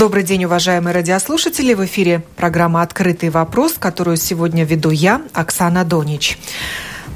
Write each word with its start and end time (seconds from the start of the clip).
Добрый 0.00 0.22
день, 0.22 0.46
уважаемые 0.46 0.94
радиослушатели. 0.94 1.74
В 1.74 1.84
эфире 1.84 2.22
программа 2.34 2.80
«Открытый 2.80 3.28
вопрос», 3.28 3.74
которую 3.74 4.16
сегодня 4.16 4.64
веду 4.64 4.88
я, 4.88 5.20
Оксана 5.34 5.84
Донич. 5.84 6.38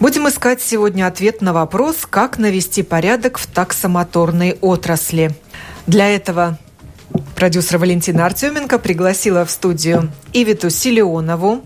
Будем 0.01 0.29
искать 0.29 0.61
сегодня 0.61 1.07
ответ 1.07 1.41
на 1.41 1.55
вопрос, 1.55 2.05
как 2.05 2.37
навести 2.37 2.83
порядок 2.83 3.39
в 3.39 3.47
таксомоторной 3.47 4.59
отрасли. 4.61 5.35
Для 5.87 6.11
этого 6.15 6.59
продюсер 7.35 7.79
Валентина 7.79 8.27
Артеменко 8.27 8.79
пригласила 8.79 9.47
в 9.47 9.51
студию 9.51 10.13
Ивиту 10.35 10.69
Силионову, 10.69 11.63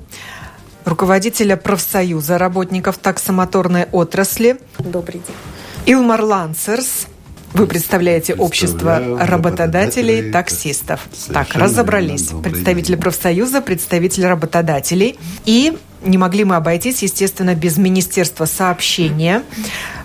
руководителя 0.84 1.56
профсоюза 1.56 2.38
работников 2.38 2.96
таксомоторной 2.96 3.86
отрасли. 3.91 4.60
Добрый 4.78 5.14
день. 5.14 5.36
Илмар 5.84 6.22
Лансерс– 6.22 7.08
вы 7.52 7.66
представляете 7.66 8.34
общество 8.34 9.00
работодателей, 9.20 10.30
таксистов. 10.30 11.08
Так, 11.32 11.55
разобрались. 11.55 12.28
Представитель 12.42 12.96
профсоюза, 12.96 13.60
представитель 13.60 14.27
работодателей. 14.27 15.18
И 15.44 15.77
не 16.02 16.18
могли 16.18 16.44
мы 16.44 16.56
обойтись, 16.56 17.02
естественно, 17.02 17.55
без 17.55 17.77
Министерства 17.77 18.44
сообщения. 18.44 19.42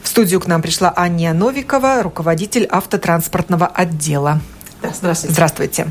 В 0.02 0.08
студию 0.08 0.40
к 0.40 0.48
нам 0.48 0.62
пришла 0.62 0.94
Анния 0.96 1.34
Новикова, 1.34 2.02
руководитель 2.02 2.68
автотранспортного 2.70 3.68
отдела. 3.68 4.42
Здравствуйте. 4.82 5.34
Здравствуйте. 5.34 5.88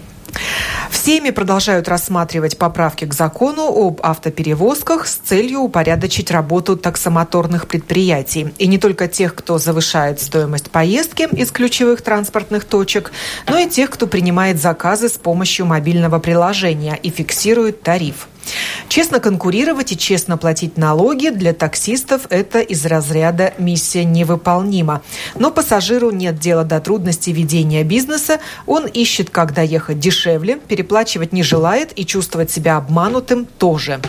Всеми 0.91 1.31
продолжают 1.31 1.89
рассматривать 1.89 2.59
поправки 2.59 3.05
к 3.05 3.15
закону 3.15 3.63
об 3.65 4.01
автоперевозках 4.03 5.07
с 5.07 5.17
целью 5.17 5.61
упорядочить 5.61 6.31
работу 6.31 6.77
таксомоторных 6.77 7.67
предприятий. 7.67 8.53
И 8.59 8.67
не 8.67 8.79
только 8.79 9.09
тех, 9.09 9.35
кто 9.35 9.59
завышает 9.59 10.21
стоимость 10.21 10.71
поездки 10.71 11.29
из 11.35 11.51
ключевых 11.51 12.03
транспортных 12.03 12.65
точек, 12.65 13.13
но 13.49 13.59
и 13.59 13.69
тех, 13.69 13.91
кто 13.91 14.07
принимает 14.07 14.61
заказы 14.61 15.09
с 15.09 15.19
помощью 15.19 15.67
мобильного 15.67 16.19
приложения 16.19 16.99
и 17.03 17.11
фиксирует 17.11 17.83
тариф. 17.83 18.29
Честно 18.89 19.21
конкурировать 19.21 19.93
и 19.93 19.97
честно 19.97 20.37
платить 20.37 20.77
налоги 20.77 21.29
для 21.29 21.55
таксистов– 21.55 22.27
это 22.29 22.61
из 22.61 22.85
разряда 22.85 23.55
миссия 23.57 24.05
невыполнима. 24.05 25.01
Но 25.35 25.51
пассажиру 25.51 26.11
нет 26.11 26.39
дела 26.39 26.65
до 26.65 26.79
трудностей 26.79 27.33
ведения 27.33 27.85
бизнеса, 27.85 28.41
он 28.67 28.87
ищет, 28.87 29.31
как 29.31 29.55
доехать 29.55 29.99
дешевле, 29.99 30.57
переплачивать 30.57 31.33
не 31.33 31.43
желает 31.43 31.99
и 31.99 32.05
чувствовать 32.05 32.51
себя 32.51 32.77
обманутым 32.77 33.47
тоже. 33.47 34.01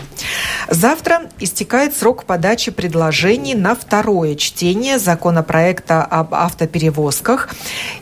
Завтра 0.68 1.30
истекает 1.38 1.96
срок 1.96 2.24
подачи 2.24 2.70
предложений 2.70 3.54
на 3.54 3.74
второе 3.74 4.34
чтение 4.34 4.98
законопроекта 4.98 6.04
об 6.04 6.34
автоперевозках. 6.34 7.48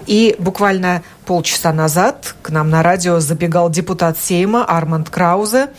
И 0.07 0.35
буквально 0.39 1.03
полчаса 1.27 1.73
назад 1.73 2.35
к 2.43 2.51
нам 2.51 2.71
на 2.71 2.83
радио 2.83 3.21
забегал 3.21 3.71
депутат 3.71 4.19
Сейма 4.19 4.65
Арманд 4.65 5.11
Краузе– 5.11 5.69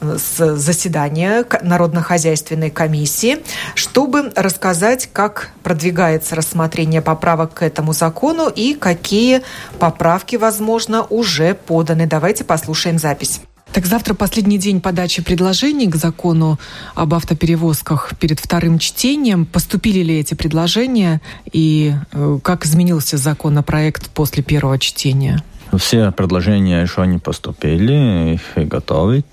с 0.00 0.56
заседания 0.56 1.44
Народно-хозяйственной 1.62 2.70
комиссии, 2.70 3.38
чтобы 3.74 4.32
рассказать, 4.36 5.08
как 5.12 5.50
продвигается 5.62 6.34
рассмотрение 6.34 7.02
поправок 7.02 7.54
к 7.54 7.62
этому 7.62 7.92
закону 7.92 8.48
и 8.48 8.74
какие 8.74 9.42
поправки, 9.78 10.36
возможно, 10.36 11.02
уже 11.02 11.54
поданы. 11.54 12.06
Давайте 12.06 12.44
послушаем 12.44 12.98
запись. 12.98 13.40
Так 13.74 13.86
завтра 13.86 14.14
последний 14.14 14.56
день 14.56 14.80
подачи 14.80 15.20
предложений 15.20 15.88
к 15.88 15.96
закону 15.96 16.60
об 16.94 17.12
автоперевозках 17.12 18.12
перед 18.20 18.38
вторым 18.38 18.78
чтением. 18.78 19.46
Поступили 19.46 20.00
ли 20.00 20.20
эти 20.20 20.34
предложения 20.34 21.20
и 21.52 21.92
э, 22.12 22.38
как 22.44 22.66
изменился 22.66 23.16
законопроект 23.16 24.10
после 24.10 24.44
первого 24.44 24.78
чтения? 24.78 25.42
Все 25.76 26.12
предложения 26.12 26.82
еще 26.82 27.04
не 27.04 27.18
поступили, 27.18 28.34
их 28.34 28.68
готовят. 28.68 29.26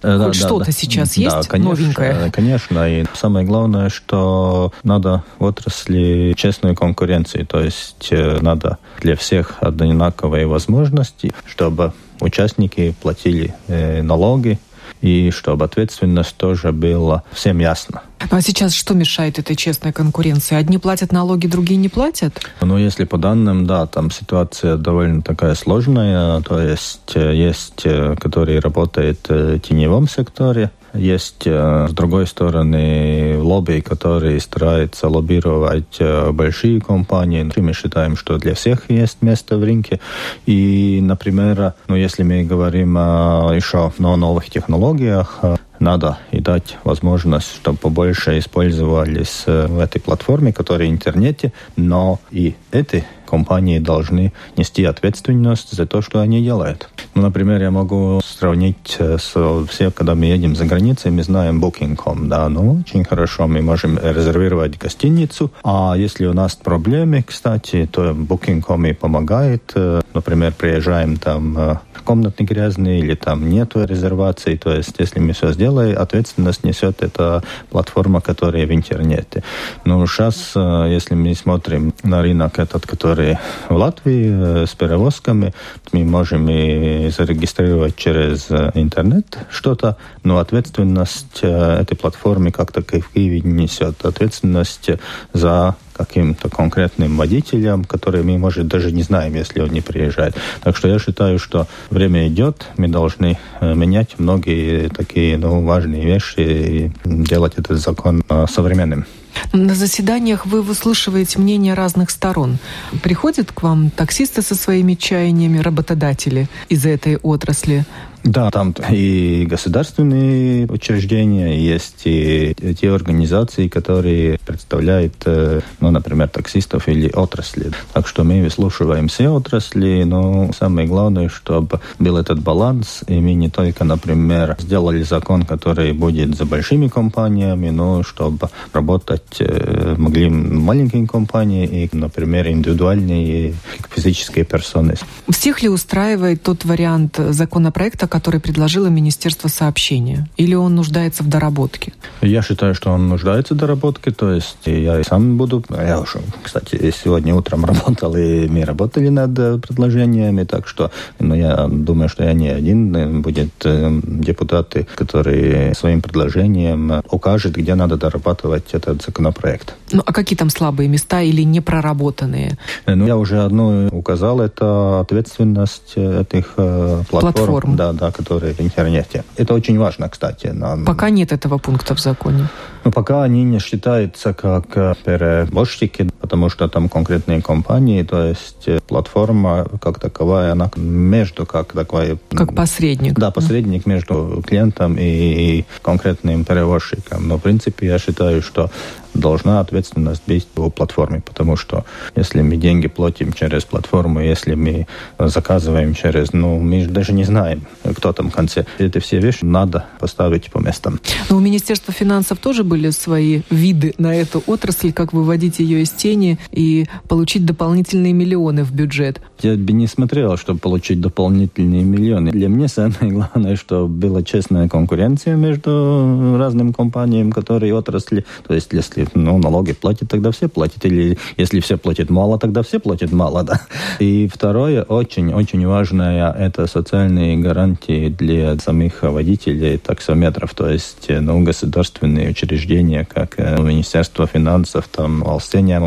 Хоть 0.00 0.18
да, 0.18 0.32
что-то 0.32 0.66
да, 0.66 0.72
сейчас 0.72 1.14
да, 1.14 1.22
есть 1.22 1.48
конечно, 1.48 1.70
новенькое? 1.70 2.30
Конечно. 2.30 2.88
И 2.88 3.04
самое 3.14 3.44
главное, 3.44 3.88
что 3.88 4.72
надо 4.84 5.24
в 5.38 5.44
отрасли 5.44 6.34
честную 6.36 6.76
конкуренцию. 6.76 7.46
То 7.46 7.60
есть 7.60 8.08
э, 8.10 8.38
надо 8.40 8.78
для 9.00 9.16
всех 9.16 9.56
одинаковые 9.60 10.46
возможности, 10.46 11.32
чтобы 11.46 11.92
участники 12.20 12.94
платили 13.00 13.54
э, 13.66 14.02
налоги, 14.02 14.58
и 15.00 15.30
чтобы 15.30 15.64
ответственность 15.64 16.36
тоже 16.36 16.72
была 16.72 17.22
всем 17.32 17.58
ясна. 17.58 18.02
А 18.30 18.40
сейчас 18.40 18.74
что 18.74 18.94
мешает 18.94 19.38
этой 19.38 19.54
честной 19.54 19.92
конкуренции? 19.92 20.56
Одни 20.56 20.78
платят 20.78 21.12
налоги, 21.12 21.46
другие 21.46 21.78
не 21.78 21.88
платят? 21.88 22.40
Ну, 22.60 22.76
если 22.76 23.04
по 23.04 23.16
данным, 23.16 23.66
да, 23.66 23.86
там 23.86 24.10
ситуация 24.10 24.76
довольно 24.76 25.22
такая 25.22 25.54
сложная. 25.54 26.40
То 26.42 26.60
есть 26.60 27.12
э, 27.14 27.34
есть, 27.34 27.82
э, 27.84 28.16
которые 28.16 28.58
работают 28.58 29.20
э, 29.28 29.56
в 29.56 29.60
теневом 29.60 30.08
секторе, 30.08 30.70
есть, 30.94 31.46
с 31.46 31.92
другой 31.92 32.26
стороны, 32.26 33.38
лобби, 33.38 33.80
которые 33.80 34.40
стараются 34.40 35.08
лоббировать 35.08 36.00
большие 36.32 36.80
компании. 36.80 37.50
Мы 37.56 37.72
считаем, 37.72 38.16
что 38.16 38.38
для 38.38 38.54
всех 38.54 38.90
есть 38.90 39.22
место 39.22 39.58
в 39.58 39.64
рынке. 39.64 40.00
И, 40.46 41.00
например, 41.02 41.74
ну, 41.88 41.96
если 41.96 42.22
мы 42.22 42.44
говорим 42.44 42.96
еще 42.96 43.92
о 43.98 44.16
новых 44.16 44.50
технологиях, 44.50 45.40
надо 45.80 46.18
и 46.30 46.40
дать 46.40 46.76
возможность, 46.84 47.54
чтобы 47.54 47.78
побольше 47.78 48.38
использовались 48.38 49.44
э, 49.46 49.66
в 49.66 49.78
этой 49.78 50.00
платформе, 50.00 50.52
которая 50.52 50.88
в 50.88 50.90
интернете, 50.90 51.52
но 51.76 52.20
и 52.30 52.54
эти 52.72 53.04
компании 53.28 53.78
должны 53.78 54.32
нести 54.56 54.84
ответственность 54.84 55.72
за 55.72 55.86
то, 55.86 56.02
что 56.02 56.20
они 56.20 56.42
делают. 56.42 56.88
Ну, 57.14 57.22
например, 57.22 57.60
я 57.62 57.70
могу 57.70 58.20
сравнить 58.24 58.96
э, 58.98 59.18
с 59.18 59.34
все, 59.68 59.90
когда 59.90 60.14
мы 60.14 60.26
едем 60.26 60.56
за 60.56 60.64
границей, 60.64 61.10
мы 61.10 61.22
знаем 61.22 61.62
Booking.com, 61.62 62.28
да, 62.28 62.48
ну, 62.48 62.80
очень 62.80 63.04
хорошо, 63.04 63.46
мы 63.46 63.62
можем 63.62 63.98
резервировать 63.98 64.78
гостиницу, 64.78 65.50
а 65.64 65.94
если 65.96 66.26
у 66.26 66.32
нас 66.32 66.54
проблемы, 66.56 67.22
кстати, 67.22 67.88
то 67.90 68.10
Booking.com 68.10 68.86
и 68.86 68.92
помогает, 68.92 69.72
э, 69.74 70.00
например, 70.14 70.52
приезжаем 70.52 71.16
там 71.16 71.78
комнаты 72.08 72.44
грязные 72.44 73.00
или 73.00 73.14
там 73.14 73.50
нету 73.50 73.84
резервации. 73.84 74.56
То 74.56 74.72
есть, 74.72 74.94
если 74.98 75.20
мы 75.20 75.32
все 75.32 75.52
сделаем, 75.52 75.98
ответственность 75.98 76.64
несет 76.64 77.02
эта 77.02 77.42
платформа, 77.70 78.20
которая 78.20 78.66
в 78.66 78.72
интернете. 78.72 79.42
Но 79.84 80.06
сейчас, 80.06 80.52
э, 80.56 80.86
если 80.88 81.14
мы 81.14 81.34
смотрим 81.34 81.92
на 82.02 82.22
рынок 82.22 82.58
этот, 82.58 82.86
который 82.86 83.17
в 83.18 83.74
Латвии 83.74 84.62
э, 84.62 84.66
с 84.66 84.74
перевозками, 84.74 85.52
мы 85.92 86.04
можем 86.04 86.48
и 86.48 87.10
зарегистрировать 87.10 87.96
через 87.96 88.50
э, 88.50 88.70
интернет 88.74 89.38
что-то, 89.50 89.96
но 90.24 90.38
ответственность 90.38 91.40
этой 91.42 91.96
платформы 91.96 92.50
как 92.50 92.72
таковой 92.72 93.40
не 93.40 93.40
несет. 93.40 94.04
Ответственность 94.04 94.90
за 95.32 95.76
каким-то 95.98 96.48
конкретным 96.48 97.16
водителям, 97.16 97.84
которые 97.84 98.22
мы, 98.22 98.38
может, 98.38 98.68
даже 98.68 98.92
не 98.92 99.02
знаем, 99.02 99.34
если 99.34 99.60
он 99.60 99.70
не 99.70 99.80
приезжает. 99.80 100.36
Так 100.62 100.76
что 100.76 100.88
я 100.88 100.98
считаю, 100.98 101.38
что 101.38 101.66
время 101.90 102.28
идет, 102.28 102.66
мы 102.76 102.88
должны 102.88 103.38
э, 103.60 103.74
менять 103.74 104.18
многие 104.18 104.88
такие 104.88 105.36
ну, 105.36 105.64
важные 105.64 106.04
вещи 106.04 106.40
и 106.40 106.92
делать 107.04 107.54
этот 107.56 107.78
закон 107.78 108.22
э, 108.28 108.46
современным. 108.48 109.04
На 109.52 109.74
заседаниях 109.74 110.46
вы 110.46 110.62
выслушиваете 110.62 111.38
мнения 111.38 111.74
разных 111.74 112.10
сторон. 112.10 112.58
Приходят 113.02 113.52
к 113.52 113.62
вам 113.62 113.90
таксисты 113.90 114.42
со 114.42 114.54
своими 114.54 114.94
чаяниями, 114.94 115.58
работодатели 115.58 116.48
из 116.68 116.84
этой 116.86 117.16
отрасли. 117.16 117.84
Да, 118.24 118.50
там 118.50 118.74
и 118.90 119.46
государственные 119.48 120.66
учреждения, 120.66 121.58
есть 121.58 122.02
и 122.04 122.54
те 122.78 122.90
организации, 122.90 123.68
которые 123.68 124.38
представляют, 124.44 125.14
э, 125.24 125.60
ну, 125.80 125.90
например, 125.90 126.28
таксистов 126.28 126.88
или 126.88 127.10
отрасли. 127.10 127.70
Так 127.92 128.06
что 128.06 128.24
мы 128.24 128.42
выслушиваем 128.42 129.08
все 129.08 129.28
отрасли, 129.28 130.02
но 130.04 130.50
самое 130.52 130.88
главное, 130.88 131.28
чтобы 131.28 131.80
был 131.98 132.16
этот 132.16 132.40
баланс, 132.40 133.00
и 133.06 133.20
мы 133.20 133.34
не 133.34 133.48
только, 133.48 133.84
например, 133.84 134.56
сделали 134.58 135.02
закон, 135.02 135.44
который 135.44 135.92
будет 135.92 136.36
за 136.36 136.44
большими 136.44 136.88
компаниями, 136.88 137.70
но 137.70 138.02
чтобы 138.02 138.48
работать 138.72 139.36
э, 139.40 139.94
могли 139.96 140.28
маленькие 140.28 141.06
компании 141.06 141.66
и, 141.66 141.96
например, 141.96 142.48
индивидуальные 142.48 143.54
физические 143.94 144.44
персоны. 144.44 144.94
Всех 145.28 145.62
ли 145.62 145.68
устраивает 145.68 146.42
тот 146.42 146.64
вариант 146.64 147.18
законопроекта, 147.30 148.07
который 148.08 148.40
предложило 148.40 148.86
Министерство 148.88 149.48
сообщения? 149.48 150.28
Или 150.36 150.54
он 150.54 150.74
нуждается 150.74 151.22
в 151.22 151.28
доработке? 151.28 151.92
Я 152.22 152.42
считаю, 152.42 152.74
что 152.74 152.90
он 152.90 153.08
нуждается 153.08 153.54
в 153.54 153.56
доработке. 153.56 154.10
То 154.10 154.32
есть 154.32 154.58
я 154.66 155.02
сам 155.04 155.36
буду... 155.36 155.64
Я 155.70 156.00
уже, 156.00 156.20
кстати, 156.42 156.92
сегодня 157.04 157.34
утром 157.34 157.64
работал, 157.64 158.16
и 158.16 158.48
мы 158.48 158.64
работали 158.64 159.08
над 159.08 159.62
предложениями, 159.62 160.44
так 160.44 160.66
что 160.66 160.90
ну, 161.18 161.34
я 161.34 161.68
думаю, 161.68 162.08
что 162.08 162.24
я 162.24 162.32
не 162.32 162.48
один. 162.48 163.22
Будет 163.22 163.50
э, 163.64 164.00
депутаты, 164.04 164.86
которые 164.94 165.74
своим 165.74 166.00
предложением 166.00 167.02
укажут, 167.10 167.56
где 167.56 167.74
надо 167.74 167.96
дорабатывать 167.96 168.72
этот 168.72 169.02
законопроект. 169.02 169.74
Ну, 169.92 170.02
а 170.04 170.12
какие 170.12 170.36
там 170.36 170.50
слабые 170.50 170.88
места 170.88 171.22
или 171.22 171.42
непроработанные? 171.42 172.58
Ну, 172.86 173.06
я 173.06 173.16
уже 173.16 173.42
одну 173.42 173.88
указал, 173.88 174.40
это 174.40 175.00
ответственность 175.00 175.92
этих 175.96 176.54
э, 176.56 177.02
платформ, 177.08 177.32
платформ. 177.32 177.76
Да, 177.76 177.92
да, 177.98 178.10
которые 178.10 178.54
в 178.54 178.60
интернете. 178.60 179.24
Это 179.36 179.54
очень 179.54 179.78
важно, 179.78 180.08
кстати. 180.08 180.46
Нам... 180.48 180.84
Пока 180.84 181.10
нет 181.10 181.32
этого 181.32 181.58
пункта 181.58 181.94
в 181.94 182.00
законе. 182.00 182.48
Ну, 182.84 182.92
пока 182.92 183.22
они 183.22 183.44
не 183.44 183.58
считаются 183.58 184.32
как 184.32 184.76
э, 184.76 184.94
перевозчики, 185.04 186.08
потому 186.20 186.48
что 186.48 186.68
там 186.68 186.88
конкретные 186.88 187.42
компании, 187.42 188.02
то 188.02 188.22
есть 188.22 188.68
э, 188.68 188.80
платформа 188.86 189.66
как 189.80 189.98
таковая, 189.98 190.52
она 190.52 190.70
между 190.76 191.44
как 191.44 191.72
такой... 191.72 192.18
Как 192.30 192.54
посредник. 192.54 193.18
Да, 193.18 193.30
посредник 193.30 193.84
да. 193.84 193.90
между 193.92 194.42
клиентом 194.46 194.96
и 194.98 195.64
конкретным 195.82 196.44
перевозчиком. 196.44 197.28
Но, 197.28 197.36
в 197.36 197.42
принципе, 197.42 197.86
я 197.86 197.98
считаю, 197.98 198.42
что 198.42 198.70
должна 199.18 199.60
ответственность 199.60 200.22
быть 200.26 200.46
по 200.46 200.70
платформе, 200.70 201.20
потому 201.20 201.56
что 201.56 201.84
если 202.16 202.42
мы 202.42 202.56
деньги 202.56 202.88
платим 202.88 203.32
через 203.32 203.64
платформу, 203.64 204.20
если 204.20 204.54
мы 204.54 204.86
заказываем 205.18 205.94
через, 205.94 206.32
ну, 206.32 206.58
мы 206.58 206.86
даже 206.86 207.12
не 207.12 207.24
знаем, 207.24 207.62
кто 207.96 208.12
там 208.12 208.30
в 208.30 208.34
конце. 208.34 208.64
Эти 208.78 208.98
все 208.98 209.18
вещи 209.18 209.44
надо 209.44 209.86
поставить 209.98 210.50
по 210.50 210.58
местам. 210.58 211.00
Но 211.30 211.36
у 211.36 211.40
Министерства 211.40 211.92
финансов 211.92 212.38
тоже 212.38 212.64
были 212.64 212.90
свои 212.90 213.42
виды 213.50 213.94
на 213.98 214.14
эту 214.14 214.42
отрасль, 214.46 214.92
как 214.92 215.12
выводить 215.12 215.58
ее 215.58 215.82
из 215.82 215.90
тени 215.90 216.38
и 216.50 216.86
получить 217.08 217.44
дополнительные 217.44 218.12
миллионы 218.12 218.64
в 218.64 218.72
бюджет. 218.72 219.20
Я 219.40 219.54
бы 219.54 219.72
не 219.72 219.86
смотрел, 219.86 220.36
чтобы 220.36 220.60
получить 220.60 221.00
дополнительные 221.00 221.84
миллионы. 221.84 222.30
Для 222.30 222.48
меня 222.48 222.68
самое 222.68 223.12
главное, 223.12 223.56
что 223.56 223.86
была 223.86 224.22
честная 224.22 224.68
конкуренция 224.68 225.36
между 225.36 226.36
разными 226.38 226.72
компаниями, 226.72 227.30
которые 227.30 227.74
отрасли. 227.74 228.24
То 228.46 228.54
есть, 228.54 228.72
если 228.72 229.06
ну, 229.14 229.38
налоги 229.38 229.72
платят, 229.72 230.08
тогда 230.08 230.30
все 230.30 230.48
платят. 230.48 230.84
Или 230.84 231.18
если 231.36 231.60
все 231.60 231.76
платят 231.76 232.10
мало, 232.10 232.38
тогда 232.38 232.62
все 232.62 232.78
платят 232.78 233.12
мало, 233.12 233.42
да. 233.42 233.60
И 233.98 234.28
второе, 234.32 234.82
очень-очень 234.82 235.66
важное, 235.66 236.32
это 236.32 236.66
социальные 236.66 237.38
гарантии 237.38 238.08
для 238.08 238.58
самих 238.58 239.02
водителей 239.02 239.78
таксометров. 239.78 240.54
То 240.54 240.68
есть, 240.68 241.06
ну, 241.08 241.42
государственные 241.42 242.30
учреждения, 242.30 243.04
как 243.04 243.36
ну, 243.38 243.64
Министерство 243.64 244.26
финансов, 244.26 244.88
там, 244.88 245.26
Алстения 245.26 245.78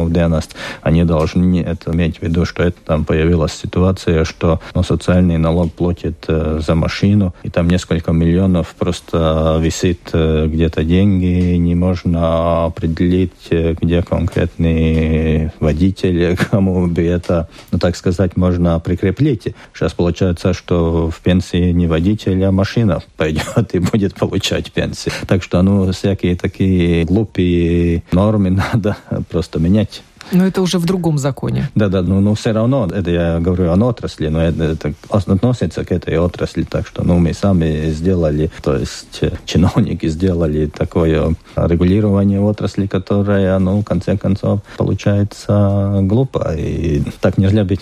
они 0.81 1.03
должны 1.03 1.61
это 1.61 1.91
иметь 1.91 2.19
в 2.19 2.21
виду, 2.23 2.45
что 2.45 2.63
это 2.63 2.77
там 2.85 3.05
появилась 3.41 3.53
ситуация, 3.53 4.25
что 4.25 4.59
ну, 4.75 4.83
социальный 4.83 5.37
налог 5.37 5.71
платит 5.73 6.25
э, 6.27 6.59
за 6.65 6.75
машину, 6.75 7.33
и 7.43 7.49
там 7.49 7.69
несколько 7.69 8.11
миллионов 8.11 8.75
просто 8.77 9.59
висит 9.61 10.09
э, 10.13 10.47
где-то 10.47 10.83
деньги, 10.83 11.55
не 11.55 11.75
можно 11.75 12.65
определить 12.65 12.91
определить, 12.91 13.47
э, 13.49 13.75
где 13.81 14.01
конкретный 14.01 15.51
водитель, 15.59 16.37
кому 16.51 16.87
бы 16.87 17.03
это, 17.03 17.47
ну 17.71 17.79
так 17.79 17.95
сказать, 17.95 18.37
можно 18.37 18.79
прикреплить. 18.79 19.47
Сейчас 19.73 19.93
получается, 19.93 20.53
что 20.53 21.09
в 21.09 21.19
пенсии 21.19 21.71
не 21.71 21.87
водитель, 21.87 22.43
а 22.43 22.51
машина 22.51 23.01
пойдет 23.17 23.73
и 23.73 23.79
будет 23.79 24.15
получать 24.15 24.71
пенсию. 24.71 25.13
Так 25.27 25.43
что, 25.43 25.61
ну, 25.61 25.91
всякие 25.91 26.35
такие 26.35 27.05
глупые 27.05 28.03
нормы 28.11 28.49
надо 28.73 28.97
просто 29.29 29.59
менять. 29.59 30.03
Но 30.31 30.45
это 30.45 30.61
уже 30.61 30.77
в 30.77 30.85
другом 30.85 31.17
законе. 31.17 31.69
Да-да, 31.75 32.01
но, 32.01 32.19
но 32.19 32.35
все 32.35 32.51
равно, 32.51 32.87
это 32.87 33.09
я 33.11 33.39
говорю 33.39 33.71
о 33.71 33.75
отрасли, 33.85 34.27
но 34.27 34.41
это, 34.41 34.63
это 34.63 34.93
относится 35.09 35.83
к 35.83 35.91
этой 35.91 36.17
отрасли, 36.17 36.63
так 36.63 36.87
что 36.87 37.03
ну, 37.03 37.19
мы 37.19 37.33
сами 37.33 37.89
сделали, 37.89 38.51
то 38.61 38.75
есть 38.75 39.19
э, 39.21 39.31
чиновники 39.45 40.07
сделали 40.07 40.67
такое 40.67 41.35
регулирование 41.55 42.39
отрасли, 42.39 42.87
которое, 42.87 43.57
ну, 43.59 43.81
в 43.81 43.83
конце 43.83 44.17
концов, 44.17 44.61
получается 44.77 45.99
глупо, 46.03 46.53
и 46.55 47.03
так 47.19 47.37
нельзя 47.37 47.63
быть. 47.63 47.81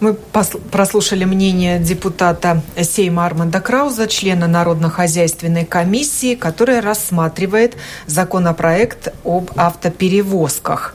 Мы 0.00 0.14
прослушали 0.14 1.24
мнение 1.24 1.78
депутата 1.78 2.62
Сейма 2.80 3.26
Арманда 3.26 3.60
Крауза, 3.60 4.08
члена 4.08 4.46
Народно-хозяйственной 4.46 5.66
комиссии, 5.66 6.34
которая 6.34 6.80
рассматривает 6.80 7.76
законопроект 8.06 9.12
об 9.24 9.50
автоперевозках 9.56 10.94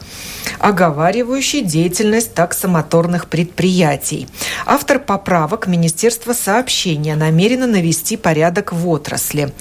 оговаривающий 0.60 1.62
деятельность 1.62 2.34
таксомоторных 2.34 3.28
предприятий. 3.28 4.28
Автор 4.66 5.00
поправок 5.00 5.68
Министерства 5.68 6.34
сообщения 6.34 7.16
намерено 7.16 7.68
навести 7.68 8.18
порядок 8.18 8.74
в 8.74 8.88
отрасли. 8.88 9.54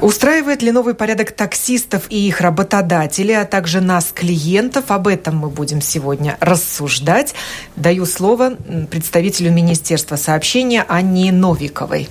Устраивает 0.00 0.62
ли 0.62 0.72
новый 0.72 0.94
порядок 0.94 1.32
таксистов 1.32 2.04
и 2.08 2.26
их 2.26 2.40
работодателей, 2.40 3.40
а 3.40 3.44
также 3.44 3.80
нас, 3.80 4.12
клиентов? 4.14 4.90
Об 4.90 5.08
этом 5.08 5.36
мы 5.36 5.48
будем 5.48 5.80
сегодня 5.80 6.36
рассуждать. 6.40 7.34
Даю 7.76 8.06
слово 8.06 8.56
представителю 8.90 9.52
Министерства 9.52 10.16
сообщения 10.16 10.84
Анне 10.88 11.32
Новиковой. 11.32 12.08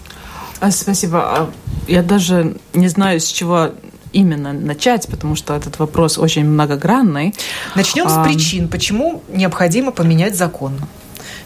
А, 0.59 0.71
спасибо. 0.71 1.19
А, 1.19 1.49
я 1.87 2.03
даже 2.03 2.55
не 2.73 2.87
знаю, 2.87 3.19
с 3.19 3.25
чего 3.25 3.71
именно 4.13 4.53
начать, 4.53 5.07
потому 5.07 5.35
что 5.35 5.55
этот 5.55 5.79
вопрос 5.79 6.17
очень 6.17 6.45
многогранный. 6.45 7.33
Начнем 7.75 8.07
а... 8.07 8.09
с 8.09 8.27
причин, 8.27 8.69
почему 8.69 9.23
необходимо 9.27 9.91
поменять 9.91 10.35
закон. 10.35 10.79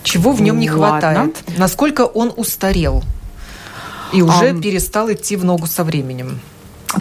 Чего 0.04 0.32
в 0.32 0.42
нем 0.42 0.60
не 0.60 0.68
хватает? 0.68 1.38
Насколько 1.58 2.02
он 2.02 2.32
устарел? 2.36 3.04
И 4.14 4.22
уже 4.22 4.50
а, 4.50 4.62
перестал 4.62 5.12
идти 5.12 5.36
в 5.36 5.46
ногу 5.46 5.68
со 5.68 5.84
временем. 5.84 6.40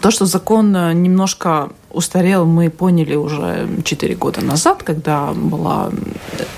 То, 0.01 0.11
что 0.11 0.27
закон 0.27 0.75
э, 0.75 0.93
немножко 0.95 1.69
устарел, 1.93 2.45
мы 2.45 2.71
поняли 2.71 3.15
уже 3.15 3.69
4 3.85 4.17
года 4.17 4.41
назад, 4.41 4.83
когда 4.83 5.33
была 5.33 5.91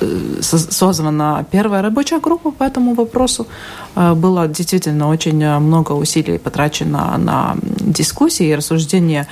э, 0.00 0.40
создана 0.40 1.44
первая 1.50 1.82
рабочая 1.82 2.20
группа 2.20 2.50
по 2.50 2.64
этому 2.64 2.94
вопросу. 2.94 3.46
Э, 3.94 4.14
было 4.14 4.48
действительно 4.48 5.08
очень 5.08 5.58
много 5.60 5.92
усилий 5.92 6.38
потрачено 6.38 7.18
на 7.18 7.56
дискуссии 7.80 8.46
и 8.46 8.54
рассуждения, 8.54 9.26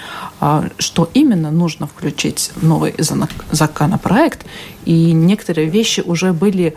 что 0.78 1.08
именно 1.14 1.50
нужно 1.50 1.86
включить 1.86 2.52
в 2.54 2.66
новый 2.66 2.94
законопроект. 3.50 4.44
И 4.84 5.12
некоторые 5.12 5.68
вещи 5.68 6.00
уже 6.00 6.32
были 6.32 6.74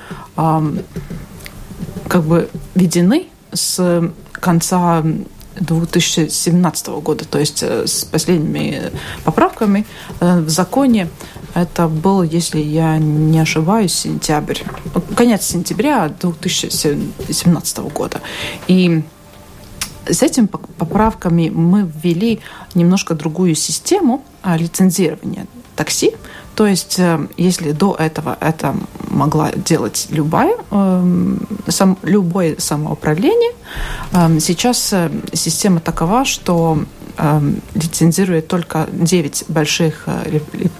как 2.08 2.24
бы 2.24 2.50
введены 2.76 3.28
с 3.52 4.12
конца 4.32 5.04
2017 5.60 6.88
года, 6.88 7.26
то 7.26 7.40
есть 7.40 7.64
э, 7.64 7.86
с 7.86 8.06
последними 8.06 8.92
поправками 9.24 9.86
э, 10.20 10.40
в 10.40 10.50
законе. 10.50 11.10
Это 11.56 11.88
был, 11.88 12.22
если 12.24 12.60
я 12.60 12.98
не 12.98 13.40
ошибаюсь, 13.40 13.94
сентябрь, 13.94 14.60
конец 15.16 15.46
сентября 15.46 16.10
2017 16.10 17.78
года. 17.80 18.22
И 18.68 19.04
с 20.06 20.22
этими 20.22 20.46
поправками 20.46 21.50
мы 21.50 21.90
ввели 22.04 22.40
немножко 22.76 23.16
другую 23.16 23.56
систему 23.56 24.24
лицензирования 24.46 25.48
такси. 25.76 26.14
То 26.56 26.68
есть, 26.68 27.00
э, 27.00 27.28
если 27.38 27.72
до 27.72 27.96
этого 27.96 28.38
это 28.40 28.76
могла 29.10 29.52
делать 29.52 30.08
любая, 30.10 30.56
эм, 30.72 31.40
сам, 31.68 31.98
любое 32.04 32.56
самоуправление, 32.58 33.52
эм, 34.14 34.40
сейчас 34.40 34.94
э, 34.94 35.10
система 35.34 35.80
такова, 35.80 36.26
что 36.26 36.80
эм, 37.18 37.62
лицензирует 37.76 38.48
только 38.48 38.88
9 38.92 39.46
больших 39.50 40.04
э, 40.06 40.40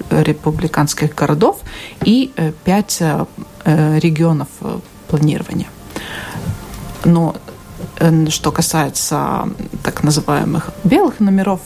республиканских 0.10 1.16
городов 1.16 1.60
и 2.06 2.32
5 2.64 3.02
регионов 3.66 4.48
планирования. 5.10 5.68
Но 7.04 7.36
что 8.30 8.52
касается 8.52 9.50
так 9.84 10.04
называемых 10.04 10.70
белых 10.84 11.20
номеров 11.20 11.60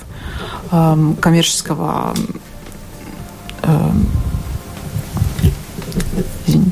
коммерческого 0.71 2.13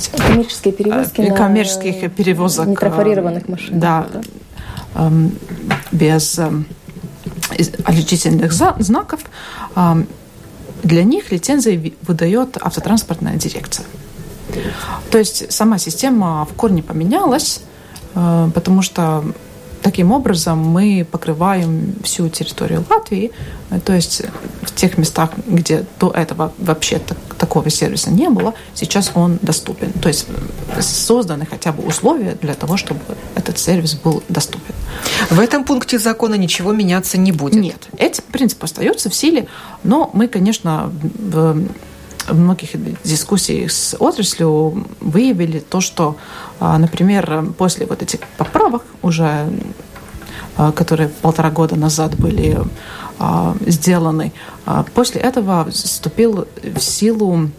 извините. 0.09 0.27
Коммерческие 0.27 0.73
перевозки 0.73 1.21
на 1.21 1.35
коммерческих 1.35 2.11
перевозок 2.13 2.67
нетрафарированных 2.67 3.47
машин. 3.47 3.79
Да, 3.79 4.07
да. 4.13 5.11
без 5.91 6.39
отличительных 7.85 8.51
знаков, 8.53 9.21
для 10.83 11.03
них 11.03 11.31
лицензии 11.31 11.93
выдает 12.01 12.57
автотранспортная 12.59 13.35
дирекция. 13.35 13.85
То 15.11 15.17
есть 15.17 15.51
сама 15.51 15.77
система 15.77 16.45
в 16.45 16.53
корне 16.53 16.83
поменялась, 16.83 17.61
э, 18.15 18.49
потому 18.53 18.81
что 18.81 19.23
Таким 19.81 20.11
образом, 20.11 20.59
мы 20.59 21.05
покрываем 21.09 21.95
всю 22.03 22.29
территорию 22.29 22.85
Латвии, 22.89 23.31
то 23.83 23.93
есть 23.93 24.21
в 24.61 24.75
тех 24.75 24.97
местах, 24.97 25.31
где 25.47 25.85
до 25.99 26.11
этого 26.11 26.53
вообще 26.59 26.99
так, 26.99 27.17
такого 27.37 27.69
сервиса 27.69 28.11
не 28.11 28.29
было, 28.29 28.53
сейчас 28.75 29.11
он 29.15 29.39
доступен. 29.41 29.91
То 29.93 30.07
есть 30.09 30.27
созданы 30.79 31.47
хотя 31.49 31.71
бы 31.71 31.83
условия 31.83 32.37
для 32.41 32.53
того, 32.53 32.77
чтобы 32.77 32.99
этот 33.35 33.57
сервис 33.57 33.95
был 33.95 34.23
доступен. 34.29 34.75
В 35.29 35.39
этом 35.39 35.63
пункте 35.63 35.97
закона 35.97 36.35
ничего 36.35 36.73
меняться 36.73 37.17
не 37.17 37.31
будет? 37.31 37.55
Нет. 37.55 37.87
Эти 37.97 38.21
принципы 38.21 38.65
остаются 38.65 39.09
в 39.09 39.15
силе, 39.15 39.47
но 39.83 40.09
мы, 40.13 40.27
конечно, 40.27 40.91
в 41.01 41.63
в 42.31 42.39
многих 42.39 42.69
дискуссиях 43.03 43.71
с 43.71 43.95
отраслью 43.99 44.87
выявили 44.99 45.59
то, 45.59 45.81
что, 45.81 46.17
а, 46.59 46.77
например, 46.77 47.45
после 47.57 47.85
вот 47.85 48.01
этих 48.01 48.19
поправок 48.37 48.83
уже 49.01 49.49
а, 50.57 50.71
которые 50.71 51.09
полтора 51.09 51.49
года 51.49 51.75
назад 51.75 52.15
были 52.17 52.57
а, 53.19 53.55
сделаны. 53.65 54.33
После 54.93 55.21
этого 55.21 55.69
вступил 55.71 56.47
в 56.63 56.79
силу 56.79 57.49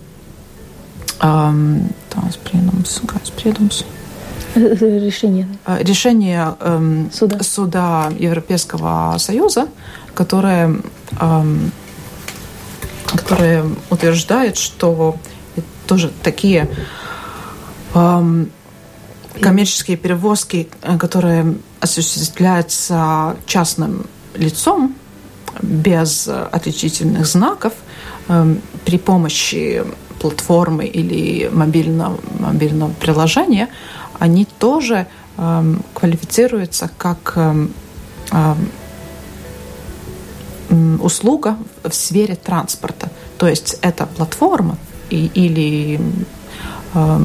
решение, 4.55 5.49
решение 5.81 6.55
суда. 7.13 7.43
суда 7.43 8.13
Европейского 8.19 9.17
Союза, 9.19 9.69
которое 10.15 10.77
которая 13.17 13.65
утверждает, 13.91 14.57
что 14.57 15.17
тоже 15.87 16.11
такие 16.23 16.69
эм, 17.95 18.51
коммерческие 19.41 19.97
перевозки, 19.97 20.69
э, 20.83 20.99
которые 20.99 21.57
осуществляются 21.81 23.37
частным 23.47 24.07
лицом 24.35 24.95
без 25.61 26.29
отличительных 26.29 27.27
знаков 27.27 27.73
э, 28.29 28.55
при 28.85 28.99
помощи 28.99 29.85
платформы 30.21 30.87
или 30.87 31.49
мобильного, 31.53 32.19
мобильного 32.39 32.93
приложения, 32.93 33.69
они 34.19 34.47
тоже 34.59 35.07
э, 35.37 35.75
квалифицируются 35.95 36.91
как 36.97 37.33
э, 37.37 37.67
э, 38.31 38.55
услуга 41.01 41.57
в 41.83 41.95
сфере 41.95 42.37
транспорта. 42.37 43.09
То 43.39 43.49
есть 43.49 43.79
это 43.83 44.07
платформа 44.07 44.77
и, 45.11 45.31
или 45.35 46.01
э, 46.95 47.19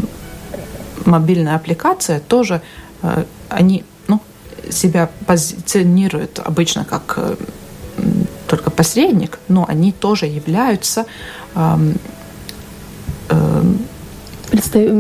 мобильная 1.06 1.56
аппликация 1.56 2.20
тоже 2.20 2.62
э, 3.02 3.24
они 3.50 3.84
ну, 4.08 4.22
себя 4.70 5.10
позиционируют 5.26 6.40
обычно 6.44 6.86
как 6.86 7.14
э, 7.18 7.36
только 8.48 8.72
посредник, 8.72 9.40
но 9.48 9.66
они 9.68 9.92
тоже 9.92 10.26
являются 10.26 11.06
э, 11.56 11.78
э, 13.30 13.64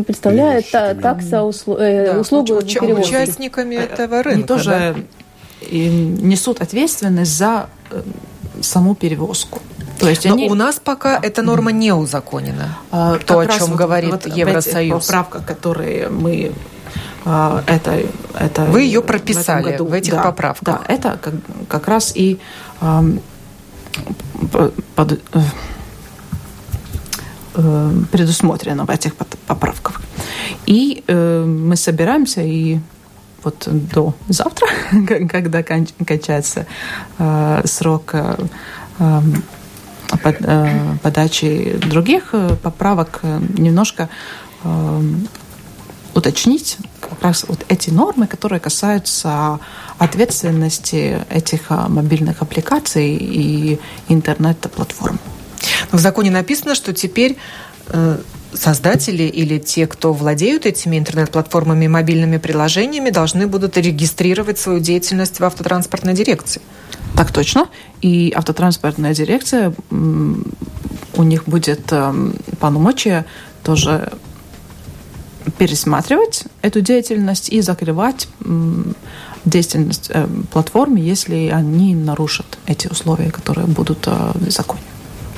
представляет 0.06 0.70
такса 0.72 1.44
услу, 1.44 1.78
э, 1.78 2.14
да, 2.14 2.20
услугу 2.20 2.54
уч- 2.60 3.00
участниками 3.00 3.76
этого 3.76 4.24
рынка. 4.24 4.30
Они 4.36 4.44
тоже 4.44 4.96
да? 5.62 5.68
несут 5.72 6.62
ответственность 6.62 7.36
за 7.36 7.70
э, 7.92 8.02
саму 8.62 8.96
перевозку. 8.96 9.62
То 10.00 10.10
есть 10.10 10.26
Но 10.26 10.34
они... 10.34 10.50
у 10.50 10.54
нас 10.54 10.80
пока 10.84 11.20
эта 11.22 11.42
норма 11.42 11.72
не 11.72 11.92
узаконена. 11.92 12.78
А, 12.92 13.18
то, 13.18 13.40
о 13.40 13.48
чем 13.48 13.68
вот, 13.68 13.78
говорит 13.78 14.12
вот 14.12 14.28
Евросоюз. 14.28 15.06
Поправка, 15.06 15.40
которые 15.40 16.10
мы 16.10 16.54
а, 17.26 17.64
это, 17.68 18.00
это 18.40 18.66
Вы 18.66 18.84
ее 18.84 19.02
прописали 19.02 19.64
в, 19.64 19.72
году. 19.72 19.86
в 19.86 19.94
этих 19.94 20.14
да, 20.14 20.24
поправках. 20.24 20.82
Да, 20.88 20.94
это 20.94 21.20
как, 21.22 21.34
как 21.68 21.88
раз 21.88 22.14
и 22.16 22.40
а, 22.80 23.04
под, 24.96 25.12
э, 25.12 25.40
э, 27.56 27.92
предусмотрено 28.12 28.86
в 28.86 28.90
этих 28.90 29.16
поправках. 29.16 30.02
И 30.66 31.04
э, 31.08 31.44
мы 31.46 31.76
собираемся 31.76 32.42
и 32.42 32.80
вот 33.44 33.68
до 33.68 34.14
завтра, 34.30 34.68
когда 35.30 35.64
кончается 35.64 36.66
э, 37.18 37.62
срок 37.66 38.12
э, 38.14 38.46
под, 40.24 40.36
э, 40.40 40.98
подачи 41.04 41.80
других 41.86 42.30
э, 42.34 42.56
поправок, 42.62 43.20
э, 43.24 43.40
немножко 43.58 44.10
э, 44.64 45.02
уточнить 46.14 46.78
как 47.00 47.22
раз 47.22 47.46
вот 47.48 47.64
эти 47.70 47.90
нормы, 47.90 48.28
которые 48.28 48.60
касаются 48.60 49.60
ответственности 49.98 51.20
этих 51.30 51.72
э, 51.72 51.88
мобильных 51.88 52.42
аппликаций 52.42 53.16
и 53.16 53.80
интернет-платформ. 54.10 55.20
В 55.92 56.00
законе 56.00 56.32
написано, 56.32 56.76
что 56.76 56.94
теперь 56.94 57.38
создатели 58.58 59.24
или 59.24 59.60
те, 59.60 59.88
кто 59.88 60.14
владеют 60.14 60.66
этими 60.66 60.98
интернет-платформами 60.98 61.86
и 61.86 61.88
мобильными 61.88 62.38
приложениями, 62.38 63.10
должны 63.10 63.48
будут 63.48 63.78
регистрировать 63.78 64.60
свою 64.60 64.80
деятельность 64.80 65.40
в 65.40 65.44
автотранспортной 65.44 66.14
дирекции. 66.14 66.62
Так 67.16 67.32
точно. 67.32 67.68
И 68.02 68.34
автотранспортная 68.36 69.14
дирекция, 69.14 69.74
у 69.90 71.24
них 71.24 71.46
будет 71.46 71.92
эм, 71.92 72.36
полномочия 72.60 73.26
тоже 73.64 74.12
пересматривать 75.58 76.44
эту 76.62 76.82
деятельность 76.82 77.50
и 77.50 77.62
закрывать 77.62 78.28
деятельность 79.46 80.12
э, 80.14 80.28
платформы, 80.52 81.00
если 81.00 81.50
они 81.54 81.96
нарушат 81.96 82.58
эти 82.66 82.88
условия, 82.88 83.32
которые 83.32 83.66
будут 83.68 84.08
э, 84.08 84.32
в 84.36 84.52
законе 84.52 84.82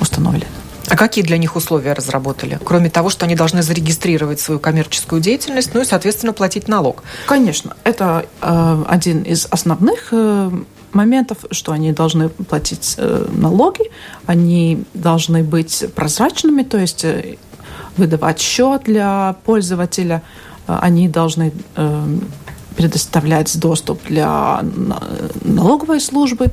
установлены. 0.00 0.59
А 0.90 0.96
какие 0.96 1.24
для 1.24 1.38
них 1.38 1.54
условия 1.54 1.92
разработали? 1.92 2.58
Кроме 2.64 2.90
того, 2.90 3.10
что 3.10 3.24
они 3.24 3.36
должны 3.36 3.62
зарегистрировать 3.62 4.40
свою 4.40 4.58
коммерческую 4.58 5.22
деятельность, 5.22 5.70
ну 5.72 5.82
и, 5.82 5.84
соответственно, 5.84 6.32
платить 6.32 6.66
налог. 6.66 7.04
Конечно, 7.26 7.76
это 7.84 8.26
э, 8.42 8.84
один 8.88 9.22
из 9.22 9.46
основных 9.50 10.08
э, 10.10 10.50
моментов, 10.92 11.38
что 11.52 11.70
они 11.70 11.92
должны 11.92 12.28
платить 12.28 12.96
э, 12.98 13.24
налоги, 13.32 13.84
они 14.26 14.82
должны 14.92 15.44
быть 15.44 15.84
прозрачными, 15.94 16.64
то 16.64 16.78
есть 16.78 17.04
э, 17.04 17.36
выдавать 17.96 18.40
счет 18.40 18.82
для 18.84 19.36
пользователя, 19.44 20.22
э, 20.66 20.76
они 20.80 21.08
должны 21.08 21.52
э, 21.76 22.18
предоставлять 22.76 23.56
доступ 23.60 24.02
для 24.08 24.64
налоговой 25.44 26.00
службы 26.00 26.52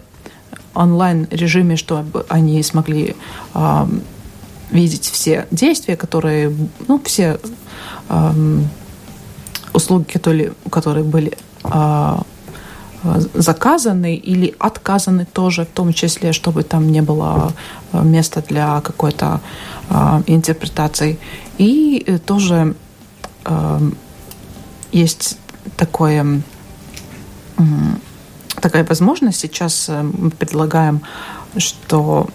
онлайн-режиме, 0.76 1.76
чтобы 1.76 2.24
они 2.30 2.62
смогли 2.62 3.16
э, 3.56 3.86
видеть 4.72 5.10
все 5.10 5.48
действия, 5.52 5.96
которые, 5.96 6.54
ну, 6.88 7.02
все 7.06 7.40
э, 8.10 8.60
услуги, 9.74 10.06
которые, 10.12 10.54
которые 10.70 11.04
были 11.04 11.38
э, 11.64 12.18
заказаны 13.34 14.16
или 14.16 14.56
отказаны 14.60 15.26
тоже, 15.26 15.66
в 15.66 15.70
том 15.70 15.94
числе, 15.94 16.34
чтобы 16.34 16.64
там 16.64 16.92
не 16.92 17.02
было 17.02 17.54
места 17.94 18.42
для 18.42 18.82
какой-то 18.82 19.40
э, 19.90 20.24
интерпретации. 20.28 21.20
И 21.58 22.20
тоже 22.26 22.76
э, 23.46 23.92
есть 24.92 25.38
такое, 25.76 26.42
э, 27.58 27.62
такая 28.62 28.84
возможность. 28.84 29.40
Сейчас 29.40 29.90
мы 29.90 30.32
предлагаем, 30.32 31.02
что 31.58 32.28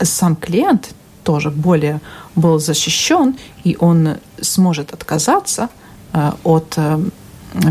сам 0.00 0.36
клиент 0.36 0.94
тоже 1.28 1.50
более 1.50 2.00
был 2.36 2.58
защищен, 2.58 3.36
и 3.64 3.76
он 3.80 4.16
сможет 4.40 4.94
отказаться 4.94 5.68
э, 6.14 6.32
от 6.42 6.74
э, 6.78 6.98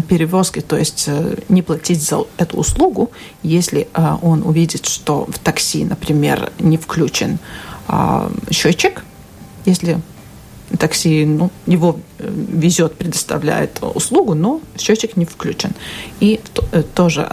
перевозки, 0.08 0.62
то 0.62 0.78
есть 0.78 1.06
э, 1.08 1.38
не 1.50 1.64
платить 1.64 2.04
за 2.04 2.18
эту 2.38 2.58
услугу, 2.58 3.10
если 3.42 3.88
он 4.22 4.44
увидит, 4.46 4.86
что 4.86 5.26
в 5.26 5.40
такси, 5.40 5.86
например, 5.86 6.52
не 6.60 6.78
включен 6.78 7.40
счетчик, 8.52 9.04
если 9.66 10.00
такси, 10.80 11.26
ну, 11.26 11.50
его 11.66 11.96
везет, 12.20 12.96
предоставляет 12.98 13.80
услугу, 13.96 14.36
но 14.36 14.60
счетчик 14.78 15.18
не 15.18 15.26
включен. 15.26 15.72
И 16.20 16.40
тоже 16.94 17.28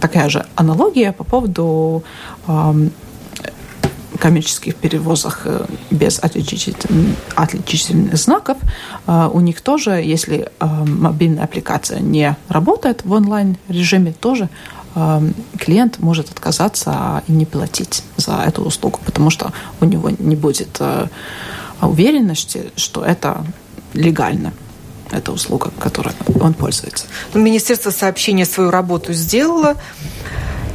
такая 0.00 0.30
же 0.30 0.46
аналогия 0.54 1.12
по 1.12 1.24
поводу 1.24 2.02
коммерческих 4.18 4.76
перевозах 4.76 5.42
э, 5.44 5.66
без 5.90 6.18
отличительных, 6.18 7.16
отличительных 7.34 8.16
знаков, 8.16 8.58
у 9.06 9.40
них 9.40 9.60
тоже, 9.60 9.90
если 9.92 10.50
мобильная 10.60 11.44
аппликация 11.44 12.00
не 12.00 12.36
работает 12.48 13.04
в 13.04 13.12
онлайн-режиме, 13.12 14.12
тоже 14.12 14.48
клиент 15.58 15.98
может 15.98 16.30
отказаться 16.30 17.22
и 17.28 17.32
не 17.32 17.44
платить 17.46 18.02
за 18.16 18.42
эту 18.46 18.62
услугу, 18.62 19.00
потому 19.04 19.30
что 19.30 19.52
у 19.80 19.84
него 19.84 20.10
не 20.10 20.36
будет 20.36 20.80
уверенности, 21.80 22.70
что 22.76 23.04
это 23.04 23.44
легально 23.92 24.52
эта 25.10 25.32
услуга, 25.32 25.70
которой 25.78 26.14
он 26.40 26.54
пользуется. 26.54 27.06
Министерство 27.34 27.90
сообщения 27.90 28.44
свою 28.44 28.70
работу 28.70 29.12
сделало. 29.12 29.76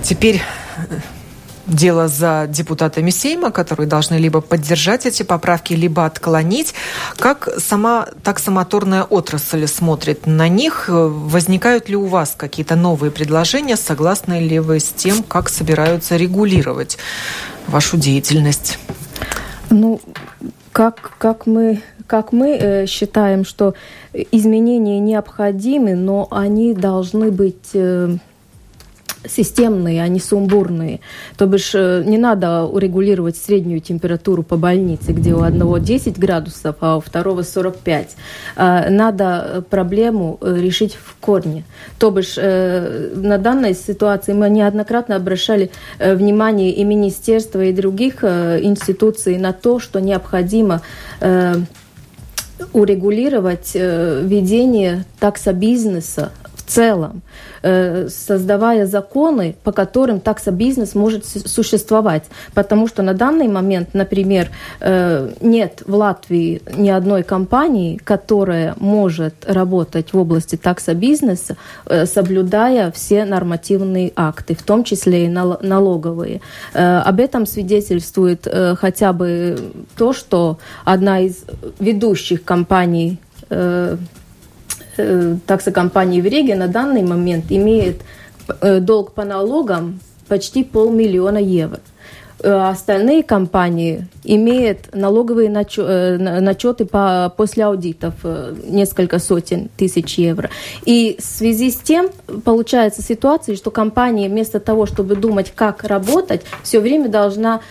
Теперь 0.03 0.41
э, 0.77 0.99
дело 1.71 2.07
за 2.07 2.45
депутатами 2.47 3.09
Сейма, 3.09 3.51
которые 3.51 3.87
должны 3.87 4.15
либо 4.15 4.41
поддержать 4.41 5.05
эти 5.05 5.23
поправки, 5.23 5.73
либо 5.73 6.05
отклонить. 6.05 6.73
Как 7.17 7.49
сама 7.57 8.07
таксомоторная 8.23 9.03
отрасль 9.03 9.65
смотрит 9.67 10.27
на 10.27 10.47
них? 10.47 10.85
Возникают 10.89 11.89
ли 11.89 11.95
у 11.95 12.05
вас 12.05 12.35
какие-то 12.37 12.75
новые 12.75 13.11
предложения? 13.11 13.77
Согласны 13.77 14.39
ли 14.39 14.59
вы 14.59 14.79
с 14.79 14.89
тем, 14.89 15.23
как 15.23 15.49
собираются 15.49 16.17
регулировать 16.17 16.97
вашу 17.67 17.97
деятельность? 17.97 18.77
Ну, 19.69 20.01
как, 20.71 21.13
как 21.17 21.47
мы, 21.47 21.81
как 22.07 22.33
мы 22.33 22.57
э, 22.57 22.85
считаем, 22.85 23.45
что 23.45 23.73
изменения 24.31 24.99
необходимы, 24.99 25.95
но 25.95 26.27
они 26.31 26.73
должны 26.73 27.31
быть 27.31 27.69
э, 27.73 28.17
системные, 29.27 30.01
а 30.01 30.07
не 30.07 30.19
сумбурные. 30.19 30.99
То 31.37 31.45
бишь 31.45 31.71
э, 31.73 32.03
не 32.05 32.17
надо 32.17 32.63
урегулировать 32.63 33.37
среднюю 33.37 33.79
температуру 33.79 34.43
по 34.43 34.57
больнице, 34.57 35.11
где 35.11 35.33
у 35.33 35.41
одного 35.41 35.77
10 35.77 36.17
градусов, 36.17 36.77
а 36.79 36.97
у 36.97 37.01
второго 37.01 37.43
45. 37.43 38.15
А, 38.55 38.89
надо 38.89 39.63
проблему 39.69 40.37
э, 40.41 40.57
решить 40.59 40.95
в 40.95 41.15
корне. 41.19 41.63
То 41.99 42.11
бишь 42.11 42.35
э, 42.37 43.11
на 43.15 43.37
данной 43.37 43.75
ситуации 43.75 44.33
мы 44.33 44.49
неоднократно 44.49 45.15
обращали 45.15 45.71
внимание 45.99 46.71
и 46.71 46.83
министерства, 46.83 47.63
и 47.63 47.71
других 47.71 48.23
институций 48.23 49.37
на 49.37 49.53
то, 49.53 49.79
что 49.79 49.99
необходимо 49.99 50.81
урегулировать 52.73 53.71
ведение 53.73 55.05
таксобизнеса 55.19 56.31
в 56.40 56.40
целом. 56.71 57.21
Э, 57.63 58.07
создавая 58.09 58.87
законы, 58.87 59.55
по 59.63 59.71
которым 59.71 60.19
таксобизнес 60.19 60.95
может 60.95 61.25
существовать. 61.25 62.23
Потому 62.53 62.87
что 62.87 63.03
на 63.03 63.13
данный 63.13 63.47
момент, 63.47 63.93
например, 63.93 64.49
э, 64.79 65.29
нет 65.41 65.83
в 65.85 65.95
Латвии 65.95 66.61
ни 66.75 66.89
одной 66.89 67.23
компании, 67.23 67.99
которая 68.03 68.75
может 68.79 69.35
работать 69.45 70.13
в 70.13 70.17
области 70.17 70.55
таксобизнеса, 70.55 71.57
э, 71.85 72.05
соблюдая 72.05 72.91
все 72.91 73.25
нормативные 73.25 74.11
акты, 74.15 74.55
в 74.55 74.63
том 74.63 74.83
числе 74.83 75.25
и 75.25 75.29
налоговые. 75.29 76.41
Об 76.73 77.19
этом 77.19 77.45
свидетельствует 77.45 78.47
хотя 78.79 79.13
бы 79.13 79.57
то, 79.97 80.13
что 80.13 80.57
одна 80.85 81.19
из 81.19 81.43
ведущих 81.79 82.43
компаний 82.43 83.19
таксокомпании 85.45 86.21
в 86.21 86.25
Риге 86.25 86.55
на 86.55 86.67
данный 86.67 87.03
момент 87.03 87.45
имеет 87.49 88.01
э, 88.61 88.79
долг 88.79 89.13
по 89.13 89.23
налогам 89.25 89.99
почти 90.27 90.63
полмиллиона 90.63 91.37
евро. 91.37 91.79
Э, 92.43 92.69
остальные 92.69 93.23
компании 93.23 94.07
имеют 94.23 94.93
налоговые 94.93 95.49
начеты 95.49 96.85
по, 96.85 97.33
после 97.35 97.65
аудитов 97.65 98.13
несколько 98.63 99.19
сотен 99.19 99.69
тысяч 99.77 100.17
евро. 100.17 100.49
И 100.85 101.17
в 101.19 101.23
связи 101.23 101.71
с 101.71 101.77
тем 101.77 102.09
получается 102.43 103.01
ситуация, 103.01 103.55
что 103.55 103.71
компания 103.71 104.29
вместо 104.29 104.59
того, 104.59 104.85
чтобы 104.85 105.15
думать, 105.15 105.51
как 105.55 105.83
работать, 105.83 106.41
все 106.63 106.79
время 106.79 107.09
должна 107.09 107.61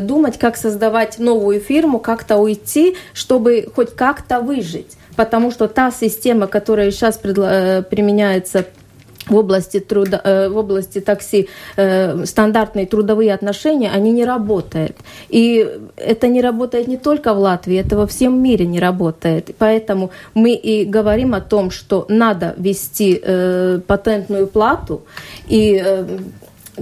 думать, 0.00 0.38
как 0.38 0.56
создавать 0.56 1.18
новую 1.18 1.60
фирму, 1.60 1.98
как-то 1.98 2.36
уйти, 2.38 2.96
чтобы 3.12 3.68
хоть 3.74 3.94
как-то 3.94 4.40
выжить 4.40 4.96
потому 5.18 5.50
что 5.50 5.66
та 5.66 5.90
система, 5.90 6.46
которая 6.46 6.92
сейчас 6.92 7.18
э, 7.24 7.82
применяется 7.82 8.66
в 9.28 9.36
области 9.36 9.80
труда, 9.80 10.20
э, 10.24 10.48
в 10.48 10.56
области 10.56 11.00
такси 11.00 11.48
э, 11.76 12.24
стандартные 12.24 12.86
трудовые 12.86 13.34
отношения, 13.34 13.90
они 13.90 14.12
не 14.12 14.24
работают. 14.24 14.96
И 15.28 15.68
это 15.96 16.28
не 16.28 16.42
работает 16.42 16.88
не 16.88 16.96
только 16.96 17.34
в 17.34 17.38
Латвии, 17.38 17.76
это 17.76 17.96
во 17.96 18.06
всем 18.06 18.42
мире 18.42 18.66
не 18.66 18.80
работает. 18.80 19.54
Поэтому 19.58 20.10
мы 20.34 20.54
и 20.54 20.84
говорим 20.84 21.34
о 21.34 21.40
том, 21.40 21.70
что 21.70 22.06
надо 22.08 22.54
ввести 22.56 23.22
патентную 23.86 24.46
плату, 24.46 25.02
и 25.48 25.82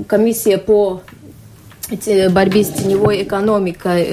комиссия 0.06 0.58
по 0.58 1.02
борьбе 2.30 2.64
с 2.64 2.68
теневой 2.68 3.22
экономикой 3.22 4.06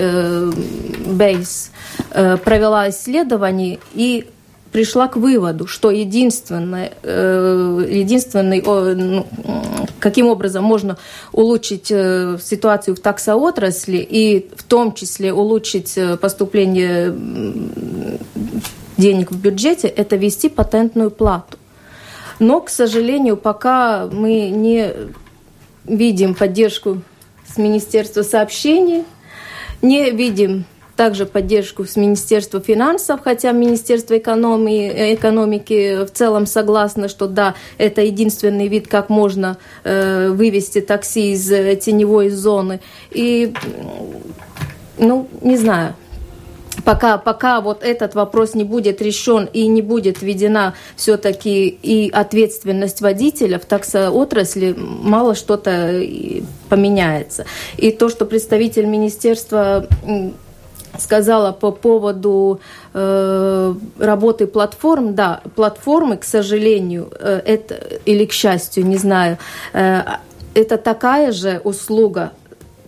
Э, 2.12 2.38
провела 2.38 2.90
исследование 2.90 3.80
и 3.94 4.28
пришла 4.74 5.08
к 5.08 5.16
выводу, 5.16 5.68
что 5.68 5.92
единственное, 5.92 6.92
э, 7.04 7.88
единственный, 7.90 8.62
ну, 8.62 9.26
каким 10.00 10.28
образом 10.28 10.66
можно 10.66 10.98
улучшить 11.32 11.92
э, 11.92 12.38
ситуацию 12.44 12.96
в 12.96 13.00
таксоотрасли 13.00 13.98
и 13.98 14.50
в 14.58 14.64
том 14.64 14.94
числе 14.94 15.32
улучшить 15.32 15.98
поступление 16.20 17.16
денег 18.98 19.32
в 19.32 19.40
бюджете, 19.40 19.88
это 19.88 20.16
ввести 20.16 20.50
патентную 20.50 21.12
плату. 21.12 21.58
Но, 22.40 22.60
к 22.60 22.70
сожалению, 22.70 23.38
пока 23.38 24.08
мы 24.12 24.50
не 24.50 24.92
видим 25.86 26.34
поддержку 26.34 27.02
с 27.46 27.58
Министерства 27.58 28.24
сообщений, 28.24 29.06
не 29.82 30.10
видим 30.12 30.66
также 30.96 31.26
поддержку 31.26 31.86
с 31.86 31.96
Министерства 31.96 32.60
финансов, 32.60 33.22
хотя 33.24 33.52
Министерство 33.52 34.18
экономии, 34.18 35.14
экономики 35.16 36.06
в 36.06 36.12
целом 36.12 36.46
согласно, 36.46 37.08
что 37.08 37.28
да, 37.28 37.56
это 37.78 38.02
единственный 38.02 38.68
вид, 38.68 38.88
как 38.88 39.10
можно 39.10 39.58
э, 39.84 40.30
вывести 40.30 40.82
такси 40.82 41.34
из 41.34 41.52
э, 41.52 41.76
теневой 41.76 42.30
зоны. 42.30 42.80
И, 43.12 43.54
ну, 44.98 45.28
не 45.42 45.58
знаю, 45.58 45.96
пока, 46.84 47.18
пока 47.18 47.62
вот 47.62 47.84
этот 47.84 48.16
вопрос 48.16 48.54
не 48.54 48.64
будет 48.64 49.02
решен 49.02 49.50
и 49.52 49.68
не 49.68 49.82
будет 49.82 50.22
введена 50.22 50.74
все-таки 50.96 51.68
и 51.68 52.10
ответственность 52.10 53.02
водителя 53.02 53.60
в 53.60 53.66
таксоотрасли, 53.66 54.76
мало 54.78 55.36
что-то 55.36 56.04
поменяется. 56.70 57.46
И 57.78 57.92
то, 57.92 58.10
что 58.10 58.26
представитель 58.26 58.86
министерства 58.86 59.88
сказала 60.98 61.52
по 61.52 61.72
поводу 61.72 62.60
э, 62.94 63.74
работы 64.00 64.48
платформ. 64.48 65.16
Да, 65.16 65.42
платформы, 65.56 66.18
к 66.18 66.24
сожалению, 66.24 67.10
э, 67.20 67.42
это, 67.46 67.76
или 68.06 68.26
к 68.26 68.32
счастью, 68.32 68.86
не 68.86 68.98
знаю, 68.98 69.38
э, 69.74 70.02
это 70.54 70.78
такая 70.78 71.32
же 71.32 71.62
услуга 71.64 72.32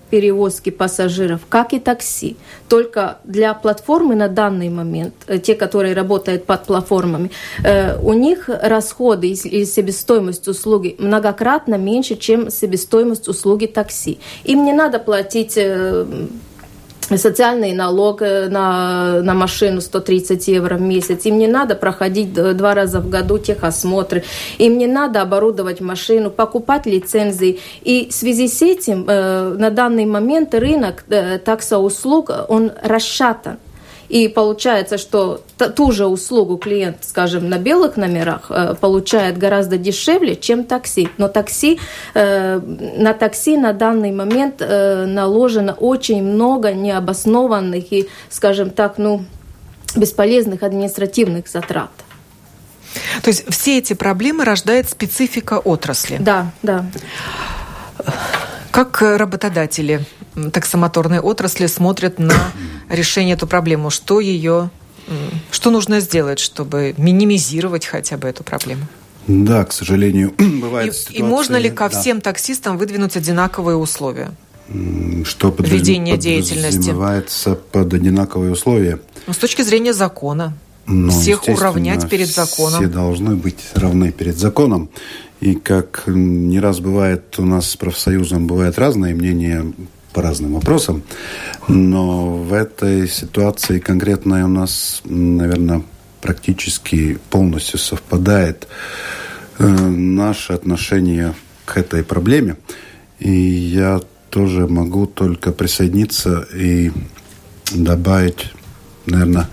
перевозки 0.09 0.69
пассажиров, 0.69 1.41
как 1.49 1.73
и 1.73 1.79
такси. 1.79 2.37
Только 2.69 3.17
для 3.23 3.53
платформы 3.53 4.15
на 4.15 4.27
данный 4.27 4.69
момент, 4.69 5.13
э, 5.27 5.39
те, 5.39 5.55
которые 5.55 5.93
работают 5.93 6.45
под 6.45 6.65
платформами, 6.65 7.31
э, 7.63 7.97
у 8.01 8.13
них 8.13 8.47
расходы 8.47 9.27
или 9.27 9.65
себестоимость 9.65 10.47
услуги 10.47 10.95
многократно 10.99 11.75
меньше, 11.75 12.15
чем 12.15 12.49
себестоимость 12.49 13.27
услуги 13.27 13.65
такси. 13.65 14.19
Им 14.43 14.63
не 14.63 14.73
надо 14.73 14.99
платить 14.99 15.57
э, 15.57 16.05
социальный 17.09 17.73
налог 17.73 18.21
э, 18.21 18.47
на, 18.49 19.21
на 19.21 19.33
машину 19.33 19.81
130 19.81 20.47
евро 20.47 20.75
в 20.75 20.81
месяц. 20.81 21.25
Им 21.25 21.37
не 21.37 21.47
надо 21.47 21.75
проходить 21.75 22.33
два 22.33 22.73
раза 22.73 22.99
в 22.99 23.09
году 23.09 23.37
техосмотры. 23.37 24.23
Им 24.57 24.77
не 24.77 24.87
надо 24.87 25.21
оборудовать 25.21 25.81
машину, 25.81 26.31
покупать 26.31 26.85
лицензии. 26.85 27.59
И 27.83 28.09
в 28.09 28.13
связи 28.13 28.47
с 28.47 28.61
этим 28.61 29.05
э, 29.07 29.55
на 29.57 29.69
данный 29.69 30.05
момент 30.05 30.53
рынок 30.55 31.05
э, 31.09 31.37
таксоуслуг, 31.37 32.31
он 32.47 32.71
расшатан. 32.81 33.57
И 34.09 34.27
получается, 34.27 34.97
что 34.97 35.41
ту 35.57 35.91
же 35.91 36.05
услугу 36.05 36.57
клиент, 36.57 36.97
скажем, 37.01 37.49
на 37.49 37.57
белых 37.57 37.97
номерах 37.97 38.47
э, 38.49 38.75
получает 38.79 39.37
гораздо 39.37 39.77
дешевле, 39.77 40.35
чем 40.35 40.63
такси. 40.63 41.09
Но 41.17 41.27
такси, 41.27 41.79
э, 42.13 42.59
на 42.59 43.13
такси 43.13 43.57
на 43.57 43.73
данный 43.73 44.11
момент 44.11 44.55
э, 44.59 45.05
наложено 45.05 45.73
очень 45.73 46.23
много 46.23 46.73
необоснованных 46.73 47.91
и, 47.91 48.07
скажем 48.29 48.69
так, 48.69 48.97
ну, 48.97 49.25
бесполезных 49.95 50.63
административных 50.63 51.47
затрат. 51.47 51.91
То 53.21 53.29
есть 53.29 53.45
все 53.49 53.79
эти 53.79 53.93
проблемы 53.93 54.45
рождает 54.45 54.89
специфика 54.89 55.59
отрасли? 55.59 56.17
Да, 56.19 56.51
да. 56.61 56.85
Как 58.75 59.01
работодатели 59.01 60.05
таксомоторной 60.51 61.19
отрасли 61.21 61.65
смотрят 61.65 62.19
на 62.19 62.33
решение 62.89 63.35
эту 63.35 63.47
проблему? 63.47 63.89
Что 63.89 64.19
ее, 64.19 64.69
что 65.49 65.71
нужно 65.71 66.01
сделать, 66.01 66.39
чтобы 66.39 66.93
минимизировать 66.97 67.85
хотя 67.85 68.17
бы 68.17 68.27
эту 68.27 68.43
проблему? 68.43 68.85
Да, 69.27 69.63
к 69.63 69.71
сожалению, 69.71 70.33
бывает 70.37 70.91
и, 70.91 70.97
ситуация... 70.97 71.17
И 71.17 71.23
можно 71.23 71.55
ли 71.55 71.69
ко 71.69 71.87
да. 71.87 71.97
всем 71.97 72.19
таксистам 72.19 72.77
выдвинуть 72.77 73.15
одинаковые 73.15 73.77
условия? 73.77 74.31
Что 75.23 75.53
под 75.53 75.69
ведение 75.69 76.17
деятельности 76.17 76.77
подразумевается 76.77 77.55
под 77.55 77.93
одинаковые 77.93 78.51
условия? 78.51 78.99
Ну, 79.25 79.31
с 79.31 79.37
точки 79.37 79.61
зрения 79.61 79.93
закона. 79.93 80.53
Ну, 80.87 81.09
всех 81.09 81.47
уравнять 81.47 82.07
перед 82.09 82.27
законом. 82.27 82.79
Все 82.79 82.87
должны 82.87 83.35
быть 83.35 83.59
равны 83.73 84.11
перед 84.11 84.37
законом. 84.37 84.89
И 85.41 85.55
как 85.55 86.03
не 86.07 86.59
раз 86.59 86.79
бывает 86.79 87.37
у 87.39 87.45
нас 87.45 87.71
с 87.71 87.77
профсоюзом, 87.77 88.47
бывают 88.47 88.77
разные 88.77 89.15
мнения 89.15 89.65
по 90.13 90.21
разным 90.21 90.53
вопросам. 90.53 91.03
Но 91.67 92.37
в 92.37 92.53
этой 92.53 93.07
ситуации 93.07 93.79
конкретной 93.79 94.43
у 94.43 94.47
нас, 94.47 95.01
наверное, 95.03 95.83
практически 96.21 97.19
полностью 97.29 97.79
совпадает 97.79 98.67
э, 99.59 99.67
наше 99.67 100.53
отношение 100.53 101.35
к 101.65 101.77
этой 101.77 102.03
проблеме. 102.03 102.57
И 103.19 103.31
я 103.31 104.01
тоже 104.29 104.67
могу 104.67 105.05
только 105.05 105.51
присоединиться 105.51 106.47
и 106.53 106.91
добавить, 107.73 108.51
наверное, 109.05 109.49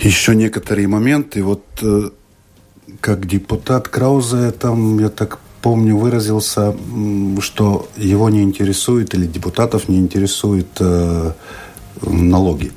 еще 0.00 0.34
некоторые 0.34 0.88
моменты. 0.88 1.42
Вот 1.42 1.64
э, 1.82 2.10
как 3.00 3.26
депутат 3.26 3.88
Краузе, 3.88 4.50
там, 4.52 4.98
я 4.98 5.08
так 5.08 5.38
помню, 5.60 5.96
выразился, 5.96 6.74
что 7.40 7.88
его 7.96 8.28
не 8.30 8.42
интересует 8.42 9.14
или 9.14 9.26
депутатов 9.26 9.88
не 9.88 9.98
интересует 9.98 10.68
э, 10.80 11.32
налоги. 12.02 12.72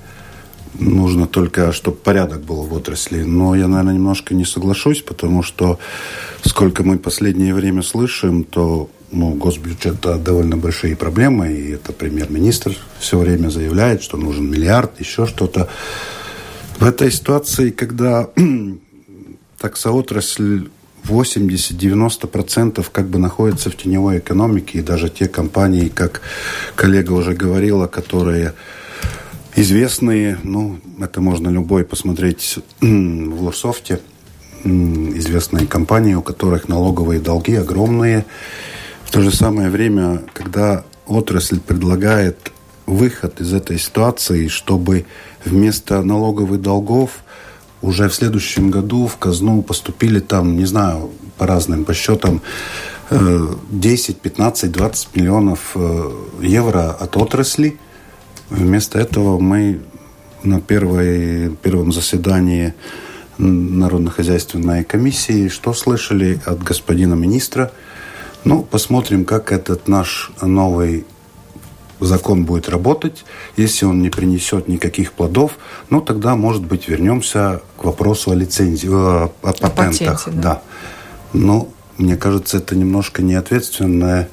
Нужно 0.80 1.25
только, 1.25 1.71
чтобы 1.71 1.97
порядок 1.97 2.41
был 2.41 2.63
в 2.63 2.73
отрасли. 2.73 3.23
Но 3.23 3.56
я, 3.56 3.67
наверное, 3.67 3.93
немножко 3.93 4.36
не 4.36 4.45
соглашусь, 4.45 5.01
потому 5.01 5.41
что 5.41 5.80
сколько 6.43 6.84
мы 6.84 6.97
последнее 6.97 7.54
время 7.54 7.82
слышим, 7.82 8.43
то 8.43 8.89
ну, 9.12 9.32
госбюджета 9.32 10.17
довольно 10.17 10.58
большие 10.58 10.95
проблемы, 10.95 11.54
и 11.54 11.71
это 11.71 11.93
премьер-министр 11.93 12.75
все 12.99 13.17
время 13.17 13.49
заявляет, 13.49 14.04
что 14.04 14.17
нужен 14.17 14.49
миллиард, 14.49 14.99
еще 14.99 15.25
что-то. 15.25 15.69
В 16.79 16.83
этой 16.83 17.09
ситуации, 17.11 17.69
когда 17.69 18.29
таксоотрасль 19.59 20.67
80-90% 21.05 22.85
как 22.91 23.07
бы 23.07 23.19
находится 23.19 23.69
в 23.69 23.77
теневой 23.77 24.19
экономике, 24.19 24.79
и 24.79 24.81
даже 24.81 25.09
те 25.09 25.27
компании, 25.27 25.88
как 25.88 26.21
коллега 26.75 27.13
уже 27.13 27.33
говорила, 27.33 27.88
которые 27.88 28.53
известные, 29.55 30.38
ну, 30.43 30.79
это 30.99 31.21
можно 31.21 31.47
любой 31.49 31.85
посмотреть 31.85 32.59
в 32.81 33.43
Лософте, 33.43 34.01
известные 34.65 35.67
компании, 35.67 36.15
у 36.15 36.21
которых 36.21 36.67
налоговые 36.67 37.21
долги 37.21 37.55
огромные. 37.55 38.25
В 39.05 39.11
то 39.11 39.21
же 39.21 39.31
самое 39.31 39.69
время, 39.69 40.23
когда 40.33 40.83
отрасль 41.05 41.59
предлагает 41.59 42.51
выход 42.86 43.41
из 43.41 43.54
этой 43.54 43.78
ситуации, 43.80 44.48
чтобы 44.48 45.06
вместо 45.43 46.02
налоговых 46.04 46.62
долгов 46.62 47.24
уже 47.82 48.10
в 48.10 48.13
следующем 48.13 48.71
году 48.71 49.08
в 49.08 49.17
казну 49.17 49.62
поступили 49.62 50.19
там, 50.19 50.58
не 50.58 50.65
знаю, 50.65 51.12
по 51.38 51.45
разным 51.45 51.86
подсчетам, 51.86 52.41
10, 53.10 54.19
15, 54.19 54.71
20 54.71 55.15
миллионов 55.15 55.71
э, 55.76 56.12
евро 56.41 56.91
от 56.91 57.17
отрасли. 57.17 57.78
Вместо 58.50 58.98
этого 58.98 59.38
мы 59.39 59.82
на 60.43 60.60
первой, 60.60 61.56
первом 61.62 61.91
заседании 61.91 62.74
Народно-хозяйственной 63.38 64.84
комиссии 64.84 65.50
что 65.50 65.74
слышали 65.74 66.39
от 66.45 66.63
господина 66.63 67.15
министра? 67.15 67.71
Ну, 68.43 68.63
посмотрим, 68.63 69.26
как 69.26 69.52
этот 69.52 69.88
наш 69.88 70.32
новый 70.41 71.06
закон 71.99 72.45
будет 72.45 72.69
работать. 72.69 73.25
Если 73.58 73.86
он 73.86 74.01
не 74.01 74.10
принесет 74.10 74.67
никаких 74.67 75.13
плодов, 75.13 75.58
ну 75.89 76.01
тогда, 76.01 76.36
может 76.36 76.63
быть, 76.63 76.88
вернемся 76.88 77.62
к 77.77 77.84
вопросу 77.84 78.31
о 78.31 78.36
лицензии, 78.36 78.89
о, 78.89 79.31
о 79.41 79.53
патентах. 79.53 79.63
О 79.63 79.71
патенте, 79.71 80.31
да. 80.31 80.41
да. 80.41 80.62
Но 81.34 81.69
мне 81.97 82.17
кажется, 82.17 82.58
это 82.58 82.75
немножко 82.75 83.21
неответственное 83.21 84.29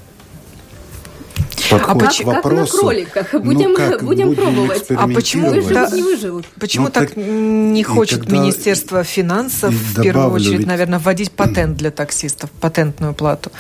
подход 1.55 2.03
а 2.03 2.23
к 2.23 2.25
вопросу. 2.25 2.25
Как 2.25 2.35
на 2.35 2.81
кроликах. 2.81 3.43
Будем, 3.43 3.71
ну, 3.71 3.77
как, 3.77 4.03
будем, 4.05 4.29
будем 4.29 4.43
пробовать. 4.43 4.85
А 4.91 5.09
почему, 5.09 5.51
выживут, 5.51 5.93
не 5.93 6.03
выживут? 6.03 6.47
почему 6.59 6.87
ну, 6.87 6.91
так, 6.91 7.09
так 7.09 7.17
не 7.17 7.83
хочет 7.83 8.21
когда, 8.21 8.37
Министерство 8.37 9.05
финансов, 9.05 9.73
в 9.75 10.03
первую 10.03 10.33
очередь, 10.33 10.59
ведь... 10.59 10.67
наверное, 10.67 10.99
вводить 10.99 11.33
патент 11.33 11.77
для 11.77 11.91
таксистов, 11.91 12.51
патентную 12.51 13.15
плату? 13.15 13.51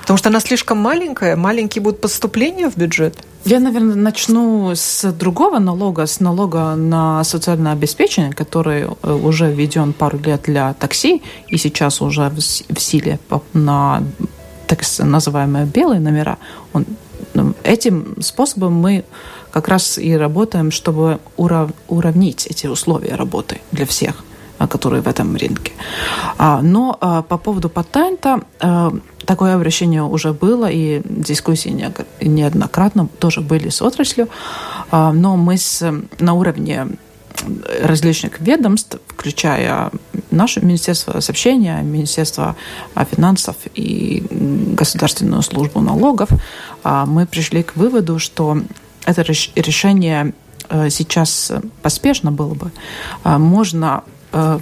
Потому 0.00 0.16
что 0.16 0.28
она 0.28 0.40
слишком 0.40 0.78
маленькая, 0.78 1.36
маленькие 1.36 1.82
будут 1.82 2.00
поступления 2.00 2.70
в 2.70 2.76
бюджет. 2.76 3.16
Я, 3.44 3.58
наверное, 3.58 3.94
начну 3.94 4.72
с 4.74 5.10
другого 5.12 5.58
налога, 5.58 6.06
с 6.06 6.20
налога 6.20 6.74
на 6.74 7.24
социальное 7.24 7.72
обеспечение, 7.72 8.32
который 8.32 8.82
э, 8.82 9.12
уже 9.12 9.50
введен 9.50 9.94
пару 9.94 10.18
лет 10.18 10.42
для 10.44 10.74
такси 10.74 11.22
и 11.48 11.56
сейчас 11.56 12.02
уже 12.02 12.28
в 12.28 12.80
силе 12.80 13.18
на 13.54 14.02
так 14.66 14.82
называемые 14.98 15.64
белые 15.64 16.00
номера. 16.00 16.36
Он 16.72 16.84
ну, 17.34 17.54
этим 17.62 18.20
способом 18.20 18.74
мы 18.74 19.04
как 19.50 19.68
раз 19.68 19.98
и 19.98 20.16
работаем, 20.16 20.70
чтобы 20.70 21.18
урав, 21.36 21.70
уравнить 21.88 22.46
эти 22.46 22.66
условия 22.66 23.14
работы 23.14 23.60
для 23.72 23.86
всех 23.86 24.24
а, 24.58 24.66
которые 24.66 25.02
в 25.02 25.08
этом 25.08 25.36
рынке. 25.36 25.72
А, 26.38 26.60
но 26.62 26.96
а, 27.00 27.22
по 27.22 27.38
поводу 27.38 27.68
патента 27.68 28.42
такое 29.24 29.54
обращение 29.54 30.02
уже 30.02 30.32
было, 30.32 30.68
и 30.70 31.02
дискуссии 31.04 31.92
неоднократно 32.20 33.08
тоже 33.18 33.40
были 33.40 33.68
с 33.68 33.80
отраслью, 33.80 34.28
но 34.90 35.36
мы 35.36 35.56
с, 35.56 35.94
на 36.18 36.34
уровне 36.34 36.88
различных 37.82 38.40
ведомств, 38.40 38.98
включая 39.08 39.90
наше 40.30 40.60
Министерство 40.60 41.20
сообщения, 41.20 41.80
Министерство 41.82 42.56
финансов 43.10 43.56
и 43.74 44.22
Государственную 44.30 45.42
службу 45.42 45.80
налогов, 45.80 46.28
а, 46.82 47.06
мы 47.06 47.26
пришли 47.26 47.62
к 47.62 47.76
выводу, 47.76 48.18
что 48.18 48.58
это 49.04 49.22
решение 49.22 50.34
э, 50.68 50.90
сейчас 50.90 51.52
поспешно 51.82 52.32
было 52.32 52.54
бы. 52.54 52.70
А, 53.24 53.38
можно 53.38 54.04
э, 54.32 54.60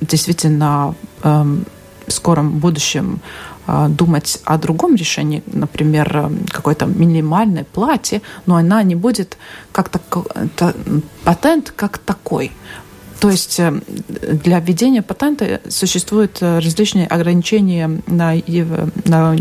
действительно 0.00 0.94
эм, 1.22 1.64
в 2.06 2.12
скором 2.12 2.58
будущем 2.58 3.20
а, 3.20 3.55
думать 3.66 4.38
о 4.44 4.58
другом 4.58 4.94
решении, 4.94 5.42
например, 5.46 6.16
э, 6.16 6.30
какой-то 6.50 6.86
минимальной 6.86 7.64
плате, 7.64 8.22
но 8.46 8.56
она 8.56 8.82
не 8.82 8.94
будет 8.94 9.36
как 9.72 9.88
так, 9.88 10.02
патент 11.24 11.72
как 11.74 11.98
такой. 11.98 12.52
То 13.18 13.30
есть 13.30 13.58
э, 13.58 13.80
для 14.44 14.60
введения 14.60 15.02
патента 15.02 15.60
существуют 15.68 16.38
э, 16.40 16.60
различные 16.60 17.06
ограничения 17.06 17.90
на, 18.06 18.34
на 19.04 19.36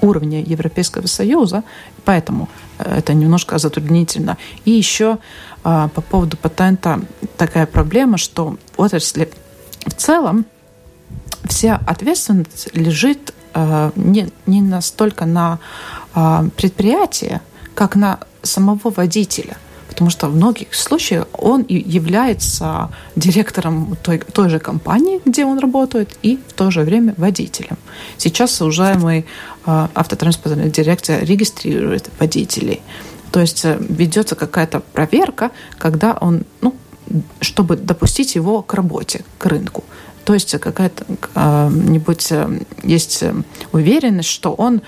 уровне 0.00 0.40
Европейского 0.42 1.06
Союза, 1.06 1.64
поэтому 2.04 2.48
это 2.78 3.14
немножко 3.14 3.58
затруднительно. 3.58 4.38
И 4.64 4.70
еще 4.70 5.18
по 5.62 5.88
поводу 5.88 6.36
патента 6.36 7.00
такая 7.36 7.66
проблема, 7.66 8.18
что 8.18 8.56
отрасли 8.76 9.28
в 9.86 9.94
целом 9.94 10.46
вся 11.44 11.80
ответственность 11.86 12.68
лежит 12.74 13.34
э, 13.54 13.90
не, 13.96 14.28
не 14.46 14.62
настолько 14.62 15.26
на 15.26 15.58
э, 16.14 16.48
предприятии, 16.56 17.40
как 17.74 17.96
на 17.96 18.18
самого 18.42 18.90
водителя. 18.90 19.56
Потому 19.88 20.08
что 20.08 20.28
в 20.28 20.34
многих 20.34 20.74
случаях 20.74 21.26
он 21.32 21.66
является 21.68 22.90
директором 23.14 23.96
той, 24.02 24.18
той 24.18 24.48
же 24.48 24.58
компании, 24.58 25.20
где 25.24 25.44
он 25.44 25.58
работает, 25.58 26.16
и 26.22 26.38
в 26.48 26.54
то 26.54 26.70
же 26.70 26.80
время 26.80 27.14
водителем. 27.18 27.76
Сейчас 28.16 28.62
уже 28.62 28.94
мы, 28.94 29.24
э, 29.66 29.88
автотранспортная 29.94 30.70
дирекция 30.70 31.20
регистрирует 31.20 32.08
водителей. 32.18 32.80
То 33.30 33.40
есть 33.40 33.64
ведется 33.64 34.34
какая-то 34.34 34.80
проверка, 34.80 35.50
когда 35.78 36.12
он, 36.20 36.44
ну, 36.60 36.74
чтобы 37.40 37.76
допустить 37.76 38.34
его 38.34 38.62
к 38.62 38.74
работе, 38.74 39.24
к 39.38 39.46
рынку. 39.46 39.84
То 40.24 40.34
есть 40.34 40.58
какая-то 40.58 41.04
а, 41.34 41.68
нибудь 41.68 42.30
э, 42.30 42.60
есть 42.82 43.24
уверенность, 43.72 44.28
что 44.28 44.52
он 44.52 44.82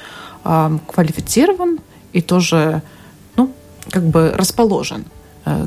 а, 0.44 0.78
квалифицирован 0.92 1.80
и 2.12 2.20
тоже 2.20 2.82
ну, 3.36 3.52
как 3.90 4.04
бы 4.04 4.32
расположен 4.36 5.04
э, 5.44 5.66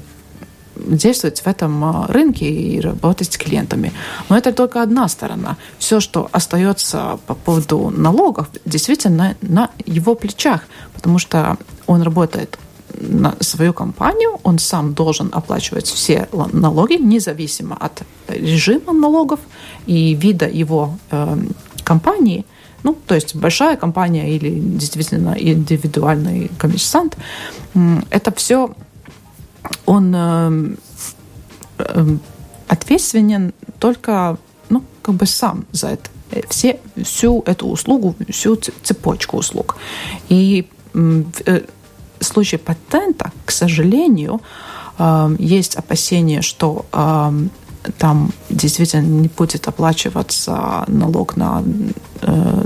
действовать 0.75 1.41
в 1.41 1.47
этом 1.47 2.05
рынке 2.05 2.45
и 2.49 2.79
работать 2.79 3.33
с 3.33 3.37
клиентами. 3.37 3.91
Но 4.29 4.37
это 4.37 4.53
только 4.53 4.81
одна 4.81 5.07
сторона. 5.07 5.57
Все, 5.79 5.99
что 5.99 6.29
остается 6.31 7.19
по 7.25 7.33
поводу 7.33 7.89
налогов, 7.89 8.49
действительно 8.65 9.35
на 9.41 9.71
его 9.85 10.15
плечах, 10.15 10.61
потому 10.93 11.19
что 11.19 11.57
он 11.87 12.01
работает 12.03 12.57
на 12.99 13.35
свою 13.39 13.73
компанию, 13.73 14.39
он 14.43 14.59
сам 14.59 14.93
должен 14.93 15.29
оплачивать 15.31 15.87
все 15.87 16.27
налоги, 16.53 16.93
независимо 16.93 17.77
от 17.79 18.03
режима 18.27 18.93
налогов 18.93 19.39
и 19.85 20.13
вида 20.13 20.47
его 20.47 20.97
э, 21.11 21.37
компании. 21.83 22.45
Ну, 22.83 22.95
то 23.07 23.15
есть 23.15 23.35
большая 23.35 23.75
компания 23.75 24.35
или 24.35 24.59
действительно 24.59 25.35
индивидуальный 25.37 26.51
коммерсант, 26.57 27.17
это 28.11 28.31
все 28.31 28.75
он 29.85 30.13
э, 30.15 30.75
э, 31.79 32.17
ответственен 32.67 33.53
только 33.79 34.37
ну, 34.69 34.83
как 35.01 35.15
бы 35.15 35.25
сам 35.25 35.65
за 35.71 35.89
это. 35.89 36.09
Все, 36.49 36.79
всю 37.03 37.41
эту 37.45 37.67
услугу, 37.67 38.15
всю 38.29 38.55
цепочку 38.55 39.37
услуг. 39.37 39.77
И 40.29 40.67
э, 40.93 41.61
в 42.19 42.25
случае 42.25 42.59
патента, 42.59 43.31
к 43.45 43.51
сожалению, 43.51 44.41
э, 44.97 45.35
есть 45.39 45.75
опасение, 45.75 46.41
что 46.41 46.85
э, 46.91 47.31
там 47.97 48.31
действительно 48.49 49.01
не 49.01 49.27
будет 49.27 49.67
оплачиваться 49.67 50.83
налог 50.87 51.37
на 51.37 51.63
э, 52.21 52.63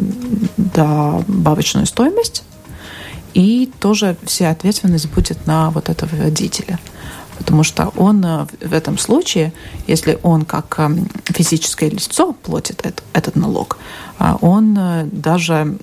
добавочную 0.57 1.85
стоимость, 1.85 2.43
и 3.33 3.71
тоже 3.79 4.17
вся 4.25 4.49
ответственность 4.49 5.09
будет 5.09 5.47
на 5.47 5.69
вот 5.69 5.89
этого 5.89 6.15
водителя. 6.15 6.79
Потому 7.37 7.63
что 7.63 7.91
он 7.97 8.23
э, 8.23 8.45
в 8.61 8.73
этом 8.73 8.97
случае, 8.97 9.53
если 9.87 10.19
он 10.21 10.45
как 10.45 10.77
эм, 10.79 11.07
физическое 11.25 11.89
лицо 11.89 12.33
платит 12.33 12.85
этот 13.13 13.35
налог, 13.35 13.77
а 14.19 14.37
он 14.41 14.77
э, 14.77 15.05
даже 15.11 15.77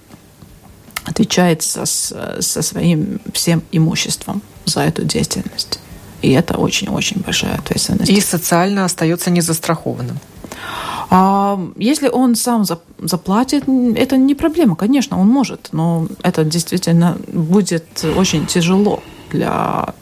отвечает 1.08 1.62
со, 1.62 1.86
со 1.86 2.62
своим 2.62 3.20
всем 3.32 3.62
имуществом 3.72 4.42
за 4.64 4.80
эту 4.80 5.04
деятельность. 5.04 5.80
И 6.22 6.30
это 6.32 6.58
очень-очень 6.58 7.20
большая 7.20 7.54
ответственность. 7.54 8.10
И 8.10 8.20
социально 8.20 8.84
остается 8.84 9.30
незастрахованным. 9.30 10.18
А 11.10 11.58
если 11.76 12.08
он 12.08 12.34
сам 12.34 12.64
заплатит, 12.98 13.64
это 13.96 14.16
не 14.16 14.34
проблема, 14.34 14.76
конечно, 14.76 15.18
он 15.18 15.28
может, 15.28 15.68
но 15.72 16.06
это 16.22 16.44
действительно 16.44 17.16
будет 17.32 18.04
очень 18.16 18.46
тяжело 18.46 19.02
для 19.30 19.94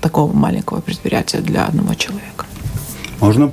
такого 0.00 0.32
маленького 0.32 0.80
предприятия, 0.80 1.38
для 1.38 1.66
одного 1.66 1.94
человека. 1.94 2.46
Можно? 3.20 3.52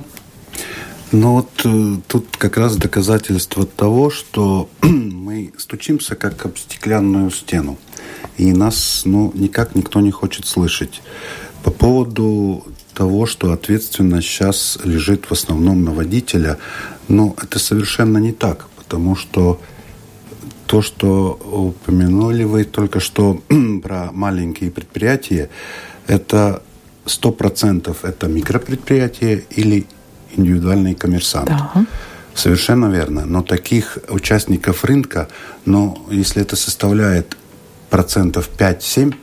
Ну 1.12 1.32
вот 1.34 1.50
э, 1.66 1.96
тут 2.08 2.38
как 2.38 2.56
раз 2.56 2.76
доказательство 2.76 3.66
того, 3.66 4.08
что 4.08 4.70
мы 4.82 5.52
стучимся 5.58 6.14
как 6.14 6.46
об 6.46 6.56
стеклянную 6.56 7.30
стену, 7.30 7.78
и 8.38 8.50
нас 8.52 9.02
ну, 9.04 9.30
никак 9.34 9.74
никто 9.74 10.00
не 10.00 10.10
хочет 10.10 10.46
слышать. 10.46 11.02
По 11.64 11.70
поводу 11.70 12.64
того, 12.94 13.26
что 13.26 13.52
ответственность 13.52 14.26
сейчас 14.26 14.78
лежит 14.84 15.26
в 15.26 15.32
основном 15.32 15.84
на 15.84 15.92
водителя, 15.92 16.56
ну, 17.08 17.36
это 17.42 17.58
совершенно 17.58 18.16
не 18.16 18.32
так, 18.32 18.68
потому 18.76 19.14
что 19.14 19.60
то, 20.66 20.80
что 20.80 21.38
упомянули 21.44 22.44
вы 22.44 22.64
только 22.64 23.00
что 23.00 23.42
про 23.82 24.10
маленькие 24.12 24.70
предприятия, 24.70 25.50
это 26.06 26.62
сто 27.04 27.32
процентов 27.32 28.04
это 28.04 28.28
микропредприятие 28.28 29.44
или 29.50 29.86
индивидуальный 30.36 30.94
коммерсант. 30.94 31.48
Да. 31.48 31.86
Совершенно 32.34 32.86
верно. 32.86 33.24
Но 33.26 33.42
таких 33.42 33.98
участников 34.08 34.84
рынка, 34.84 35.28
но 35.64 36.04
если 36.10 36.42
это 36.42 36.56
составляет 36.56 37.36
процентов 37.90 38.48
5-7 38.58 39.14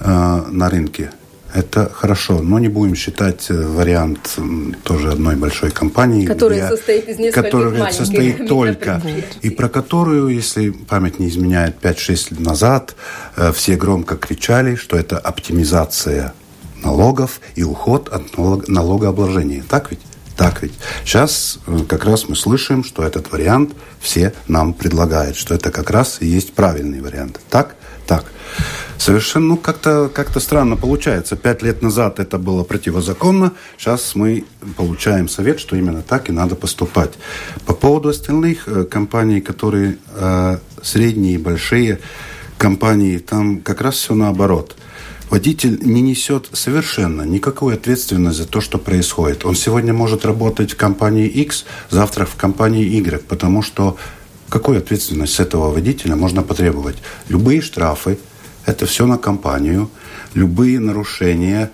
э, 0.00 0.42
на 0.50 0.70
рынке, 0.70 1.10
это 1.54 1.88
хорошо, 1.92 2.42
но 2.42 2.58
не 2.58 2.68
будем 2.68 2.96
считать 2.96 3.46
э, 3.48 3.54
вариант 3.54 4.38
тоже 4.82 5.12
одной 5.12 5.36
большой 5.36 5.70
компании, 5.70 6.26
которая 6.26 6.66
где, 6.66 6.68
состоит 6.68 7.08
из 7.08 7.18
нескольких 7.18 7.44
которая 7.44 7.92
состоит 7.92 8.48
только 8.48 9.00
и 9.40 9.50
про 9.50 9.68
которую, 9.68 10.28
если 10.28 10.70
память 10.70 11.20
не 11.20 11.28
изменяет, 11.28 11.76
5-6 11.80 12.26
лет 12.30 12.40
назад 12.40 12.96
э, 13.36 13.52
все 13.52 13.76
громко 13.76 14.16
кричали, 14.16 14.74
что 14.74 14.96
это 14.96 15.16
оптимизация 15.16 16.34
налогов 16.82 17.40
и 17.54 17.62
уход 17.62 18.08
от 18.08 18.36
налогообложения. 18.68 19.64
Так 19.68 19.90
ведь? 19.90 20.00
Так 20.36 20.62
ведь. 20.62 20.74
Сейчас 21.04 21.60
э, 21.66 21.78
как 21.88 22.04
раз 22.04 22.28
мы 22.28 22.34
слышим, 22.34 22.82
что 22.82 23.04
этот 23.04 23.30
вариант 23.30 23.74
все 24.00 24.32
нам 24.48 24.74
предлагают, 24.74 25.36
что 25.36 25.54
это 25.54 25.70
как 25.70 25.90
раз 25.90 26.18
и 26.20 26.26
есть 26.26 26.54
правильный 26.54 27.00
вариант. 27.00 27.40
Так? 27.50 27.76
Так. 28.06 28.24
Совершенно, 28.98 29.46
ну, 29.46 29.56
как-то 29.56 30.10
как 30.12 30.38
странно 30.40 30.76
получается. 30.76 31.36
Пять 31.36 31.62
лет 31.62 31.82
назад 31.82 32.20
это 32.20 32.38
было 32.38 32.64
противозаконно, 32.64 33.52
сейчас 33.78 34.14
мы 34.14 34.44
получаем 34.76 35.28
совет, 35.28 35.60
что 35.60 35.76
именно 35.76 36.02
так 36.02 36.28
и 36.28 36.32
надо 36.32 36.54
поступать. 36.54 37.12
По 37.66 37.74
поводу 37.74 38.08
остальных 38.08 38.68
э, 38.68 38.84
компаний, 38.84 39.40
которые 39.40 39.98
э, 40.14 40.58
средние 40.82 41.34
и 41.34 41.38
большие 41.38 42.00
компании, 42.58 43.18
там 43.18 43.60
как 43.60 43.80
раз 43.80 43.96
все 43.96 44.14
наоборот. 44.14 44.76
Водитель 45.30 45.78
не 45.82 46.02
несет 46.02 46.48
совершенно 46.52 47.22
никакой 47.22 47.74
ответственности 47.74 48.42
за 48.42 48.46
то, 48.46 48.60
что 48.60 48.78
происходит. 48.78 49.44
Он 49.44 49.54
сегодня 49.54 49.92
может 49.92 50.24
работать 50.24 50.72
в 50.72 50.76
компании 50.76 51.26
X, 51.26 51.64
завтра 51.90 52.24
в 52.24 52.36
компании 52.36 52.84
Y, 52.84 53.22
потому 53.26 53.62
что 53.62 53.96
какую 54.48 54.78
ответственность 54.78 55.34
с 55.34 55.40
этого 55.40 55.70
водителя 55.70 56.14
можно 56.14 56.42
потребовать? 56.42 56.96
Любые 57.28 57.62
штрафы, 57.62 58.18
это 58.66 58.86
все 58.86 59.06
на 59.06 59.18
компанию. 59.18 59.90
Любые 60.34 60.78
нарушения, 60.78 61.70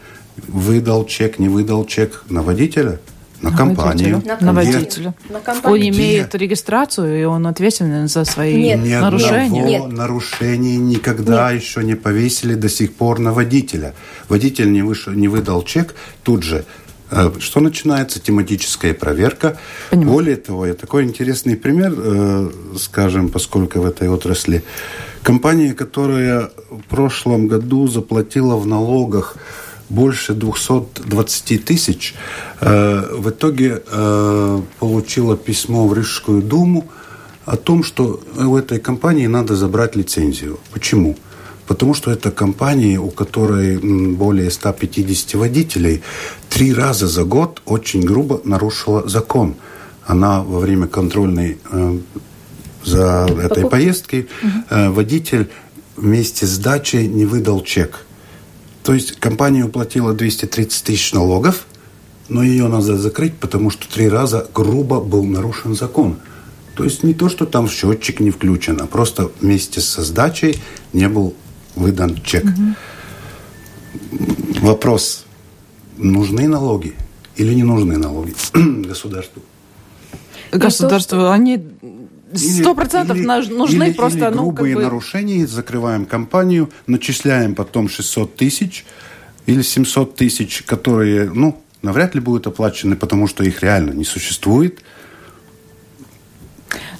выдал 0.46 1.04
чек, 1.04 1.38
не 1.38 1.48
выдал 1.48 1.84
чек 1.84 2.24
на 2.28 2.42
водителя, 2.42 3.00
на, 3.42 3.56
компанию. 3.56 4.22
На, 4.40 4.52
водителя. 4.52 5.14
На 5.28 5.40
компанию. 5.40 5.92
Он 5.92 5.96
имеет 5.96 6.34
регистрацию, 6.34 7.20
и 7.20 7.24
он 7.24 7.46
ответственен 7.46 8.08
за 8.08 8.24
свои 8.24 8.54
нет, 8.56 8.80
Ни 8.80 8.94
нарушения. 8.94 9.62
Нет. 9.62 9.92
нарушений 9.92 10.76
никогда 10.76 11.52
нет. 11.52 11.62
еще 11.62 11.84
не 11.84 11.94
повесили 11.94 12.54
до 12.54 12.68
сих 12.68 12.94
пор 12.94 13.18
на 13.18 13.32
водителя. 13.32 13.94
Водитель 14.28 14.70
не, 14.72 14.82
вышел, 14.82 15.12
не 15.12 15.28
выдал 15.28 15.62
чек, 15.62 15.94
тут 16.22 16.42
же 16.42 16.64
э, 17.10 17.30
что 17.38 17.60
начинается? 17.60 18.20
Тематическая 18.20 18.94
проверка. 18.94 19.56
Понимаю. 19.90 20.12
Более 20.12 20.36
того, 20.36 20.66
я 20.66 20.74
такой 20.74 21.04
интересный 21.04 21.56
пример, 21.56 21.94
э, 21.96 22.50
скажем, 22.78 23.28
поскольку 23.28 23.80
в 23.80 23.86
этой 23.86 24.08
отрасли 24.08 24.62
Компания, 25.22 25.74
которая 25.74 26.50
в 26.70 26.82
прошлом 26.88 27.46
году 27.46 27.86
заплатила 27.88 28.56
в 28.56 28.66
налогах 28.66 29.36
больше 29.90 30.34
220 30.34 31.64
тысяч, 31.64 32.14
э, 32.60 33.16
в 33.18 33.28
итоге 33.28 33.82
э, 33.86 34.62
получила 34.78 35.36
письмо 35.36 35.86
в 35.86 35.94
Рижскую 35.94 36.42
думу 36.42 36.84
о 37.44 37.56
том, 37.56 37.82
что 37.82 38.20
у 38.36 38.56
этой 38.56 38.78
компании 38.78 39.26
надо 39.26 39.56
забрать 39.56 39.96
лицензию. 39.96 40.58
Почему? 40.72 41.16
Потому 41.66 41.94
что 41.94 42.10
это 42.10 42.30
компания, 42.30 42.98
у 42.98 43.10
которой 43.10 43.78
более 44.14 44.50
150 44.50 45.34
водителей, 45.34 46.02
три 46.48 46.72
раза 46.72 47.06
за 47.06 47.24
год 47.24 47.62
очень 47.66 48.02
грубо 48.02 48.40
нарушила 48.44 49.08
закон. 49.08 49.56
Она 50.06 50.42
во 50.42 50.60
время 50.60 50.86
контрольной 50.86 51.58
э, 51.70 51.98
за 52.84 53.28
этой 53.42 53.68
поездкой, 53.68 54.28
угу. 54.42 54.92
водитель 54.92 55.50
вместе 55.96 56.46
с 56.46 56.58
дачей 56.58 57.06
не 57.08 57.26
выдал 57.26 57.60
чек. 57.62 58.06
То 58.82 58.94
есть 58.94 59.12
компания 59.20 59.64
уплатила 59.64 60.14
230 60.14 60.84
тысяч 60.84 61.12
налогов, 61.12 61.66
но 62.28 62.42
ее 62.42 62.68
надо 62.68 62.96
закрыть, 62.96 63.36
потому 63.36 63.70
что 63.70 63.88
три 63.88 64.08
раза 64.08 64.48
грубо 64.54 65.00
был 65.00 65.24
нарушен 65.24 65.74
закон. 65.74 66.16
То 66.74 66.84
есть 66.84 67.02
не 67.02 67.12
то, 67.12 67.28
что 67.28 67.44
там 67.44 67.68
счетчик 67.68 68.20
не 68.20 68.30
включен, 68.30 68.80
а 68.80 68.86
просто 68.86 69.30
вместе 69.40 69.80
со 69.80 70.02
сдачей 70.02 70.58
не 70.92 71.08
был 71.08 71.34
выдан 71.74 72.16
чек. 72.22 72.44
Угу. 72.44 72.74
Вопрос, 74.60 75.24
нужны 75.98 76.48
налоги 76.48 76.94
или 77.36 77.52
не 77.54 77.64
нужны 77.64 77.98
налоги 77.98 78.34
государству? 78.86 79.42
Государство, 80.52 81.32
они 81.32 81.62
Сто 82.34 82.74
процентов 82.74 83.16
нужны 83.16 83.84
или, 83.88 83.92
просто... 83.92 84.28
Или 84.28 84.34
грубые 84.34 84.74
ну, 84.74 84.80
как 84.80 84.82
бы... 84.82 84.82
нарушения, 84.82 85.46
закрываем 85.46 86.06
компанию, 86.06 86.70
начисляем 86.86 87.54
потом 87.54 87.88
600 87.88 88.36
тысяч 88.36 88.84
или 89.46 89.62
700 89.62 90.14
тысяч, 90.14 90.62
которые, 90.62 91.30
ну, 91.30 91.60
навряд 91.82 92.14
ли 92.14 92.20
будут 92.20 92.46
оплачены, 92.46 92.96
потому 92.96 93.26
что 93.26 93.42
их 93.42 93.62
реально 93.62 93.92
не 93.92 94.04
существует. 94.04 94.80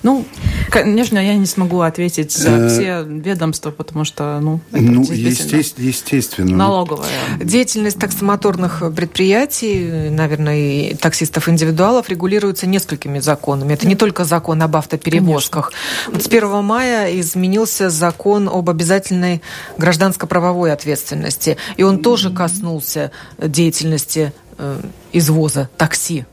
Ну, 0.03 0.27
конечно, 0.71 1.19
я 1.19 1.35
не 1.35 1.47
смогу 1.47 1.81
ответить 1.81 2.33
за 2.33 2.51
э, 2.51 2.69
все 2.69 3.05
ведомства, 3.05 3.71
потому 3.71 4.05
что, 4.05 4.39
ну, 4.41 4.61
это 4.73 4.83
ну 4.83 5.03
естественно, 5.03 5.87
естественно. 5.87 6.57
Налоговая. 6.57 7.09
Деятельность 7.39 7.99
таксомоторных 7.99 8.83
предприятий, 8.95 10.09
наверное, 10.11 10.57
и 10.91 10.95
таксистов-индивидуалов 10.95 12.09
регулируется 12.09 12.67
несколькими 12.67 13.19
законами. 13.19 13.75
Это 13.75 13.87
не 13.87 13.97
только 13.97 14.25
закон 14.25 14.63
об 14.63 14.77
автоперевозках. 14.77 15.73
Вот 16.09 16.23
с 16.23 16.27
1 16.27 16.65
мая 16.65 17.21
изменился 17.21 17.91
закон 17.91 18.49
об 18.49 18.71
обязательной 18.71 19.43
гражданско-правовой 19.79 20.73
ответственности. 20.73 21.57
И 21.77 21.83
он 21.83 21.99
тоже 21.99 22.31
коснулся 22.31 23.11
деятельности 23.39 24.33
э, 24.59 24.81
извоза 25.13 25.69
такси. 25.77 26.25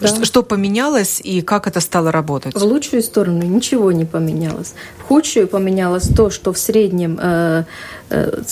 Да. 0.00 0.08
Что, 0.08 0.24
что 0.24 0.42
поменялось 0.42 1.20
и 1.22 1.40
как 1.42 1.66
это 1.66 1.80
стало 1.80 2.12
работать? 2.12 2.54
В 2.54 2.62
лучшую 2.62 3.02
сторону 3.02 3.42
ничего 3.42 3.90
не 3.92 4.04
поменялось. 4.04 4.74
В 4.98 5.02
худшую 5.02 5.48
поменялось 5.48 6.08
то, 6.08 6.30
что 6.30 6.52
в 6.52 6.58
среднем 6.58 7.18
э, 7.20 7.64
э, 8.10 8.42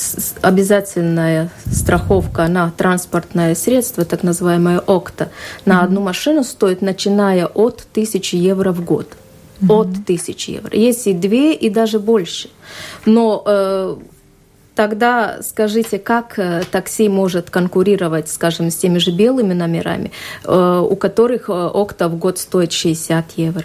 обязательная 0.42 1.50
страховка 1.72 2.48
на 2.48 2.70
транспортное 2.76 3.54
средство, 3.54 4.04
так 4.04 4.22
называемая 4.24 4.80
ОКТА, 4.80 5.30
на 5.64 5.82
одну 5.82 6.00
машину 6.00 6.42
стоит, 6.42 6.82
начиная 6.82 7.46
от 7.46 7.87
1000 7.92 8.37
евро 8.37 8.72
в 8.72 8.85
год. 8.85 9.09
Mm-hmm. 9.61 9.72
От 9.72 9.88
1000 9.88 10.52
евро. 10.52 10.76
Есть 10.76 11.06
и 11.06 11.12
две, 11.12 11.54
и 11.54 11.70
даже 11.70 11.98
больше. 11.98 12.50
Но 13.04 13.42
э, 13.46 13.96
Тогда 14.76 15.38
скажите, 15.40 15.98
как 15.98 16.38
э, 16.38 16.62
такси 16.70 17.08
может 17.08 17.48
конкурировать, 17.48 18.28
скажем, 18.28 18.70
с 18.70 18.76
теми 18.76 18.98
же 18.98 19.10
белыми 19.10 19.54
номерами, 19.54 20.12
э, 20.44 20.86
у 20.90 20.94
которых 20.96 21.48
э, 21.48 21.52
окта 21.52 22.10
в 22.10 22.16
год 22.18 22.38
стоит 22.38 22.72
60 22.72 23.32
евро? 23.36 23.64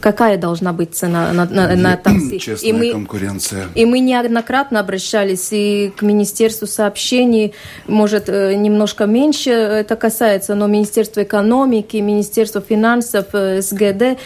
какая 0.00 0.36
должна 0.36 0.72
быть 0.72 0.96
цена 0.96 1.32
на, 1.32 1.44
на, 1.46 1.76
на 1.76 1.96
такси. 1.96 2.38
Честная 2.40 2.70
и 2.70 2.72
мы, 2.72 2.90
конкуренция. 2.90 3.68
И 3.76 3.84
мы 3.84 4.00
неоднократно 4.00 4.80
обращались 4.80 5.50
и 5.52 5.92
к 5.96 6.02
Министерству 6.02 6.66
сообщений, 6.66 7.54
может, 7.86 8.26
немножко 8.26 9.06
меньше 9.06 9.50
это 9.50 9.94
касается, 9.94 10.56
но 10.56 10.66
Министерство 10.66 11.22
экономики, 11.22 11.98
Министерство 11.98 12.60
финансов, 12.60 13.26
СГД 13.32 14.18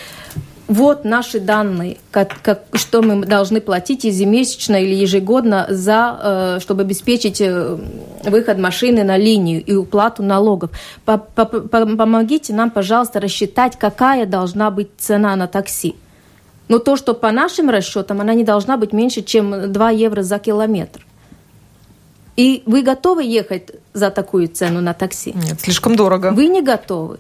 вот 0.69 1.05
наши 1.05 1.39
данные, 1.39 1.99
как, 2.11 2.41
как, 2.43 2.65
что 2.73 3.01
мы 3.01 3.25
должны 3.25 3.61
платить 3.61 4.05
ежемесячно 4.05 4.83
или 4.83 4.95
ежегодно, 4.95 5.67
за, 5.69 6.57
э, 6.57 6.61
чтобы 6.61 6.83
обеспечить 6.83 7.41
э, 7.41 7.79
выход 8.25 8.59
машины 8.59 9.05
на 9.05 9.17
линию 9.17 9.63
и 9.65 9.75
уплату 9.75 10.23
налогов. 10.23 10.71
Помогите 11.05 12.53
нам, 12.53 12.71
пожалуйста, 12.71 13.21
рассчитать, 13.21 13.79
какая 13.79 14.27
должна 14.27 14.71
быть 14.71 14.89
цена 14.99 15.37
на 15.37 15.47
такси. 15.47 15.95
Но 16.69 16.81
то, 16.81 16.97
что 16.97 17.15
по 17.15 17.31
нашим 17.31 17.71
расчетам, 17.71 18.21
она 18.21 18.35
не 18.35 18.43
должна 18.43 18.77
быть 18.77 18.93
меньше, 18.93 19.23
чем 19.23 19.73
2 19.73 19.91
евро 19.91 20.23
за 20.23 20.41
километр. 20.41 21.07
И 22.37 22.65
вы 22.67 22.83
готовы 22.83 23.23
ехать 23.23 23.71
за 23.95 24.11
такую 24.11 24.49
цену 24.49 24.81
на 24.81 24.95
такси? 24.95 25.33
Нет, 25.35 25.61
слишком 25.61 25.95
дорого. 25.95 26.33
Вы 26.33 26.49
не 26.49 26.61
готовы. 26.61 27.19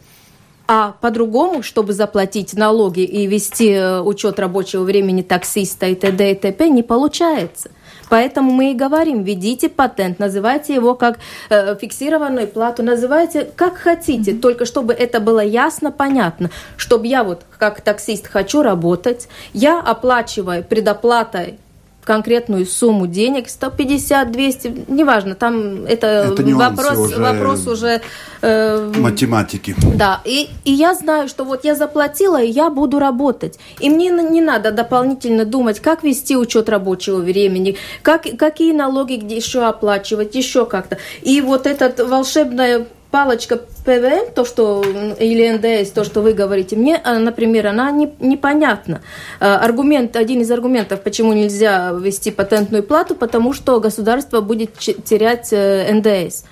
А 0.68 0.96
по-другому, 1.00 1.62
чтобы 1.62 1.92
заплатить 1.92 2.55
налоги 2.55 3.00
и 3.00 3.26
вести 3.26 3.70
э, 3.70 4.00
учет 4.00 4.40
рабочего 4.40 4.83
времени 4.83 5.22
таксиста 5.22 5.87
и 5.87 5.94
т.д. 5.94 6.33
и 6.33 6.35
т.п. 6.35 6.68
не 6.70 6.83
получается. 6.83 7.70
Поэтому 8.09 8.50
мы 8.50 8.72
и 8.72 8.74
говорим, 8.74 9.22
введите 9.22 9.68
патент, 9.68 10.18
называйте 10.18 10.74
его 10.74 10.94
как 10.94 11.18
э, 11.50 11.76
фиксированную 11.76 12.48
плату, 12.48 12.83
называйте 12.83 13.48
как 13.57 13.76
хотите, 13.76 14.33
mm-hmm. 14.33 14.40
только 14.40 14.64
чтобы 14.64 14.92
это 14.92 15.20
было 15.20 15.40
ясно, 15.40 15.92
понятно, 15.92 16.50
чтобы 16.76 17.07
я 17.07 17.24
вот 17.24 17.42
как 17.59 17.81
таксист 17.81 18.26
хочу 18.26 18.62
работать, 18.62 19.29
я 19.52 19.81
оплачиваю 19.81 20.64
предоплатой 20.64 21.59
конкретную 22.07 22.66
сумму 22.66 23.09
денег, 23.09 23.49
150, 23.49 24.31
200, 24.31 24.85
неважно, 24.87 25.35
там 25.35 25.85
это, 25.85 26.33
это 26.33 26.42
вопрос, 26.55 26.99
уже 26.99 27.21
вопрос 27.21 27.66
уже... 27.66 28.01
Э, 28.42 28.92
математики. 28.97 29.75
Да, 29.97 30.21
и, 30.25 30.49
и 30.64 30.73
я 30.73 30.95
знаю, 30.95 31.29
что 31.29 31.45
вот 31.45 31.64
я 31.64 31.75
заплатила, 31.75 32.40
и 32.40 32.49
я 32.49 32.71
буду 32.71 33.01
работать. 33.01 33.59
И 33.81 33.90
мне 33.90 34.11
не 34.11 34.40
надо 34.40 34.71
дополнительно 34.71 35.45
думать, 35.45 35.81
как 35.81 36.05
вести 36.05 36.37
учет 36.37 36.69
рабочего 36.69 37.19
времени, 37.19 37.77
как, 38.03 38.27
какие 38.38 38.73
налоги 38.73 39.16
где 39.16 39.37
еще 39.37 39.64
оплачивать, 39.64 40.37
еще 40.37 40.64
как-то. 40.64 40.99
И 41.23 41.40
вот 41.40 41.66
этот 41.66 41.99
волшебная 41.99 42.87
палочка 43.16 43.57
ПВН, 43.87 44.31
то, 44.35 44.44
что, 44.44 44.85
или 45.18 45.48
НДС, 45.48 45.90
то, 45.90 46.05
что 46.05 46.20
вы 46.20 46.35
говорите, 46.35 46.76
мне, 46.76 47.00
а, 47.02 47.18
например, 47.18 47.66
она 47.68 47.90
не, 47.90 48.12
непонятна. 48.20 49.00
А, 49.40 49.57
аргумент, 49.57 50.16
один 50.16 50.42
из 50.42 50.50
аргументов, 50.50 51.00
почему 51.00 51.33
нельзя 51.33 51.92
ввести 51.92 52.31
патентную 52.31 52.83
плату, 52.83 53.14
потому 53.14 53.55
что 53.55 53.81
государство 53.81 54.42
будет 54.42 54.74
терять 54.76 55.48
э, 55.50 55.90
НДС. 55.94 56.44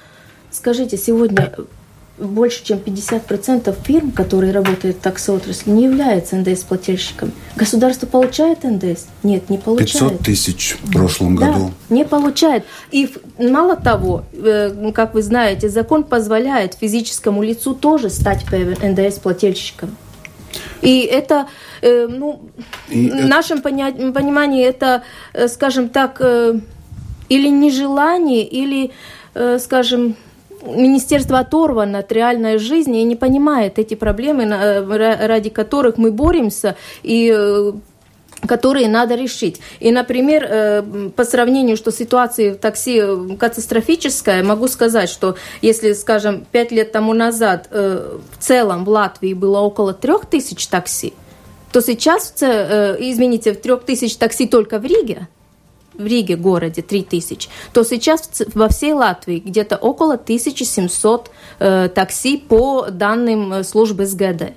Скажите, 0.50 0.96
сегодня 0.96 1.52
больше 2.18 2.64
чем 2.64 2.78
50% 2.78 3.74
фирм, 3.84 4.12
которые 4.12 4.52
работают 4.52 4.98
в 4.98 5.00
таксоотрасли, 5.00 5.70
не 5.70 5.84
являются 5.84 6.36
НДС-плательщиками. 6.36 7.32
Государство 7.56 8.06
получает 8.06 8.62
НДС? 8.62 9.06
Нет, 9.22 9.50
не 9.50 9.58
получает. 9.58 9.90
500 9.90 10.18
тысяч 10.20 10.76
в 10.82 10.92
прошлом 10.92 11.36
да, 11.36 11.52
году. 11.52 11.72
не 11.88 12.04
получает. 12.04 12.64
И 12.92 13.12
мало 13.38 13.76
того, 13.76 14.24
э, 14.32 14.92
как 14.94 15.14
вы 15.14 15.22
знаете, 15.22 15.68
закон 15.68 16.04
позволяет 16.04 16.74
физическому 16.74 17.42
лицу 17.42 17.74
тоже 17.74 18.10
стать 18.10 18.44
НДС-плательщиком. 18.44 19.90
И 20.82 21.00
это, 21.00 21.48
э, 21.82 22.06
ну, 22.06 22.42
И 22.88 23.10
в 23.10 23.26
нашем 23.26 23.58
это... 23.58 23.64
понимании, 23.64 24.64
это, 24.64 25.02
э, 25.32 25.48
скажем 25.48 25.88
так, 25.88 26.20
или 27.30 27.48
нежелание, 27.48 28.46
или, 28.46 28.92
скажем, 29.58 30.14
министерство 30.66 31.38
оторвано 31.38 31.98
от 31.98 32.12
реальной 32.12 32.58
жизни 32.58 33.00
и 33.00 33.04
не 33.04 33.16
понимает 33.16 33.78
эти 33.78 33.94
проблемы, 33.94 34.46
ради 34.46 35.50
которых 35.50 35.98
мы 35.98 36.10
боремся, 36.10 36.76
и 37.02 37.32
э, 37.36 37.72
которые 38.46 38.88
надо 38.88 39.14
решить. 39.14 39.60
И, 39.80 39.90
например, 39.90 40.46
э, 40.48 40.82
по 41.14 41.24
сравнению, 41.24 41.76
что 41.76 41.90
ситуация 41.90 42.54
в 42.54 42.58
такси 42.58 43.00
э, 43.02 43.36
катастрофическая, 43.38 44.42
могу 44.42 44.68
сказать, 44.68 45.08
что 45.08 45.36
если, 45.62 45.92
скажем, 45.92 46.46
пять 46.50 46.72
лет 46.72 46.92
тому 46.92 47.14
назад 47.14 47.68
в 47.70 48.38
целом 48.38 48.84
в 48.84 48.88
Латвии 48.88 49.34
было 49.34 49.60
около 49.60 49.94
трех 49.94 50.26
тысяч 50.26 50.66
такси, 50.66 51.12
то 51.72 51.80
сейчас, 51.80 52.32
извините, 52.40 53.54
трех 53.54 53.82
тысяч 53.82 54.16
такси 54.16 54.46
только 54.46 54.78
в 54.78 54.84
Риге, 54.84 55.28
в 55.96 56.06
Риге 56.06 56.36
городе 56.36 56.82
3000, 56.82 57.48
то 57.72 57.84
сейчас 57.84 58.42
во 58.54 58.68
всей 58.68 58.92
Латвии 58.92 59.38
где-то 59.38 59.76
около 59.76 60.14
1700 60.14 61.30
э, 61.58 61.88
такси 61.94 62.38
по 62.38 62.86
данным 62.90 63.52
э, 63.52 63.64
службы 63.64 64.06
СГД. 64.06 64.52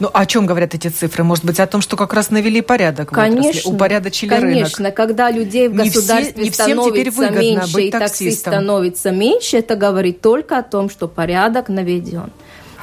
Ну, 0.00 0.10
о 0.12 0.26
чем 0.26 0.46
говорят 0.46 0.74
эти 0.74 0.88
цифры? 0.88 1.24
Может 1.24 1.44
быть, 1.44 1.60
о 1.60 1.66
том, 1.66 1.80
что 1.80 1.96
как 1.96 2.12
раз 2.12 2.30
навели 2.30 2.60
порядок 2.60 3.10
конечно, 3.10 3.70
в 3.70 3.74
упорядочили 3.74 4.28
конечно, 4.28 4.84
рынок? 4.84 4.96
когда 4.96 5.30
людей 5.30 5.68
в 5.68 5.74
не 5.74 5.88
государстве 5.88 6.32
все, 6.32 6.42
не 6.42 6.50
становится 6.50 7.30
меньше 7.30 7.82
и 7.82 7.90
такси 7.90 8.30
становится 8.30 9.10
меньше, 9.10 9.58
это 9.58 9.76
говорит 9.76 10.20
только 10.20 10.58
о 10.58 10.62
том, 10.62 10.90
что 10.90 11.08
порядок 11.08 11.68
наведен. 11.68 12.30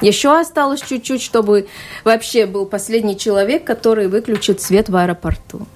Еще 0.00 0.38
осталось 0.38 0.82
чуть-чуть, 0.82 1.22
чтобы 1.22 1.68
вообще 2.02 2.46
был 2.46 2.66
последний 2.66 3.16
человек, 3.16 3.64
который 3.64 4.08
выключит 4.08 4.60
свет 4.60 4.88
в 4.88 4.96
аэропорту. 4.96 5.66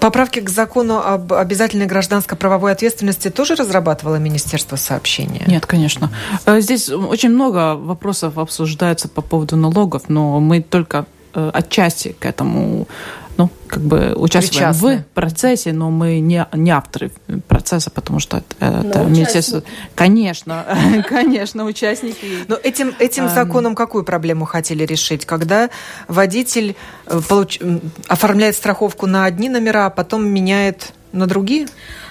Поправки 0.00 0.40
к 0.40 0.48
закону 0.48 0.98
об 0.98 1.32
обязательной 1.32 1.86
гражданско-правовой 1.86 2.72
ответственности 2.72 3.30
тоже 3.30 3.54
разрабатывало 3.54 4.16
Министерство 4.16 4.76
сообщения? 4.76 5.44
Нет, 5.46 5.66
конечно. 5.66 6.10
Э, 6.46 6.60
здесь 6.60 6.88
очень 6.88 7.30
много 7.30 7.74
вопросов 7.74 8.38
обсуждается 8.38 9.08
по 9.08 9.22
поводу 9.22 9.56
налогов, 9.56 10.04
но 10.08 10.40
мы 10.40 10.60
только 10.60 11.06
э, 11.34 11.50
отчасти 11.52 12.14
к 12.18 12.26
этому 12.26 12.86
ну, 13.36 13.50
как 13.66 13.82
бы 13.82 14.14
участвуем 14.14 14.68
Причастны. 14.68 14.98
в 14.98 15.14
процессе, 15.14 15.72
но 15.72 15.90
мы 15.90 16.20
не, 16.20 16.46
не 16.52 16.70
авторы 16.70 17.10
процесса, 17.48 17.90
потому 17.90 18.20
что 18.20 18.42
это, 18.58 18.66
это 18.66 19.04
министерство... 19.04 19.62
Конечно, 19.94 20.64
конечно, 21.08 21.64
участники. 21.64 22.44
Но 22.48 22.56
этим, 22.56 22.94
этим 22.98 23.28
законом 23.28 23.74
какую 23.74 24.04
проблему 24.04 24.44
хотели 24.44 24.84
решить? 24.84 25.24
Когда 25.24 25.70
водитель 26.08 26.76
э, 27.06 27.20
получ... 27.26 27.58
оформляет 28.06 28.54
страховку 28.54 29.06
на 29.06 29.24
одни 29.24 29.48
номера, 29.48 29.86
а 29.86 29.90
потом 29.90 30.26
меняет 30.26 30.92
на 31.12 31.26
другие? 31.26 31.68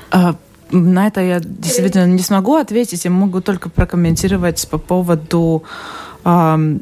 А, 0.10 0.36
на 0.72 1.08
это 1.08 1.22
я 1.22 1.40
действительно 1.40 2.08
не 2.08 2.24
смогу 2.24 2.56
ответить. 2.56 3.06
Я 3.06 3.12
могу 3.12 3.42
только 3.42 3.70
прокомментировать 3.70 4.68
по 4.70 4.80
поводу 4.80 5.64
э, 6.26 6.78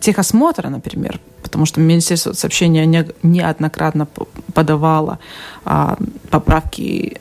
техосмотра, 0.00 0.68
например 0.68 1.20
потому 1.54 1.66
что 1.66 1.80
Министерство 1.80 2.32
сообщения 2.32 2.84
не, 2.84 3.06
неоднократно 3.22 4.08
подавало 4.54 5.20
а, 5.64 5.96
поправки 6.30 7.20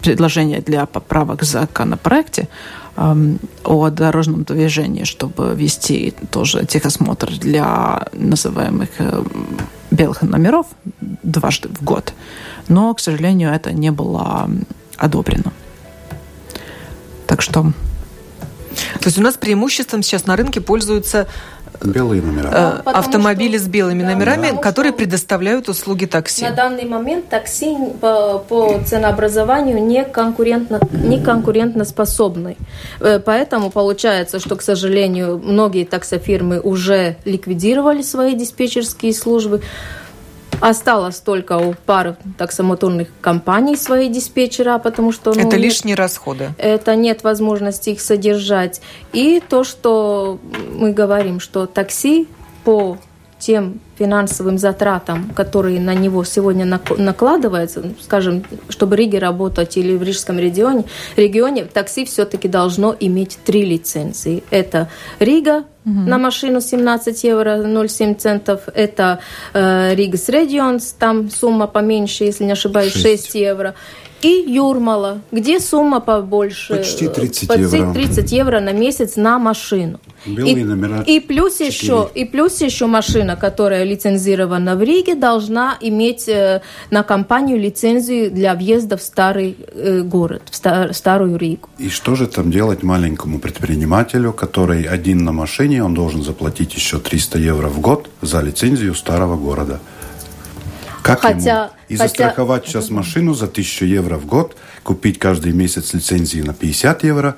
предложения 0.00 0.60
для 0.60 0.86
поправок 0.86 1.42
в 1.42 1.44
законопроекте 1.44 2.48
о 3.64 3.90
дорожном 3.90 4.44
движении, 4.44 5.02
чтобы 5.02 5.54
вести 5.56 6.14
тоже 6.30 6.64
техосмотр 6.64 7.36
для 7.36 8.06
называемых 8.12 8.88
э, 8.98 9.24
белых 9.90 10.22
номеров 10.22 10.66
дважды 11.00 11.68
в 11.68 11.82
год. 11.82 12.14
Но, 12.68 12.94
к 12.94 13.00
сожалению, 13.00 13.50
это 13.50 13.72
не 13.72 13.90
было 13.90 14.48
одобрено. 14.96 15.52
Так 17.26 17.42
что... 17.42 17.72
То 19.00 19.06
есть 19.06 19.18
у 19.18 19.22
нас 19.22 19.34
преимуществом 19.34 20.04
сейчас 20.04 20.26
на 20.26 20.36
рынке 20.36 20.60
пользуются 20.60 21.26
Белые 21.80 22.22
номера. 22.22 22.82
Э, 22.84 22.90
автомобили 22.90 23.56
что, 23.56 23.66
с 23.66 23.68
белыми 23.68 24.02
да, 24.02 24.10
номерами, 24.10 24.50
да. 24.50 24.56
которые 24.56 24.92
предоставляют 24.92 25.68
услуги 25.68 26.06
такси. 26.06 26.44
На 26.44 26.52
данный 26.52 26.84
момент 26.84 27.28
такси 27.28 27.76
по, 28.00 28.38
по 28.38 28.80
ценообразованию 28.84 29.82
не, 29.82 30.04
конкурентно, 30.04 30.80
не 30.92 31.20
конкурентно 31.20 31.84
способны. 31.84 32.56
Э, 33.00 33.18
поэтому 33.18 33.70
получается, 33.70 34.38
что, 34.38 34.56
к 34.56 34.62
сожалению, 34.62 35.38
многие 35.42 35.84
таксофирмы 35.84 36.60
уже 36.60 37.16
ликвидировали 37.24 38.02
свои 38.02 38.34
диспетчерские 38.34 39.12
службы. 39.12 39.62
Осталось 40.62 41.16
только 41.16 41.58
у 41.58 41.74
пары 41.74 42.16
таксомоторных 42.38 43.08
компаний 43.20 43.74
свои 43.74 44.08
диспетчера, 44.08 44.78
потому 44.78 45.10
что... 45.10 45.34
Ну, 45.34 45.40
это 45.40 45.56
нет, 45.56 45.60
лишние 45.60 45.96
расходы. 45.96 46.50
Это 46.56 46.94
нет 46.94 47.24
возможности 47.24 47.90
их 47.90 48.00
содержать. 48.00 48.80
И 49.12 49.42
то, 49.46 49.64
что 49.64 50.38
мы 50.72 50.92
говорим, 50.92 51.40
что 51.40 51.66
такси 51.66 52.28
по 52.62 52.96
тем 53.42 53.80
финансовым 53.98 54.56
затратам, 54.56 55.30
которые 55.34 55.80
на 55.80 55.94
него 55.94 56.22
сегодня 56.22 56.64
накладываются, 56.64 57.80
ну, 57.80 57.94
скажем, 58.00 58.44
чтобы 58.68 58.94
в 58.94 58.98
Риге 58.98 59.18
работать 59.18 59.76
или 59.76 59.96
в 59.96 60.02
Рижском 60.02 60.38
регионе, 60.38 60.84
регионе 61.16 61.64
такси 61.64 62.04
все-таки 62.04 62.46
должно 62.46 62.94
иметь 63.00 63.38
три 63.44 63.64
лицензии. 63.64 64.44
Это 64.50 64.88
Рига, 65.18 65.64
угу. 65.84 66.00
на 66.08 66.18
машину 66.18 66.60
17 66.60 67.24
евро 67.24 67.64
0,7 67.64 68.14
центов. 68.14 68.60
Это 68.74 69.18
э, 69.54 69.94
Ригас 69.96 70.28
Регионс, 70.28 70.94
там 70.96 71.28
сумма 71.28 71.66
поменьше, 71.66 72.22
если 72.24 72.44
не 72.44 72.52
ошибаюсь, 72.52 72.92
6, 72.92 73.24
6 73.24 73.34
евро 73.34 73.74
и 74.22 74.44
Юрмала, 74.46 75.20
где 75.32 75.60
сумма 75.60 76.00
побольше. 76.00 76.76
Почти 76.76 77.08
30 77.08 77.48
почти 77.48 77.76
евро. 77.76 77.92
30 77.92 78.32
евро 78.32 78.60
на 78.60 78.72
месяц 78.72 79.16
на 79.16 79.38
машину. 79.38 79.98
Белые 80.24 80.60
и, 80.60 80.64
номера. 80.64 81.02
И 81.02 81.20
плюс, 81.20 81.60
еще, 81.60 82.08
и 82.14 82.24
плюс 82.24 82.60
еще 82.60 82.86
машина, 82.86 83.36
которая 83.36 83.84
лицензирована 83.84 84.76
в 84.76 84.82
Риге, 84.82 85.16
должна 85.16 85.76
иметь 85.80 86.28
э, 86.28 86.62
на 86.90 87.02
компанию 87.02 87.58
лицензию 87.58 88.30
для 88.30 88.54
въезда 88.54 88.96
в 88.96 89.02
старый 89.02 89.56
э, 89.74 90.02
город, 90.02 90.42
в 90.50 90.56
стар, 90.56 90.94
старую 90.94 91.36
Ригу. 91.36 91.68
И 91.78 91.88
что 91.88 92.14
же 92.14 92.26
там 92.28 92.50
делать 92.50 92.82
маленькому 92.84 93.40
предпринимателю, 93.40 94.32
который 94.32 94.84
один 94.84 95.24
на 95.24 95.32
машине, 95.32 95.82
он 95.82 95.94
должен 95.94 96.22
заплатить 96.22 96.74
еще 96.74 96.98
300 96.98 97.38
евро 97.38 97.68
в 97.68 97.80
год 97.80 98.08
за 98.20 98.40
лицензию 98.40 98.94
старого 98.94 99.36
города? 99.36 99.80
Как 101.02 101.20
хотя, 101.20 101.64
ему? 101.64 101.70
И 101.88 101.96
хотя... 101.96 102.08
застраховать 102.08 102.66
сейчас 102.66 102.90
машину 102.90 103.34
за 103.34 103.46
1000 103.46 103.84
евро 103.86 104.16
в 104.16 104.26
год, 104.26 104.56
купить 104.82 105.18
каждый 105.18 105.52
месяц 105.52 105.92
лицензии 105.94 106.40
на 106.40 106.54
50 106.54 107.04
евро. 107.04 107.36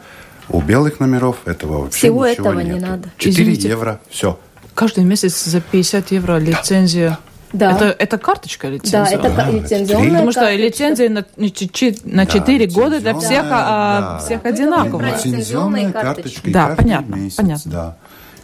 У 0.48 0.60
белых 0.60 1.00
номеров 1.00 1.38
этого 1.46 1.82
вообще 1.82 1.98
Всего 1.98 2.26
ничего 2.26 2.50
этого 2.50 2.60
нет. 2.60 2.74
не 2.74 2.80
надо. 2.80 3.10
4 3.16 3.32
Извините, 3.32 3.68
евро, 3.68 4.00
все. 4.10 4.38
Каждый 4.74 5.04
месяц 5.04 5.44
за 5.44 5.60
50 5.60 6.12
евро 6.12 6.38
лицензия. 6.38 7.18
Да. 7.54 7.70
Это, 7.70 7.84
это 7.98 8.18
карточка 8.18 8.68
лицензия? 8.68 9.16
Да, 9.16 9.28
это 9.28 9.36
да, 9.36 9.50
лицензионная 9.50 10.10
Потому 10.10 10.32
что 10.32 10.54
лицензия 10.54 11.08
на, 11.08 11.24
на 11.36 12.26
4 12.26 12.66
да, 12.66 12.74
года 12.74 13.00
для 13.00 13.14
всех, 13.14 13.44
а, 13.48 14.00
да. 14.00 14.18
всех 14.18 14.44
одинаковая. 14.44 15.14
Лицензионная 15.14 15.92
карточка. 15.92 16.50
Да, 16.50 16.74
понятно, 16.76 17.14
месяц, 17.14 17.36
понятно. 17.36 17.70
Да. 17.70 17.96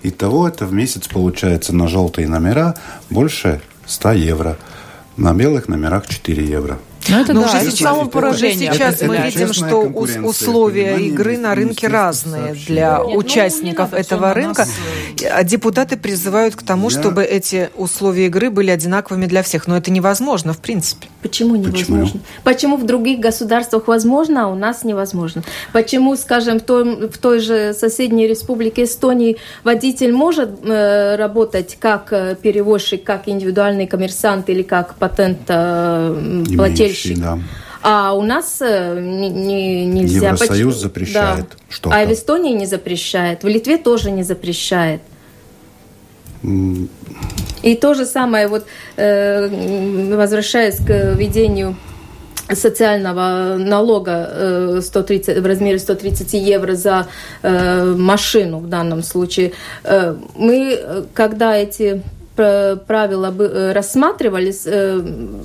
Итого 0.03 0.49
это 0.49 0.65
в 0.65 0.73
месяц 0.73 1.09
получается 1.09 1.75
на 1.75 1.89
желтые 1.89 2.29
номера 2.29 2.77
больше 3.11 3.61
100 3.87 4.13
евро. 4.13 4.57
На 5.21 5.35
белых 5.35 5.69
номерах 5.69 6.07
4 6.07 6.43
евро. 6.43 6.79
Ну, 7.11 7.21
это, 7.21 7.33
Но 7.33 7.43
да, 7.43 7.49
уже 7.49 7.61
сейчас, 7.71 7.99
уже 7.99 8.53
сейчас 8.53 8.97
это, 8.97 9.07
мы 9.07 9.17
это 9.17 9.27
видим, 9.27 9.53
что 9.53 9.81
условия 9.81 10.97
игры 10.99 11.39
на 11.39 11.57
рынке 11.57 11.89
разные 11.89 12.55
для 12.55 12.99
Нет, 12.99 13.07
ну, 13.07 13.17
участников 13.17 13.89
ну, 13.93 13.99
этого 13.99 14.33
рынка. 14.33 14.67
Нас... 14.67 14.71
Депутаты 15.45 15.97
призывают 15.97 16.55
к 16.55 16.63
тому, 16.63 16.89
Я... 16.91 17.01
чтобы 17.01 17.25
эти 17.25 17.71
условия 17.77 18.27
игры 18.27 18.51
были 18.51 18.71
одинаковыми 18.71 19.27
для 19.27 19.43
всех. 19.43 19.67
Но 19.67 19.77
это 19.77 19.91
невозможно, 19.91 20.53
в 20.53 20.59
принципе. 20.59 21.09
Почему 21.23 21.57
невозможно? 21.57 22.07
Почему, 22.07 22.23
Почему 22.45 22.77
в 22.77 22.87
других 22.87 23.19
государствах 23.19 23.89
возможно, 23.89 24.45
а 24.45 24.49
у 24.49 24.55
нас 24.55 24.85
невозможно? 24.85 25.43
Почему, 25.73 26.15
скажем, 26.17 26.61
в 26.61 26.63
той, 26.63 27.09
в 27.09 27.19
той 27.19 27.41
же 27.41 27.75
соседней 27.75 28.29
республике 28.29 28.85
Эстонии 28.85 29.37
водитель 29.65 30.13
может 30.13 30.65
э, 30.65 31.17
работать 31.17 31.77
как 31.81 32.13
э, 32.13 32.37
перевозчик, 32.41 33.03
как 33.03 33.29
индивидуальный 33.29 33.87
коммерсант 33.87 34.49
или 34.49 34.63
как 34.63 34.95
патентоплательщик? 34.95 37.00
Вещи. 37.05 37.21
Да. 37.21 37.39
А 37.83 38.13
у 38.13 38.23
нас 38.23 38.59
э, 38.61 39.01
не, 39.01 39.31
не, 39.31 39.87
нельзя. 39.87 40.27
Евросоюз 40.29 40.49
Почему? 40.49 40.71
запрещает 40.73 41.47
да. 41.49 41.57
что-то. 41.71 41.97
А 41.97 42.05
в 42.05 42.13
Эстонии 42.13 42.53
не 42.53 42.67
запрещает, 42.67 43.43
в 43.43 43.49
Литве 43.49 43.79
тоже 43.79 44.11
не 44.11 44.23
запрещает. 44.23 45.01
Mm. 46.43 46.89
И 47.63 47.75
то 47.77 47.95
же 47.95 48.07
самое, 48.07 48.49
вот, 48.49 48.67
э, 48.97 50.15
возвращаясь 50.15 50.77
к 50.77 51.15
введению 51.15 51.77
социального 52.53 53.57
налога 53.57 54.81
130, 54.83 55.37
э, 55.37 55.41
в 55.41 55.47
размере 55.47 55.79
130 55.79 56.35
евро 56.35 56.75
за 56.75 57.07
машину 57.43 58.59
в 58.59 58.69
данном 58.69 59.03
случае, 59.03 59.53
мы, 60.37 61.07
когда 61.15 61.57
эти 61.57 62.03
правила 62.87 63.35
э, 63.39 63.73
рассматривались, 63.73 64.63
э, 64.67 65.01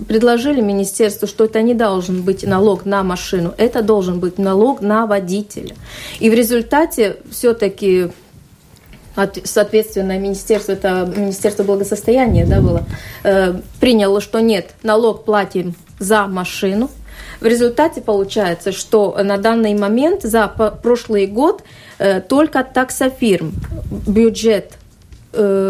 предложили 0.08 0.62
министерству, 0.62 1.28
что 1.28 1.46
это 1.46 1.62
не 1.62 1.74
должен 1.74 2.22
быть 2.22 2.44
налог 2.44 2.86
на 2.86 3.04
машину, 3.04 3.54
это 3.58 3.82
должен 3.82 4.20
быть 4.20 4.38
налог 4.38 4.82
на 4.82 5.06
водителя. 5.06 5.76
И 6.20 6.30
в 6.30 6.34
результате 6.34 7.18
все-таки 7.32 8.08
соответственно, 9.46 10.18
министерство, 10.18 10.74
это 10.74 11.10
Министерство 11.16 11.64
благосостояния, 11.64 12.46
да, 12.46 12.60
было, 12.60 12.84
э, 13.24 13.54
приняло, 13.80 14.20
что 14.20 14.42
нет, 14.42 14.72
налог 14.84 15.24
платим 15.24 15.74
за 16.00 16.28
машину. 16.28 16.90
В 17.40 17.46
результате 17.46 18.02
получается, 18.02 18.74
что 18.74 19.18
на 19.24 19.38
данный 19.38 19.74
момент 19.74 20.24
за 20.24 20.48
прошлый 20.48 21.28
год 21.28 21.64
только 22.28 22.64
таксофирм 22.64 23.54
бюджет 24.06 24.74
Э, 24.74 24.85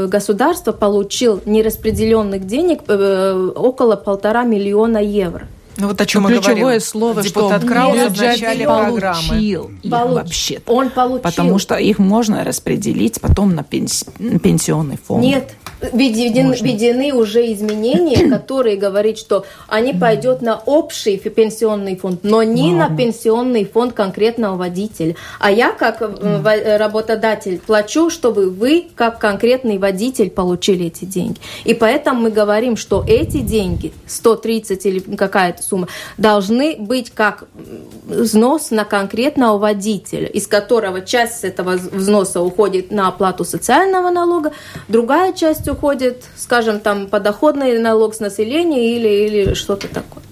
государство 0.09 0.71
получил 0.71 1.41
нераспределенных 1.45 2.45
денег 2.45 2.81
э, 2.87 3.51
около 3.55 3.95
полтора 3.95 4.43
миллиона 4.43 4.99
евро. 4.99 5.47
Ну 5.77 5.87
вот 5.87 5.99
о 5.99 6.05
чем 6.05 6.23
мы 6.23 6.39
говорим. 6.39 6.79
слово, 6.79 7.21
Депутат 7.21 7.61
что 7.61 7.67
Крауза 7.67 8.09
в 8.09 8.17
начале. 8.17 8.65
Получил 8.65 9.71
их 9.81 9.91
вообще 9.91 10.61
Он 10.65 10.89
получил. 10.89 11.21
Потому 11.21 11.59
что 11.59 11.75
их 11.75 11.99
можно 11.99 12.43
распределить 12.43 13.21
потом 13.21 13.55
на 13.55 13.63
пенс... 13.63 14.05
пенсионный 14.41 14.97
фонд. 14.97 15.23
Нет, 15.23 15.51
введены, 15.81 16.55
введены 16.55 17.13
уже 17.13 17.51
изменения, 17.53 18.29
которые 18.37 18.77
говорят, 18.77 19.17
что 19.17 19.45
они 19.67 19.93
пойдут 19.93 20.41
на 20.41 20.57
общий 20.57 21.17
пенсионный 21.17 21.95
фонд, 21.95 22.21
но 22.23 22.43
не 22.43 22.71
Мама. 22.73 22.89
на 22.89 22.97
пенсионный 22.97 23.65
фонд 23.65 23.93
конкретного 23.93 24.55
водителя. 24.55 25.15
А 25.39 25.51
я 25.51 25.71
как 25.71 26.01
mm. 26.01 26.77
работодатель 26.77 27.59
плачу, 27.59 28.09
чтобы 28.09 28.49
вы 28.49 28.87
как 28.95 29.19
конкретный 29.19 29.77
водитель 29.77 30.29
получили 30.29 30.87
эти 30.87 31.05
деньги. 31.05 31.39
И 31.63 31.73
поэтому 31.73 32.21
мы 32.21 32.31
говорим, 32.31 32.77
что 32.77 33.03
эти 33.07 33.41
деньги, 33.41 33.91
130 34.07 34.85
или 34.85 34.99
какая-то 34.99 35.64
сумма, 35.67 35.87
должны 36.17 36.75
быть 36.77 37.11
как 37.11 37.45
взнос 38.05 38.71
на 38.71 38.85
конкретного 38.85 39.57
водителя, 39.57 40.27
из 40.27 40.47
которого 40.47 41.01
часть 41.01 41.43
этого 41.43 41.71
взноса 41.71 42.41
уходит 42.41 42.91
на 42.91 43.07
оплату 43.07 43.45
социального 43.45 44.09
налога, 44.09 44.51
другая 44.87 45.33
часть 45.33 45.67
уходит, 45.67 46.23
скажем, 46.35 46.79
там 46.79 47.07
подоходный 47.07 47.79
налог 47.79 48.15
с 48.15 48.19
населения 48.19 48.95
или, 48.95 49.07
или 49.07 49.53
что-то 49.53 49.87
такое. 49.87 50.23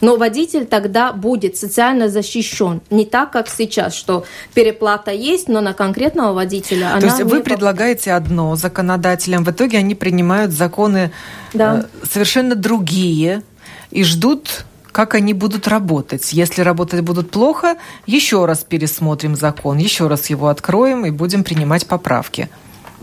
Но 0.00 0.16
водитель 0.16 0.66
тогда 0.66 1.12
будет 1.12 1.56
социально 1.56 2.08
защищен. 2.08 2.80
Не 2.90 3.04
так, 3.04 3.30
как 3.30 3.48
сейчас, 3.48 3.94
что 3.94 4.24
переплата 4.54 5.10
есть, 5.10 5.48
но 5.48 5.60
на 5.60 5.74
конкретного 5.74 6.32
водителя 6.32 6.90
То 6.90 6.96
она 6.96 7.06
есть 7.06 7.22
вы 7.22 7.40
предлагаете 7.40 8.12
одно 8.12 8.56
законодателям, 8.56 9.44
в 9.44 9.50
итоге 9.50 9.78
они 9.78 9.94
принимают 9.94 10.52
законы 10.52 11.12
да. 11.52 11.86
Э, 12.02 12.06
совершенно 12.06 12.54
другие 12.54 13.42
и 13.90 14.04
ждут 14.04 14.64
как 14.92 15.14
они 15.14 15.34
будут 15.34 15.68
работать. 15.68 16.32
Если 16.32 16.62
работать 16.62 17.02
будут 17.02 17.30
плохо, 17.30 17.76
еще 18.06 18.44
раз 18.44 18.64
пересмотрим 18.64 19.36
закон, 19.36 19.78
еще 19.78 20.08
раз 20.08 20.30
его 20.30 20.48
откроем 20.48 21.06
и 21.06 21.10
будем 21.10 21.44
принимать 21.44 21.86
поправки. 21.86 22.48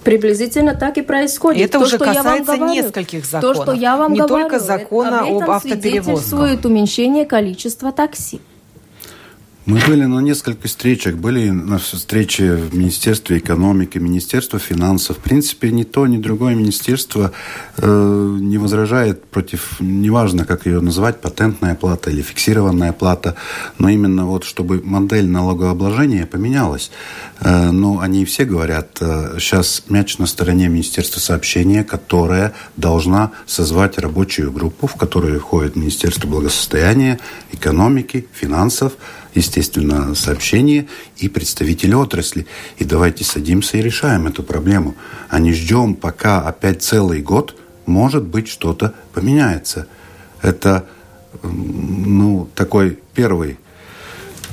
Приблизительно 0.04 0.76
так 0.76 0.98
и 0.98 1.02
происходит. 1.02 1.64
Это 1.64 1.80
то, 1.80 1.86
уже 1.86 1.98
касается 1.98 2.58
говорю, 2.58 2.74
нескольких 2.74 3.26
законов. 3.26 3.58
То, 3.58 3.64
что 3.64 3.74
я 3.74 3.98
вам 3.98 4.14
Не 4.14 4.20
говорю, 4.20 4.44
только 4.44 4.60
закона 4.60 5.22
об 5.22 5.50
автоперевозках. 5.50 6.66
уменьшение 6.66 7.26
количества 7.26 7.92
такси. 7.92 8.42
Мы 9.68 9.80
были 9.86 10.06
на 10.06 10.22
нескольких 10.22 10.70
встречах. 10.70 11.16
Были 11.16 11.50
на 11.50 11.78
встрече 11.78 12.54
в 12.54 12.74
Министерстве 12.74 13.40
экономики, 13.40 13.98
Министерство 13.98 14.60
финансов. 14.60 15.18
В 15.18 15.20
принципе, 15.20 15.72
ни 15.72 15.84
то, 15.84 16.08
ни 16.08 16.18
другое 16.18 16.56
министерство 16.56 17.34
э, 17.76 18.38
не 18.40 18.58
возражает 18.58 19.26
против, 19.26 19.82
неважно, 19.82 20.46
как 20.46 20.68
ее 20.68 20.80
называть, 20.80 21.20
патентная 21.20 21.76
плата 21.76 22.10
или 22.10 22.22
фиксированная 22.22 22.94
плата, 22.94 23.36
но 23.78 23.90
именно 23.90 24.26
вот, 24.26 24.46
чтобы 24.46 24.82
модель 24.82 25.28
налогообложения 25.28 26.26
поменялась. 26.26 26.90
Э, 27.42 27.70
ну, 27.72 28.00
они 28.00 28.24
все 28.24 28.46
говорят, 28.46 29.00
э, 29.02 29.36
сейчас 29.38 29.84
мяч 29.90 30.18
на 30.18 30.28
стороне 30.28 30.70
Министерства 30.70 31.20
сообщения, 31.20 31.84
которая 31.84 32.54
должна 32.78 33.32
созвать 33.46 33.98
рабочую 33.98 34.50
группу, 34.54 34.88
в 34.88 34.96
которую 34.96 35.42
входит 35.42 35.76
Министерство 35.76 36.26
благосостояния, 36.26 37.20
экономики, 37.52 38.28
финансов, 38.32 38.94
естественно, 39.38 40.14
сообщения 40.16 40.88
и 41.18 41.30
представители 41.30 41.94
отрасли. 41.94 42.46
И 42.78 42.84
давайте 42.84 43.24
садимся 43.24 43.78
и 43.78 43.82
решаем 43.82 44.28
эту 44.28 44.44
проблему. 44.44 44.96
А 45.30 45.40
не 45.40 45.54
ждем, 45.54 45.96
пока 45.96 46.42
опять 46.42 46.84
целый 46.84 47.22
год, 47.22 47.56
может 47.86 48.24
быть, 48.24 48.48
что-то 48.48 48.94
поменяется. 49.14 49.88
Это, 50.42 50.86
ну, 51.44 52.50
такой 52.56 53.00
первый 53.14 53.58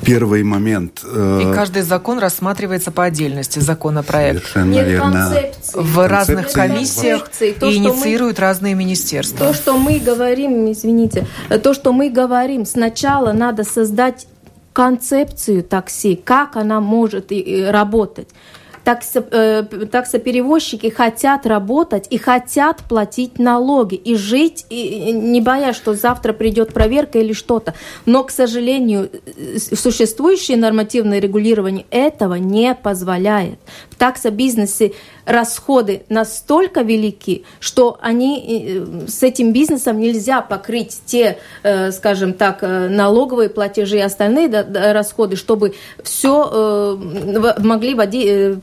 первый 0.04 0.42
момент. 0.42 1.02
Э, 1.04 1.40
и 1.42 1.54
каждый 1.54 1.82
закон 1.82 2.18
рассматривается 2.18 2.90
по 2.90 3.04
отдельности, 3.04 3.58
законопроект. 3.58 4.40
Совершенно 4.40 4.72
Нет 4.72 4.86
верно. 4.86 5.12
Концепции. 5.12 5.80
В 5.80 6.08
разных 6.08 6.52
комиссиях 6.52 7.28
то, 7.28 7.44
и 7.68 7.76
инициируют 7.76 8.38
мы, 8.38 8.42
разные 8.42 8.74
министерства. 8.74 9.38
То, 9.38 9.54
что 9.54 9.78
мы 9.78 9.98
говорим, 9.98 10.70
извините, 10.70 11.26
то, 11.62 11.74
что 11.74 11.92
мы 11.92 12.10
говорим, 12.10 12.66
сначала 12.66 13.32
надо 13.32 13.64
создать 13.64 14.26
концепцию 14.74 15.62
такси, 15.64 16.16
как 16.16 16.56
она 16.56 16.80
может 16.80 17.32
работать 17.68 18.28
таксо, 18.84 19.24
э, 19.30 19.62
таксоперевозчики 19.90 20.90
хотят 20.90 21.46
работать 21.46 22.06
и 22.10 22.18
хотят 22.18 22.82
платить 22.88 23.38
налоги 23.38 23.94
и 23.94 24.14
жить, 24.14 24.66
и, 24.68 25.10
не 25.12 25.40
боясь, 25.40 25.76
что 25.76 25.94
завтра 25.94 26.32
придет 26.32 26.72
проверка 26.72 27.18
или 27.18 27.32
что-то. 27.32 27.74
Но, 28.06 28.22
к 28.24 28.30
сожалению, 28.30 29.10
существующее 29.56 30.56
нормативное 30.56 31.18
регулирование 31.18 31.86
этого 31.90 32.34
не 32.34 32.74
позволяет. 32.74 33.58
В 33.94 33.96
таксобизнесе 33.96 34.92
расходы 35.24 36.02
настолько 36.08 36.82
велики, 36.82 37.44
что 37.60 37.96
они 38.00 38.44
э, 38.44 39.06
с 39.06 39.22
этим 39.22 39.52
бизнесом 39.52 40.00
нельзя 40.00 40.40
покрыть 40.40 41.00
те, 41.06 41.38
э, 41.62 41.92
скажем 41.92 42.32
так, 42.32 42.58
э, 42.62 42.88
налоговые 42.88 43.50
платежи 43.50 43.98
и 43.98 44.00
остальные 44.00 44.48
расходы, 44.92 45.36
чтобы 45.36 45.74
все 46.02 46.98
могли 47.58 47.94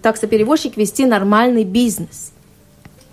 таксоперевозчик 0.01 0.75
вести 0.75 1.05
нормальный 1.05 1.63
бизнес. 1.63 2.30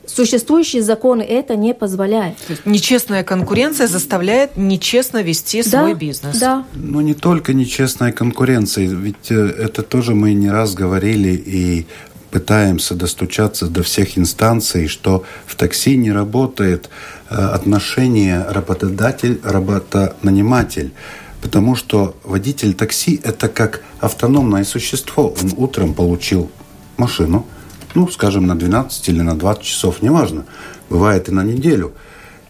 Существующие 0.08 0.82
законы 0.82 1.22
это 1.22 1.56
не 1.56 1.74
позволяют. 1.74 2.38
Нечестная 2.64 3.22
конкуренция 3.22 3.86
заставляет 3.86 4.56
нечестно 4.56 5.22
вести 5.22 5.62
да, 5.62 5.82
свой 5.82 5.94
бизнес. 5.94 6.38
Да. 6.38 6.64
Но 6.74 7.00
не 7.00 7.14
только 7.14 7.52
нечестная 7.52 8.12
конкуренция, 8.12 8.86
ведь 8.86 9.30
это 9.30 9.82
тоже 9.82 10.14
мы 10.14 10.32
не 10.32 10.50
раз 10.50 10.74
говорили 10.74 11.30
и 11.30 11.86
пытаемся 12.30 12.94
достучаться 12.94 13.66
до 13.66 13.82
всех 13.82 14.16
инстанций, 14.18 14.86
что 14.88 15.24
в 15.46 15.56
такси 15.56 15.96
не 15.96 16.12
работает 16.12 16.90
э, 17.30 17.34
отношение 17.34 18.44
работодатель-работонаниматель. 18.48 20.92
Потому 21.40 21.76
что 21.76 22.16
водитель 22.24 22.74
такси– 22.74 23.20
это 23.24 23.48
как 23.48 23.82
автономное 24.00 24.64
существо. 24.64 25.34
Он 25.40 25.54
утром 25.56 25.94
получил 25.94 26.50
машину, 26.96 27.46
ну, 27.94 28.08
скажем, 28.08 28.46
на 28.46 28.58
12 28.58 29.08
или 29.08 29.20
на 29.22 29.36
20 29.38 29.62
часов, 29.62 30.02
неважно. 30.02 30.44
Бывает 30.90 31.28
и 31.28 31.32
на 31.32 31.42
неделю. 31.42 31.92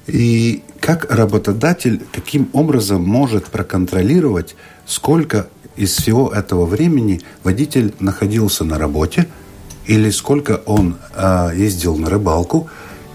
И 0.06 0.62
как 0.80 1.12
работодатель 1.12 2.02
таким 2.12 2.48
образом 2.52 3.02
может 3.02 3.46
проконтролировать, 3.46 4.56
сколько 4.86 5.48
из 5.76 5.96
всего 5.96 6.30
этого 6.30 6.66
времени 6.66 7.20
водитель 7.42 7.94
находился 8.00 8.64
на 8.64 8.78
работе– 8.78 9.26
или 9.88 10.10
сколько 10.10 10.60
он 10.66 10.96
э, 11.14 11.50
ездил 11.56 11.96
на 11.96 12.08
рыбалку, 12.08 12.68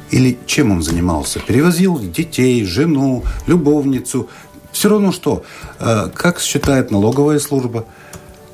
или 0.09 0.37
чем 0.45 0.71
он 0.71 0.81
занимался. 0.81 1.39
Перевозил 1.39 1.99
детей, 1.99 2.65
жену, 2.65 3.23
любовницу. 3.45 4.27
Все 4.71 4.89
равно 4.89 5.11
что, 5.11 5.43
э, 5.79 6.09
как 6.13 6.39
считает 6.39 6.89
налоговая 6.89 7.39
служба, 7.39 7.85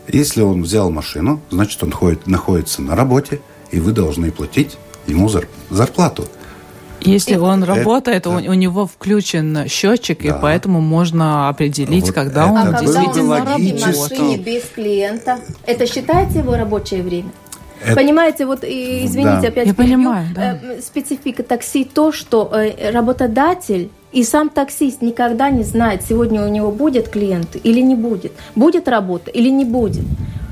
если 0.07 0.41
он 0.41 0.63
взял 0.63 0.91
машину, 0.91 1.41
значит 1.49 1.81
он 1.81 1.91
ходит, 1.91 2.27
находится 2.27 2.81
на 2.81 2.95
работе, 2.95 3.39
и 3.71 3.79
вы 3.79 3.91
должны 3.91 4.31
платить 4.31 4.77
ему 5.07 5.29
зарплату. 5.69 6.25
Если 7.01 7.37
он 7.37 7.63
работает, 7.63 8.17
это, 8.25 8.29
у, 8.29 8.33
у 8.33 8.53
него 8.53 8.85
включен 8.85 9.67
счетчик, 9.67 10.21
да. 10.21 10.27
и 10.27 10.41
поэтому 10.41 10.81
можно 10.81 11.47
определить, 11.47 12.05
вот 12.05 12.13
когда 12.13 12.47
он 12.47 12.57
а 12.57 12.81
действительно 12.81 13.37
когда 13.37 13.55
он 13.55 13.65
работает. 13.65 13.97
машине 13.97 14.37
без 14.37 14.63
клиента, 14.63 15.39
это 15.65 15.87
считается 15.87 16.39
его 16.39 16.55
рабочее 16.55 17.01
время? 17.01 17.31
Это... 17.81 17.95
Понимаете, 17.95 18.45
вот, 18.45 18.63
извините, 18.63 19.41
да. 19.41 19.47
опять 19.47 19.67
Я 19.67 19.73
понимаю, 19.73 20.27
да. 20.35 20.59
Э, 20.61 20.81
специфика 20.81 21.43
такси 21.43 21.85
то, 21.85 22.11
что 22.11 22.51
э, 22.51 22.91
работодатель 22.91 23.89
и 24.11 24.23
сам 24.23 24.49
таксист 24.49 25.01
никогда 25.01 25.49
не 25.49 25.63
знает, 25.63 26.03
сегодня 26.07 26.45
у 26.45 26.49
него 26.49 26.71
будет 26.71 27.07
клиент 27.07 27.55
или 27.63 27.79
не 27.79 27.95
будет, 27.95 28.33
будет 28.55 28.87
работа 28.89 29.31
или 29.31 29.49
не 29.49 29.63
будет. 29.63 30.03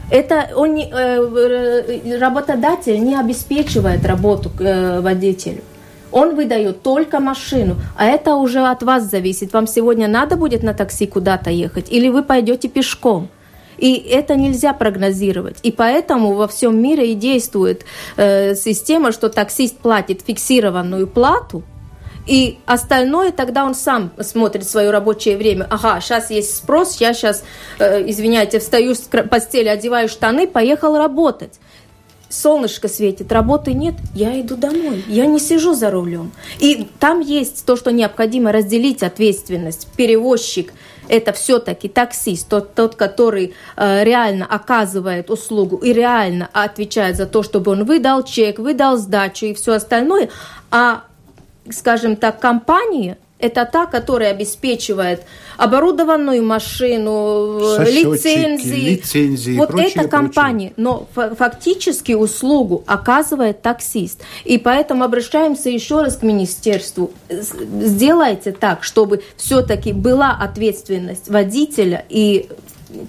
Это 0.10 0.50
он 0.56 0.76
не, 0.76 0.90
э, 0.90 2.18
работодатель 2.18 3.00
не 3.04 3.16
обеспечивает 3.16 4.06
работу 4.06 4.52
водителю. 4.58 5.62
Он 6.12 6.36
выдает 6.36 6.82
только 6.84 7.20
машину, 7.20 7.76
а 7.98 8.06
это 8.06 8.36
уже 8.36 8.60
от 8.60 8.82
вас 8.84 9.04
зависит. 9.04 9.54
Вам 9.54 9.68
сегодня 9.68 10.08
надо 10.08 10.38
будет 10.38 10.64
на 10.64 10.74
такси 10.74 11.06
куда-то 11.06 11.50
ехать, 11.50 11.92
или 11.92 12.08
вы 12.10 12.24
пойдете 12.24 12.70
пешком. 12.70 13.28
И 13.78 13.94
это 13.94 14.36
нельзя 14.36 14.74
прогнозировать. 14.74 15.58
И 15.64 15.72
поэтому 15.72 16.34
во 16.34 16.48
всем 16.48 16.82
мире 16.82 17.12
и 17.12 17.14
действует 17.14 17.86
э, 18.16 18.56
система, 18.56 19.12
что 19.12 19.30
таксист 19.30 19.78
платит 19.78 20.22
фиксированную 20.26 21.08
плату, 21.08 21.64
и 22.28 22.60
остальное 22.66 23.32
тогда 23.32 23.66
он 23.66 23.74
сам 23.74 24.12
смотрит 24.20 24.68
свое 24.68 24.92
рабочее 24.92 25.38
время. 25.38 25.66
Ага, 25.70 26.02
сейчас 26.02 26.30
есть 26.30 26.56
спрос, 26.56 26.98
я 26.98 27.14
сейчас, 27.14 27.44
э, 27.80 28.10
извиняйте, 28.10 28.60
встаю 28.60 28.96
с 28.96 29.00
постели, 29.00 29.68
одеваю 29.68 30.10
штаны, 30.10 30.48
поехал 30.48 30.98
работать 30.98 31.60
солнышко 32.30 32.88
светит, 32.88 33.32
работы 33.32 33.74
нет, 33.74 33.96
я 34.14 34.40
иду 34.40 34.56
домой, 34.58 35.04
я 35.08 35.26
не 35.26 35.40
сижу 35.40 35.74
за 35.74 35.90
рулем. 35.90 36.32
И 36.60 36.88
там 37.00 37.22
есть 37.22 37.66
то, 37.66 37.76
что 37.76 37.92
необходимо 37.92 38.52
разделить 38.52 39.04
ответственность. 39.04 39.88
Перевозчик– 39.96 40.74
это 41.08 41.32
все-таки 41.32 41.88
таксист, 41.88 42.50
тот, 42.50 42.76
тот 42.76 42.96
который 42.96 43.54
э, 43.76 44.04
реально 44.04 44.46
оказывает 44.46 45.30
услугу 45.30 45.78
и 45.78 45.94
реально 45.94 46.50
отвечает 46.52 47.16
за 47.16 47.26
то, 47.26 47.44
чтобы 47.44 47.72
он 47.72 47.86
выдал 47.86 48.24
чек, 48.24 48.60
выдал 48.60 48.98
сдачу 48.98 49.46
и 49.46 49.54
все 49.54 49.74
остальное, 49.74 50.30
а, 50.70 51.04
скажем 51.72 52.16
так, 52.16 52.40
компания 52.40 53.18
это 53.40 53.66
та, 53.72 53.86
которая 53.86 54.32
обеспечивает 54.32 55.22
оборудованную 55.58 56.44
машину, 56.44 57.60
Сосчетчики, 57.76 58.06
лицензии. 58.06 58.90
лицензии. 58.92 59.58
Вот 59.58 59.70
прочее, 59.70 59.92
эта 59.96 60.08
компания, 60.08 60.74
прочее. 60.76 61.06
но 61.16 61.36
фактически 61.36 62.14
услугу 62.14 62.84
оказывает 62.88 63.62
таксист. 63.62 64.22
И 64.44 64.58
поэтому 64.58 65.04
обращаемся 65.04 65.70
еще 65.70 66.02
раз 66.02 66.18
к 66.18 66.24
министерству. 66.24 67.12
Сделайте 67.30 68.52
так, 68.52 68.84
чтобы 68.84 69.22
все-таки 69.36 69.94
была 69.94 70.32
ответственность 70.32 71.30
водителя 71.30 72.06
и 72.10 72.50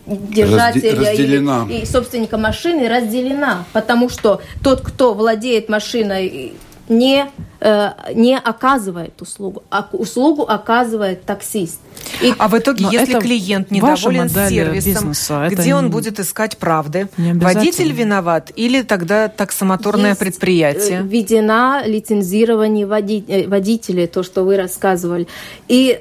держателя 0.07 1.11
разделена. 1.11 1.67
и, 1.71 1.81
и 1.81 1.87
собственника 1.87 2.37
машины 2.37 2.89
разделена, 2.89 3.65
потому 3.73 4.09
что 4.09 4.43
тот, 4.63 4.81
кто 4.83 5.15
владеет 5.15 5.69
машиной 5.69 6.55
не, 6.89 7.23
э, 7.23 7.27
не 7.61 8.39
оказывает 8.39 9.21
услугу, 9.21 9.63
а 9.71 9.89
услугу 9.93 10.43
оказывает 10.43 11.25
таксист. 11.25 11.81
И... 12.23 12.33
А 12.39 12.49
в 12.49 12.57
итоге, 12.59 12.85
Но 12.85 12.93
если 12.93 13.19
клиент 13.19 13.71
недоволен 13.71 14.29
сервисом, 14.29 15.09
бизнеса, 15.09 15.49
где 15.51 15.75
он 15.75 15.87
не... 15.87 15.91
будет 15.91 16.21
искать 16.21 16.57
правды? 16.57 17.09
Водитель 17.17 17.93
виноват 17.93 18.53
или 18.55 18.83
тогда 18.83 19.29
таксомоторное 19.29 20.11
Есть 20.11 20.21
предприятие? 20.21 21.03
Введена 21.03 21.83
лицензирование 21.85 22.87
води... 22.87 23.25
Э, 23.27 23.49
водителей, 23.49 24.07
то, 24.07 24.23
что 24.23 24.45
вы 24.45 24.57
рассказывали. 24.57 25.27
И 25.69 26.01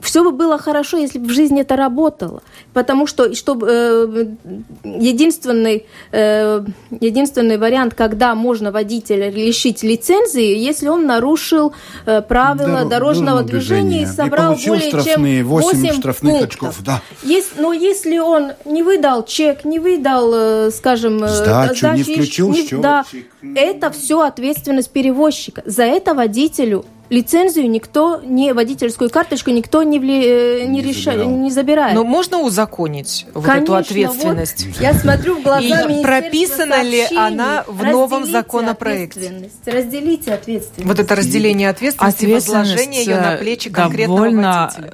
все 0.00 0.24
бы 0.24 0.32
было 0.32 0.58
хорошо, 0.58 0.96
если 0.96 1.18
бы 1.18 1.26
в 1.26 1.30
жизни 1.30 1.60
это 1.60 1.76
работало. 1.76 2.42
Потому 2.72 3.06
что 3.06 3.34
чтобы, 3.34 3.66
э, 3.70 4.26
единственный, 4.84 5.86
э, 6.12 6.64
единственный 7.00 7.58
вариант, 7.58 7.94
когда 7.94 8.34
можно 8.34 8.70
водителя 8.70 9.30
лишить 9.30 9.82
лицензии, 9.82 10.56
если 10.56 10.88
он 10.88 11.06
нарушил 11.06 11.72
э, 12.06 12.22
правила 12.22 12.80
Дор- 12.80 12.88
дорожного 12.88 13.42
движения 13.42 14.02
и 14.02 14.06
собрал 14.06 14.54
и 14.54 14.66
более 14.66 14.90
чем 14.90 15.46
8 15.46 15.92
штрафных 15.92 16.32
пунктов. 16.32 16.50
очков. 16.50 16.76
Да. 16.84 17.02
Есть, 17.22 17.58
но 17.58 17.72
если 17.72 18.18
он 18.18 18.52
не 18.64 18.82
выдал 18.82 19.24
чек, 19.24 19.64
не 19.64 19.78
выдал, 19.78 20.32
э, 20.34 20.70
скажем, 20.70 21.22
э, 21.22 21.28
сдачу, 21.28 21.76
сдачу 21.76 21.96
не 21.96 22.02
включил 22.02 22.50
не, 22.50 22.56
счетчик. 22.56 22.80
Да, 22.80 23.04
это 23.54 23.90
все 23.90 24.22
ответственность 24.22 24.90
перевозчика. 24.90 25.62
За 25.66 25.82
это 25.82 26.14
водителю 26.14 26.84
лицензию 27.12 27.70
никто, 27.70 28.20
не 28.24 28.54
водительскую 28.54 29.10
карточку 29.10 29.50
никто 29.50 29.82
не, 29.82 29.98
вли, 29.98 30.24
э, 30.24 30.64
не, 30.64 30.80
не, 30.80 30.82
реша, 30.82 31.14
не 31.14 31.50
забирает. 31.50 31.94
Но 31.94 32.04
можно 32.04 32.38
узаконить 32.40 33.26
вот 33.34 33.44
Конечно, 33.44 33.64
эту 33.64 33.74
ответственность? 33.74 34.66
Вот 34.66 34.80
я 34.80 34.94
смотрю 34.94 35.38
в 35.38 35.42
глаза 35.42 35.82
И 35.82 36.02
прописана 36.02 36.82
ли 36.82 37.04
она 37.14 37.64
в 37.66 37.84
новом 37.84 38.24
законопроекте? 38.24 39.50
Разделите 39.66 40.32
ответственность. 40.32 40.88
Вот 40.88 40.98
это 40.98 41.14
разделение 41.14 41.68
ответственности, 41.68 42.24
ответственность 42.24 42.70
возложение 42.70 43.04
ее 43.04 43.20
на 43.20 43.36
плечи 43.36 43.68
конкретного 43.68 44.16
довольно 44.16 44.72
водителя 44.74 44.92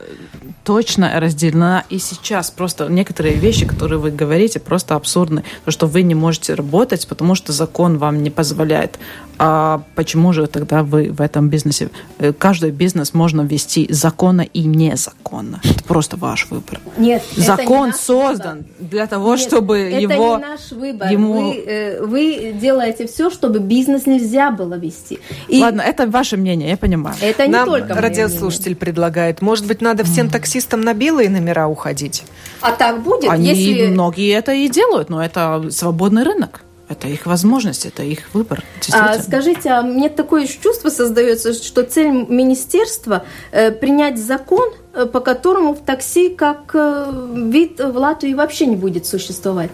точно 0.68 1.18
разделена 1.18 1.84
и 1.88 1.98
сейчас. 1.98 2.50
Просто 2.50 2.88
некоторые 2.88 3.36
вещи, 3.36 3.64
которые 3.64 3.98
вы 3.98 4.10
говорите, 4.10 4.60
просто 4.60 4.96
абсурдны. 4.96 5.42
То, 5.64 5.70
что 5.70 5.86
вы 5.86 6.02
не 6.02 6.14
можете 6.14 6.52
работать, 6.52 7.08
потому 7.08 7.34
что 7.34 7.54
закон 7.54 7.96
вам 7.96 8.22
не 8.22 8.28
позволяет. 8.28 8.98
А 9.38 9.82
почему 9.94 10.32
же 10.32 10.46
тогда 10.46 10.82
вы 10.82 11.10
в 11.10 11.22
этом 11.22 11.48
бизнесе? 11.48 11.88
Э, 12.18 12.32
каждый 12.32 12.70
бизнес 12.70 13.14
можно 13.14 13.42
вести 13.42 13.86
законно 13.88 14.42
и 14.42 14.64
незаконно. 14.64 15.60
Это 15.64 15.82
просто 15.84 16.16
ваш 16.16 16.50
выбор. 16.50 16.80
Нет, 16.98 17.22
закон 17.36 17.88
это 17.88 17.96
не 17.96 18.02
создан 18.02 18.56
выбор. 18.58 18.90
для 18.90 19.06
того, 19.06 19.36
Нет, 19.36 19.40
чтобы 19.40 19.78
это 19.78 20.00
его... 20.00 20.36
Это 20.36 20.44
не 20.44 20.50
наш 20.50 20.72
выбор. 20.72 21.12
Ему... 21.12 21.50
Вы, 21.50 21.64
э, 21.66 22.04
вы 22.04 22.54
делаете 22.60 23.06
все, 23.06 23.30
чтобы 23.30 23.60
бизнес 23.60 24.06
нельзя 24.06 24.50
было 24.50 24.74
вести. 24.74 25.20
И... 25.46 25.62
Ладно, 25.62 25.82
это 25.82 26.06
ваше 26.08 26.36
мнение, 26.36 26.68
я 26.68 26.76
понимаю. 26.76 27.16
Это 27.22 27.46
не 27.46 27.52
Нам 27.52 27.66
только 27.66 27.94
радиослушатель 27.94 28.74
предлагает. 28.74 29.40
Может 29.40 29.66
быть, 29.66 29.80
надо 29.80 30.04
всем 30.04 30.28
таксистам 30.28 30.57
таксистам 30.58 30.80
на 30.80 30.94
белые 30.94 31.30
номера 31.30 31.68
уходить. 31.68 32.24
А 32.60 32.72
так 32.72 33.02
будет, 33.02 33.30
Они, 33.30 33.48
если... 33.48 33.86
Многие 33.86 34.34
это 34.34 34.52
и 34.52 34.68
делают, 34.68 35.08
но 35.08 35.24
это 35.24 35.70
свободный 35.70 36.24
рынок. 36.24 36.62
Это 36.88 37.06
их 37.06 37.26
возможность, 37.26 37.84
это 37.84 38.02
их 38.02 38.20
выбор. 38.32 38.62
А, 38.92 39.18
скажите, 39.18 39.68
а 39.70 39.82
мне 39.82 40.08
такое 40.08 40.46
чувство 40.46 40.88
создается, 40.88 41.52
что 41.52 41.82
цель 41.82 42.10
министерства 42.10 43.24
э, 43.52 43.70
принять 43.70 44.18
закон, 44.18 44.70
э, 44.94 45.04
по 45.04 45.20
которому 45.20 45.74
в 45.74 45.80
такси 45.80 46.30
как 46.30 46.70
э, 46.72 47.28
вид 47.34 47.78
в 47.78 47.96
Латвии 47.98 48.32
вообще 48.32 48.64
не 48.66 48.76
будет 48.76 49.04
существовать. 49.04 49.70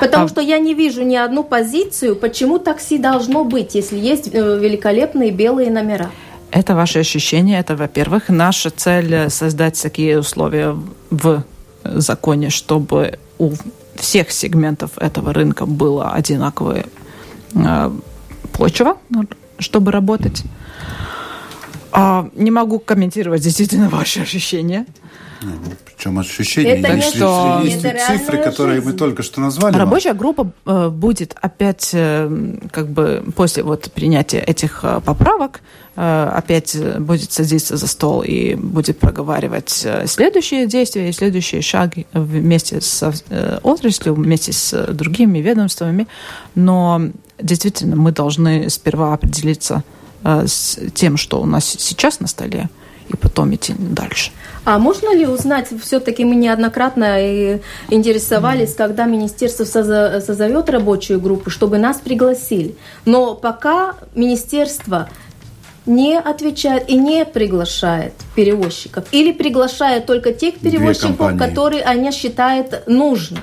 Потому 0.00 0.26
а... 0.26 0.28
что 0.28 0.42
я 0.42 0.58
не 0.58 0.74
вижу 0.74 1.02
ни 1.02 1.16
одну 1.16 1.44
позицию, 1.44 2.14
почему 2.14 2.58
такси 2.58 2.98
должно 2.98 3.44
быть, 3.44 3.74
если 3.74 3.98
есть 3.98 4.28
э, 4.30 4.58
великолепные 4.58 5.30
белые 5.30 5.70
номера. 5.70 6.10
Это 6.50 6.74
ваши 6.74 6.98
ощущения. 6.98 7.58
Это, 7.60 7.76
во-первых, 7.76 8.28
наша 8.28 8.70
цель 8.70 9.30
создать 9.30 9.80
такие 9.80 10.18
условия 10.18 10.76
в 11.10 11.44
законе, 11.84 12.50
чтобы 12.50 13.18
у 13.38 13.52
всех 13.96 14.30
сегментов 14.30 14.98
этого 14.98 15.32
рынка 15.32 15.66
было 15.66 16.12
одинаковое 16.12 16.86
э, 17.54 17.90
почва, 18.52 18.96
чтобы 19.58 19.92
работать. 19.92 20.42
А, 21.92 22.28
не 22.34 22.50
могу 22.50 22.78
комментировать 22.78 23.42
действительно 23.42 23.88
ваши 23.88 24.20
ощущения. 24.20 24.86
Ну, 25.42 25.52
причем 25.86 26.18
ощущения 26.18 26.80
это 26.80 26.94
есть, 26.94 27.16
что... 27.16 27.62
есть 27.64 27.82
это 27.82 28.06
цифры, 28.06 28.38
которые 28.38 28.76
жизнь. 28.76 28.90
мы 28.90 28.96
только 28.96 29.22
что 29.22 29.40
назвали. 29.40 29.76
Рабочая 29.76 30.12
группа 30.12 30.50
э, 30.66 30.88
будет 30.88 31.34
опять, 31.40 31.90
э, 31.94 32.58
как 32.70 32.90
бы 32.90 33.24
после 33.34 33.62
вот 33.62 33.90
принятия 33.92 34.40
этих 34.40 34.80
э, 34.82 35.00
поправок, 35.02 35.62
э, 35.96 36.32
опять 36.34 36.76
будет 36.98 37.32
садиться 37.32 37.78
за 37.78 37.86
стол 37.86 38.22
и 38.22 38.54
будет 38.54 38.98
проговаривать 38.98 39.82
э, 39.84 40.06
следующие 40.06 40.66
действия 40.66 41.08
и 41.08 41.12
следующие 41.12 41.62
шаги 41.62 42.06
вместе 42.12 42.82
с 42.82 43.02
э, 43.30 43.60
отраслью, 43.62 44.14
вместе 44.14 44.52
с 44.52 44.88
другими 44.92 45.38
ведомствами. 45.38 46.06
Но 46.54 47.00
действительно 47.40 47.96
мы 47.96 48.12
должны 48.12 48.68
сперва 48.68 49.14
определиться 49.14 49.76
э, 49.76 49.99
с 50.24 50.78
тем, 50.94 51.16
что 51.16 51.40
у 51.40 51.46
нас 51.46 51.64
сейчас 51.64 52.20
на 52.20 52.26
столе, 52.26 52.68
и 53.08 53.16
потом 53.16 53.54
идти 53.54 53.74
дальше. 53.76 54.30
А 54.64 54.78
можно 54.78 55.14
ли 55.14 55.26
узнать, 55.26 55.68
все-таки 55.82 56.24
мы 56.24 56.36
неоднократно 56.36 57.58
интересовались, 57.88 58.74
когда 58.74 59.06
министерство 59.06 59.64
созовет 59.64 60.70
рабочую 60.70 61.20
группу, 61.20 61.50
чтобы 61.50 61.78
нас 61.78 61.96
пригласили. 61.96 62.76
Но 63.04 63.34
пока 63.34 63.94
министерство 64.14 65.08
не 65.86 66.18
отвечает 66.18 66.88
и 66.90 66.96
не 66.96 67.24
приглашает 67.24 68.12
перевозчиков. 68.36 69.06
Или 69.12 69.32
приглашает 69.32 70.06
только 70.06 70.32
тех 70.32 70.58
перевозчиков, 70.58 71.36
которые 71.38 71.82
они 71.82 72.12
считают 72.12 72.86
нужным. 72.86 73.40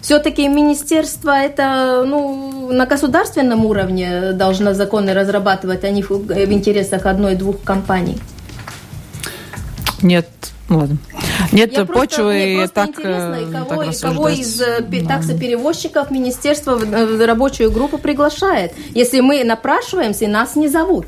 Все-таки 0.00 0.46
министерство 0.48 1.30
это 1.30 2.04
ну, 2.06 2.72
на 2.72 2.86
государственном 2.86 3.66
уровне 3.66 4.32
должно 4.32 4.74
законы 4.74 5.12
разрабатывать, 5.12 5.84
а 5.84 5.90
не 5.90 6.02
в, 6.02 6.10
в 6.10 6.52
интересах 6.52 7.06
одной-двух 7.06 7.62
компаний. 7.62 8.18
Нет, 10.02 10.28
ладно. 10.68 10.98
Нет 11.52 11.72
Я 11.72 11.84
почвы 11.84 12.56
просто, 12.58 12.74
так, 12.74 12.88
интересно, 12.90 13.38
кого, 13.52 13.84
так 13.84 14.00
кого 14.00 14.28
из 14.28 14.60
э, 14.60 14.80
да. 14.80 15.16
таксоперевозчиков 15.16 16.10
министерство 16.10 16.76
в 16.76 17.26
рабочую 17.26 17.70
группу 17.70 17.98
приглашает, 17.98 18.72
если 18.94 19.20
мы 19.20 19.42
напрашиваемся 19.44 20.26
и 20.26 20.28
нас 20.28 20.56
не 20.56 20.68
зовут. 20.68 21.06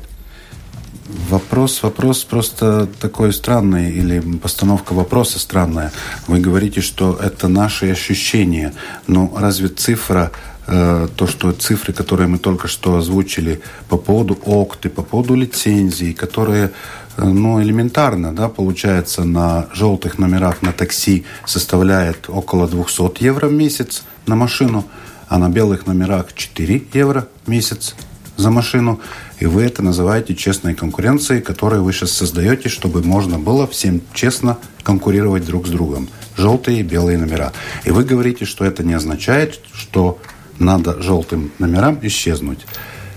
Вопрос, 1.29 1.83
вопрос 1.83 2.23
просто 2.23 2.87
такой 2.99 3.33
странный, 3.33 3.91
или 3.91 4.19
постановка 4.19 4.93
вопроса 4.93 5.39
странная. 5.39 5.91
Вы 6.27 6.39
говорите, 6.39 6.81
что 6.81 7.17
это 7.21 7.47
наши 7.47 7.91
ощущения. 7.91 8.73
Но 9.07 9.33
разве 9.37 9.67
цифра, 9.67 10.31
э, 10.67 11.07
то, 11.15 11.27
что 11.27 11.51
цифры, 11.51 11.93
которые 11.93 12.27
мы 12.27 12.37
только 12.37 12.67
что 12.67 12.95
озвучили 12.95 13.61
по 13.89 13.97
поводу 13.97 14.37
ОКТы, 14.45 14.89
по 14.89 15.01
поводу 15.01 15.35
лицензий, 15.35 16.13
которые 16.13 16.71
Э, 17.17 17.25
ну, 17.25 17.61
элементарно, 17.61 18.33
да, 18.33 18.49
получается, 18.49 19.23
на 19.23 19.67
желтых 19.73 20.17
номерах 20.17 20.61
на 20.61 20.71
такси 20.71 21.25
составляет 21.45 22.29
около 22.29 22.67
200 22.67 23.23
евро 23.23 23.47
в 23.47 23.53
месяц 23.53 24.03
на 24.27 24.35
машину, 24.35 24.85
а 25.27 25.37
на 25.37 25.49
белых 25.49 25.87
номерах 25.87 26.33
4 26.33 26.83
евро 26.93 27.27
в 27.45 27.49
месяц 27.49 27.95
за 28.37 28.49
машину. 28.49 28.99
И 29.41 29.47
вы 29.47 29.63
это 29.63 29.81
называете 29.81 30.35
честной 30.35 30.75
конкуренцией, 30.75 31.41
которую 31.41 31.83
вы 31.83 31.93
сейчас 31.93 32.11
создаете, 32.11 32.69
чтобы 32.69 33.01
можно 33.01 33.39
было 33.39 33.65
всем 33.65 34.01
честно 34.13 34.59
конкурировать 34.83 35.47
друг 35.47 35.65
с 35.65 35.71
другом. 35.71 36.09
Желтые 36.37 36.81
и 36.81 36.83
белые 36.83 37.17
номера. 37.17 37.51
И 37.83 37.89
вы 37.89 38.03
говорите, 38.03 38.45
что 38.45 38.65
это 38.65 38.83
не 38.83 38.93
означает, 38.93 39.59
что 39.73 40.19
надо 40.59 41.01
желтым 41.01 41.51
номерам 41.57 41.97
исчезнуть. 42.03 42.59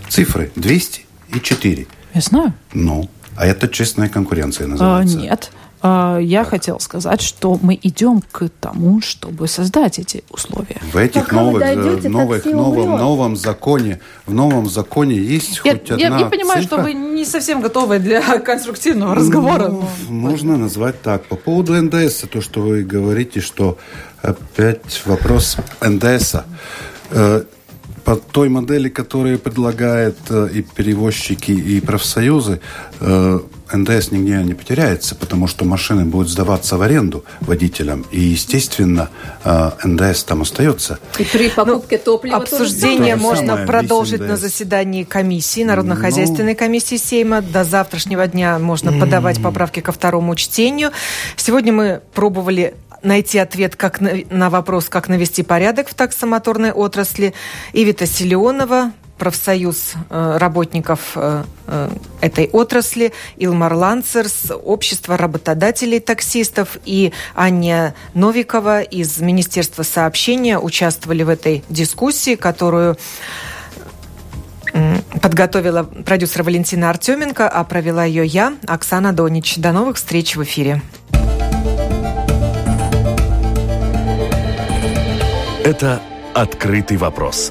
Цифры 0.09 0.51
200 0.57 1.05
и 1.35 1.41
4. 1.41 1.87
Я 2.15 2.21
знаю. 2.23 2.55
Ну, 2.73 3.11
а 3.37 3.47
это 3.47 3.69
честная 3.69 4.09
конкуренция 4.09 4.67
называется? 4.67 5.19
А, 5.19 5.21
нет. 5.21 5.53
А, 5.87 6.17
я 6.19 6.41
так. 6.45 6.49
хотел 6.49 6.81
сказать, 6.81 7.21
что 7.21 7.59
мы 7.61 7.79
идем 7.83 8.23
к 8.33 8.49
тому, 8.59 9.03
чтобы 9.03 9.47
создать 9.47 9.99
эти 9.99 10.25
условия. 10.31 10.81
В 10.91 10.97
этих 10.97 11.25
Пока 11.27 11.37
новых, 11.37 11.61
дойдете, 11.61 12.09
новых 12.09 12.47
новом, 12.47 12.99
новом 12.99 13.37
законе, 13.37 14.01
в 14.25 14.33
новом 14.33 14.67
законе 14.71 15.15
есть 15.15 15.61
я, 15.63 15.73
хоть 15.73 15.91
я, 15.91 16.07
одна 16.07 16.21
Я 16.21 16.27
понимаю, 16.27 16.63
цифра? 16.63 16.79
что 16.79 16.83
вы 16.85 16.95
не 16.95 17.27
совсем 17.27 17.61
готовы 17.61 17.99
для 17.99 18.23
конструктивного 18.39 19.15
разговора. 19.15 19.69
Ну, 19.69 19.87
можно 20.09 20.57
назвать 20.57 21.03
так. 21.03 21.27
По 21.27 21.37
поводу 21.37 21.75
НДС, 21.75 22.25
то, 22.33 22.41
что 22.41 22.63
вы 22.63 22.83
говорите, 22.83 23.43
что 23.43 23.77
опять 24.23 25.03
вопрос 25.05 25.59
НДС 25.83 26.37
по 28.05 28.17
той 28.17 28.49
модели, 28.49 28.89
которую 28.89 29.39
предлагают 29.39 30.19
э, 30.29 30.49
и 30.53 30.63
перевозчики, 30.63 31.53
и 31.53 31.81
профсоюзы, 31.81 32.61
э, 33.01 33.41
НДС 33.73 34.11
нигде 34.11 34.43
не 34.43 34.55
потеряется, 34.55 35.15
потому 35.15 35.47
что 35.47 35.65
машины 35.65 36.05
будут 36.05 36.29
сдаваться 36.29 36.77
в 36.77 36.83
аренду 36.83 37.25
водителям, 37.41 38.05
и, 38.11 38.21
естественно, 38.21 39.09
э, 39.45 39.71
НДС 39.85 40.25
там 40.25 40.43
остается. 40.43 40.99
И 41.19 41.25
при 41.25 41.49
покупке 41.49 41.97
ну, 41.99 42.05
топлива 42.05 42.37
Обсуждение 42.37 43.17
можно 43.17 43.49
самое, 43.49 43.67
продолжить 43.67 44.21
на 44.21 44.37
заседании 44.37 45.05
комиссии, 45.05 45.65
Народно-хозяйственной 45.65 46.53
ну, 46.53 46.59
комиссии 46.59 46.97
Сейма. 46.97 47.43
До 47.43 47.65
завтрашнего 47.65 48.27
дня 48.27 48.59
можно 48.59 48.93
подавать 48.93 49.43
поправки 49.43 49.81
ко 49.81 49.93
второму 49.93 50.35
чтению. 50.37 50.91
Сегодня 51.37 51.73
мы 51.73 52.01
пробовали 52.13 52.75
найти 53.03 53.39
ответ 53.39 53.77
как 53.77 54.01
на, 54.01 54.13
на 54.31 54.51
вопрос, 54.51 54.89
как 54.89 55.09
навести 55.09 55.43
порядок 55.43 55.89
в 55.89 55.95
таксомоторной 55.95 56.73
отрасли. 56.73 57.35
Ивита 57.73 58.07
Силеонова, 58.07 58.93
профсоюз 59.25 59.95
работников 60.11 61.17
этой 62.21 62.51
отрасли, 62.53 63.15
Илмар 63.39 63.73
Ланцерс, 63.73 64.53
общество 64.63 65.17
работодателей 65.17 65.99
таксистов 65.99 66.77
и 66.85 67.11
Аня 67.35 67.95
Новикова 68.13 68.83
из 68.83 69.21
Министерства 69.21 69.83
сообщения 69.83 70.59
участвовали 70.59 71.23
в 71.23 71.31
этой 71.31 71.65
дискуссии, 71.71 72.35
которую 72.35 72.99
подготовила 75.23 75.85
продюсер 75.85 76.43
Валентина 76.43 76.91
Артеменко, 76.91 77.49
а 77.49 77.65
провела 77.65 78.05
ее 78.05 78.27
я, 78.27 78.53
Оксана 78.67 79.15
Донич. 79.15 79.57
До 79.57 79.73
новых 79.73 79.97
встреч 79.97 80.37
в 80.37 80.43
эфире. 80.43 80.83
Это 85.65 86.03
«Открытый 86.35 86.99
вопрос» 86.99 87.51